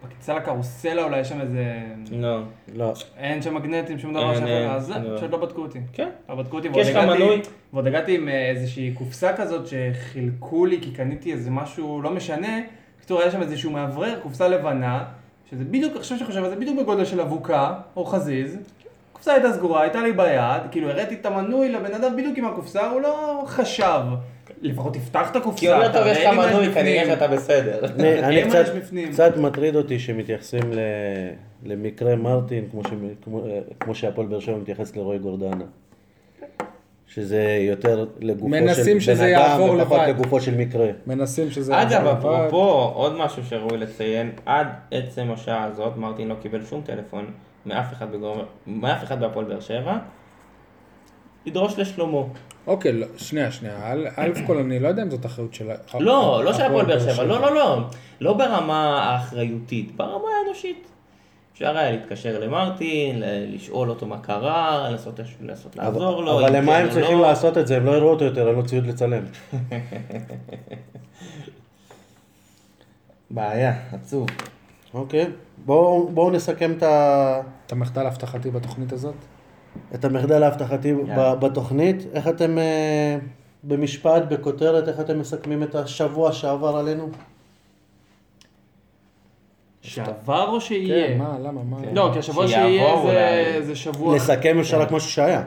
[0.08, 1.64] שבכניסה לקרוסלה אולי יש שם איזה...
[2.12, 2.38] לא.
[2.74, 2.92] לא.
[3.16, 5.16] אין שם מגנטים, שום דבר שאחר, אז זה, לא.
[5.16, 5.78] פשוט לא בדקו אותי.
[5.92, 6.08] כן.
[6.28, 7.40] לא בדקו אותי, כי יש לך ועוד הגעתי- מנוי.
[7.72, 12.60] ועוד הגעתי עם אה, איזושהי קופסה כזאת שחילקו לי, כי קניתי איזה משהו, לא משנה.
[12.98, 15.04] בקיצור, היה שם איזשהו מאוורר, קופסה לבנה,
[15.50, 18.58] שזה בדיוק, עכשיו שאני חושב זה, בדיוק בגודל של אבוקה, או חזיז.
[19.12, 22.90] הקופסה הייתה סגורה, הייתה לי ביד, כאילו הראיתי את המנוי לבן אדם בדיוק עם הקופסה,
[22.90, 24.00] הוא לא חשב.
[24.62, 25.60] לפחות תפתח את הקופסה.
[25.60, 26.72] כי אומר טוב, יש לך מנוי.
[26.74, 27.80] כנראה שאתה בסדר.
[28.28, 28.42] אני,
[29.10, 30.78] קצת, מטריד אותי שמתייחסים ל,
[31.64, 32.90] למקרה מרטין, כמו, ש,
[33.24, 33.44] כמו,
[33.80, 35.64] כמו שהפועל באר שבע מתייחס לרועי גורדנה.
[37.06, 40.08] שזה יותר לגופו מנסים של שזה בן אדם יעבור ופחות לבד.
[40.08, 40.86] לגופו של מקרה.
[41.06, 41.82] מנסים שזה...
[41.82, 42.46] אגב, יעבור לבד.
[42.46, 47.26] אפרופו, עוד משהו שראוי לציין, עד עצם השעה הזאת, מרטין לא קיבל שום טלפון
[47.66, 49.98] מאף אחד בגורם, מאף אחד בהפועל באר שבע,
[51.46, 52.28] לדרוש לשלומו.
[52.66, 53.92] אוקיי, לא, שנייה, שנייה.
[54.16, 55.70] א' כל אני לא יודע אם זאת אחריות של...
[56.00, 57.80] לא, לא של הפועל באר שבע, לא, לא, לא.
[58.20, 60.86] לא ברמה האחריותית, ברמה האנושית.
[61.52, 66.40] אפשר היה להתקשר למרטין, לשאול אותו מה קרה, לנסות, לנסות לעזור לו.
[66.40, 67.22] אבל למה כן הם צריכים לא.
[67.22, 67.76] לעשות את זה?
[67.76, 69.22] הם לא יראו אותו יותר, אין לו ציוד לצלם.
[73.30, 74.28] בעיה, עצוב.
[74.94, 75.26] אוקיי,
[75.64, 79.14] בואו בואו נסכם את, ה, את המחדל האבטחתי בתוכנית הזאת?
[79.94, 80.94] את המחדל האבטחתי.
[80.94, 81.96] ב- בתוכנית.
[82.14, 83.18] איך אתם, אה,
[83.64, 87.08] במשפט, בכותרת, איך אתם מסכמים את השבוע שעבר עלינו?
[89.82, 91.08] שעבר או שיהיה?
[91.08, 91.76] כן, מה, למה, מה?
[91.92, 92.96] לא, כי השבוע שיהיה.
[93.06, 94.16] זה- זה שבוע...
[94.16, 95.42] לסכם אפשר רק משהו שהיה.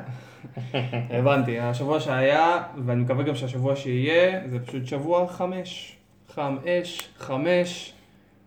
[1.17, 5.97] הבנתי, השבוע שהיה, ואני מקווה גם שהשבוע שיהיה, זה פשוט שבוע חמש.
[6.34, 7.93] חם אש, חמש.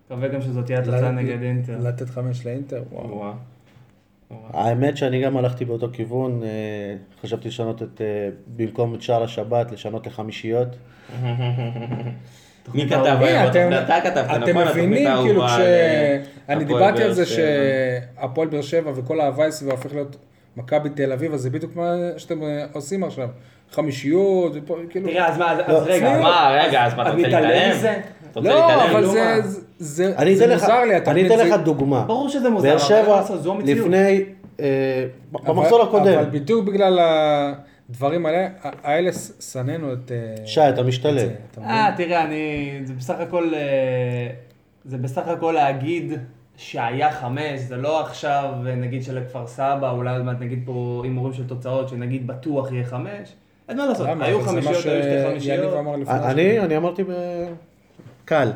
[0.06, 1.78] מקווה גם שזאת תהיה התוצאה נגד אינטר.
[1.80, 2.82] לתת חמש לאינטר?
[2.92, 3.32] וואו.
[4.52, 6.48] האמת שאני גם הלכתי באותו כיוון, אה,
[7.22, 10.68] חשבתי לשנות את, אה, במקום את שער השבת, לשנות לחמישיות.
[12.74, 13.16] מי כתב.
[13.22, 13.72] היום?
[13.72, 14.42] אתה כתבת, נכון?
[14.42, 15.60] אתם מבינים, כאילו, על, כש...
[16.48, 17.26] אני הפועל דיברתי על זה.
[17.26, 20.16] שהפועל באר שבע וכל ההוואי סביבה הופך להיות
[20.56, 23.28] מכבי תל אביב, אז זה בדיוק מה שאתם אה, עושים עכשיו.
[23.72, 24.52] חמישיות,
[24.90, 25.08] כאילו...
[25.08, 26.18] תראה, אז מה, אז- לא, רגע.
[26.22, 27.70] מה, רגע, אז מה, אתה אני רוצה להתעלם?
[27.76, 28.00] מזה?
[28.30, 28.90] אתה רוצה לא, להתעלם?
[28.90, 29.48] אבל לא זה- מה.
[29.48, 30.14] זה-
[30.54, 31.26] מוזר לי, אתה אני?
[31.26, 32.00] אתן זה- לך דוגמה.
[32.06, 33.78] ברור שזה מוזר, באר אבל שבע, זו המציאות.
[33.86, 34.22] לפני,
[34.60, 36.98] אה, במחזור הקודם, אבל בדיוק בגלל
[37.90, 38.48] הדברים האלה,
[38.84, 39.10] האלה
[39.52, 40.12] שנאנו את...
[40.12, 41.30] אה, שי, אתה את משתלב.
[41.64, 42.70] אה, תראה, אני...
[42.84, 43.52] זה בסך הכל...
[43.54, 43.60] אה,
[44.84, 46.12] זה בסך הכל להגיד
[46.56, 48.44] שהיה חמש, זה לא עכשיו
[48.76, 53.32] נגיד שלכפר סבא, אולי עוד מעט נגיד פה הימורים של תוצאות, שנגיד בטוח יהיה חמש.
[53.70, 54.06] אין מה לעשות?
[54.20, 55.74] היו חמישיות, היו שתי חמישיות.
[56.08, 57.02] אני, אני אמרתי
[58.24, 58.52] בקל.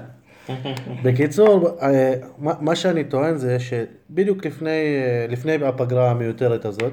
[1.02, 6.92] בקיצור, אה, מה שאני טוען זה שבדיוק לפני, אה, לפני הפגרה המיותרת הזאת,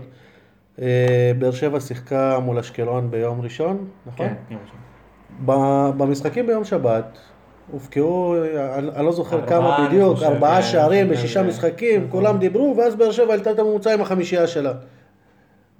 [0.81, 4.27] אה, באר שבע שיחקה מול אשקלון ביום ראשון, נכון?
[4.27, 4.77] כן, יום ראשון.
[5.45, 7.17] ב- במשחקים ביום שבת
[7.71, 8.35] הובקעו,
[8.95, 11.43] אני לא זוכר כמה בדיוק, ארבעה כן, שערים בשישה.
[11.43, 14.73] משחקים, כולם דיברו, ואז באר שבע העלתה את הממוצע עם החמישייה שלה.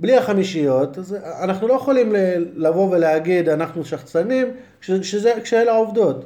[0.02, 2.16] בלי החמישיות, אז אנחנו לא יכולים
[2.56, 4.48] לבוא ולהגיד אנחנו שחצנים,
[5.44, 6.26] כשאלה העובדות.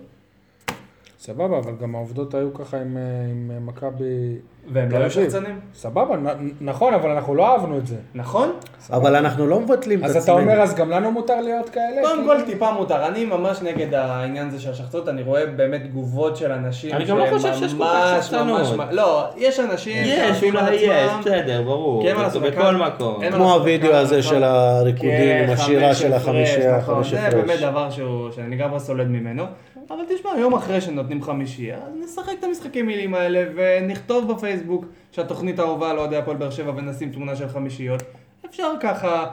[1.26, 4.35] סבבה, אבל גם העובדות היו ככה עם, אה, עם אה, מכבי...
[4.73, 5.11] והם לא היו.
[5.11, 5.60] שחצנים?
[5.73, 7.95] סבבה, נ- נכון, אבל אנחנו לא אהבנו את זה.
[8.15, 8.52] נכון?
[8.93, 10.38] אבל אנחנו לא מבטלים את אז עצמנו.
[10.38, 12.02] אתה אומר, אז גם לנו מותר להיות כאלה?
[12.02, 12.34] קודם כאילו?
[12.39, 16.52] כל טיפה מותר, אני ממש נגד העניין הזה של השחצנות, אני רואה באמת תגובות של
[16.52, 18.61] אנשים אני גם לא חושב שיש כל כך שחצנות.
[18.91, 21.11] לא, יש אנשים יש, אולי יש.
[21.22, 22.03] בסדר, ברור.
[22.03, 23.22] כן, מה לעשות, בכל מקום.
[23.31, 27.30] כמו הווידאו כאן- הזה של הריקודים עם כן, השירה חמש של הפרש, החמישייה, נכון, זה.
[27.31, 27.89] באמת דבר
[28.35, 29.43] שאני לגמרי סולד ממנו.
[29.90, 35.60] אבל תשמע, יום אחרי שנותנים חמישייה, אז נשחק את המשחקים מילים האלה ונכתוב בפייסבוק שהתוכנית
[35.60, 38.02] האהובה על אוהדי הפועל באר שבע ונשים תמונה של חמישיות.
[38.45, 39.26] אפשר ככה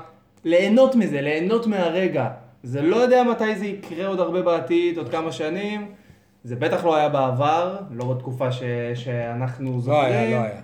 [0.45, 2.31] ליהנות מזה, ליהנות מהרגע.
[2.63, 5.87] זה לא יודע מתי זה יקרה עוד הרבה בעתיד, עוד כמה שנים.
[6.45, 8.63] זה בטח לא היה בעבר, לא בתקופה ש...
[8.95, 10.13] שאנחנו לא זוכרים.
[10.13, 10.61] היה, לא היה.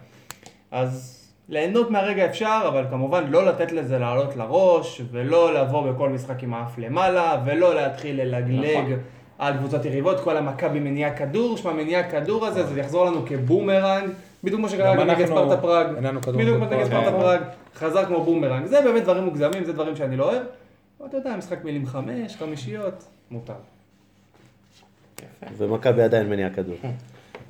[0.70, 6.42] אז ליהנות מהרגע אפשר, אבל כמובן לא לתת לזה לעלות לראש, ולא לבוא בכל משחק
[6.42, 8.98] עם האף למעלה, ולא להתחיל ללגלג נכון.
[9.38, 14.10] על קבוצות יריבות, כל המכבי מניעה כדור, שמע מניעה כדור הזה, זה יחזור לנו כבומרנג,
[14.44, 15.86] בדיוק כמו שקרה נגד ספרטה פראג,
[16.26, 17.00] בדיוק כמו נגד הזמן.
[17.00, 17.40] ספרטה פראג,
[17.74, 20.42] חזר כמו בומרנג, זה באמת דברים מוגזמים, זה דברים שאני לא אוהב,
[21.00, 23.52] אבל אתה יודע, משחק מילים חמש, חמישיות, מותר.
[25.56, 26.76] ומכבי עדיין מניעה כדור.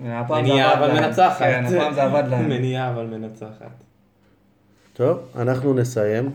[0.01, 0.93] מניעה אבל.
[0.93, 1.39] מנצחת.
[1.39, 2.49] כן, הפעם זה עבד להם.
[2.49, 3.71] מניעה אבל מנצחת.
[4.93, 6.31] טוב, אנחנו נסיים.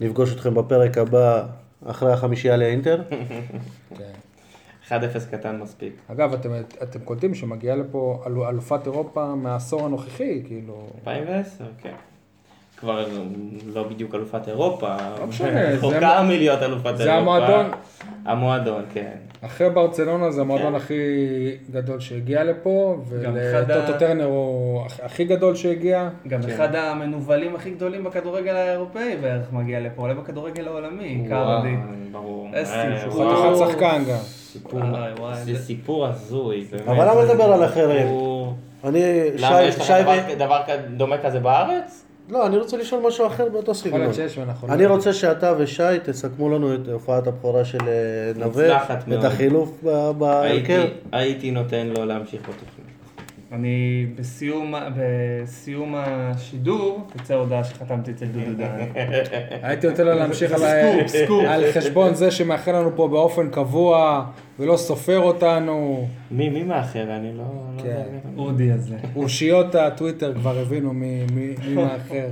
[0.00, 1.42] נפגוש אתכם בפרק הבא
[1.86, 3.02] אחרי החמישייה לאינטר.
[4.88, 5.00] כן.
[5.00, 5.92] 1-0 קטן מספיק.
[6.12, 6.50] אגב, אתם,
[6.82, 10.86] אתם קולטים שמגיעה לפה אלו- אלופת אירופה מהעשור הנוכחי, כאילו...
[11.00, 11.92] 2010, כן.
[12.76, 13.06] כבר
[13.66, 14.96] לא בדיוק אלופת אירופה.
[15.20, 17.04] לא משנה, רחוקה המ- מלהיות אלופת אירופה.
[17.04, 17.70] זה המועדון.
[18.24, 19.16] המועדון, כן.
[19.40, 20.74] אחרי ברצלונה זה המועדון כן.
[20.74, 20.94] הכי
[21.70, 26.08] גדול שהגיע לפה, וטוטו טרנר הוא הכ- הכי גדול שהגיע.
[26.28, 26.50] גם כן.
[26.50, 31.76] אחד המנוולים הכי גדולים בכדורגל האירופאי בערך מגיע לפה, עולה בכדורגל העולמי, קרדי.
[32.12, 32.48] ברור.
[32.54, 33.04] אה.
[33.04, 33.34] הוא.
[33.34, 34.43] חתיכת שחקן גם.
[34.54, 36.88] סיפור, וואי, וואי, זה סיפור הזוי, באמת.
[36.88, 38.06] אבל למה לדבר על אחרים?
[38.84, 39.00] אני,
[39.38, 40.38] למה, יש שי, לך שי דבר- ו...
[40.38, 42.04] דבר כ- דומה כזה בארץ?
[42.28, 44.00] לא, אני רוצה לשאול משהו אחר באותו יכול סגנון.
[44.00, 44.68] להיות שיש ואנחנו...
[44.68, 47.92] אני רוצה שאתה ושי תסכמו לנו את הופעת הבכורה של אה,
[48.36, 49.18] נווה, מוצלחת מאוד.
[49.24, 50.72] את החילוף ב- בהרכב.
[50.72, 52.73] הייתי- הייתי נותן לו להמשיך בתוכנית.
[53.54, 58.76] אני בסיום, בסיום השידור, תצא הודעה שחתמתי אצל דודו דן.
[59.62, 61.44] הייתי נותן לו להמשיך על, סקופ, סקופ.
[61.48, 64.24] על חשבון זה שמאחל לנו פה באופן קבוע
[64.58, 66.08] ולא סופר אותנו.
[66.30, 67.16] מי מי מאחר?
[67.16, 67.42] אני לא...
[67.76, 67.88] לא כן.
[67.88, 68.38] יודע.
[68.42, 68.96] אודי הזה.
[69.16, 72.26] אושיות הטוויטר כבר הבינו מי מי- מי מאחר.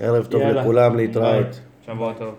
[0.00, 0.60] ערב טוב יאללה.
[0.62, 1.60] לכולם, להתראות.
[1.86, 2.34] שבוע טוב.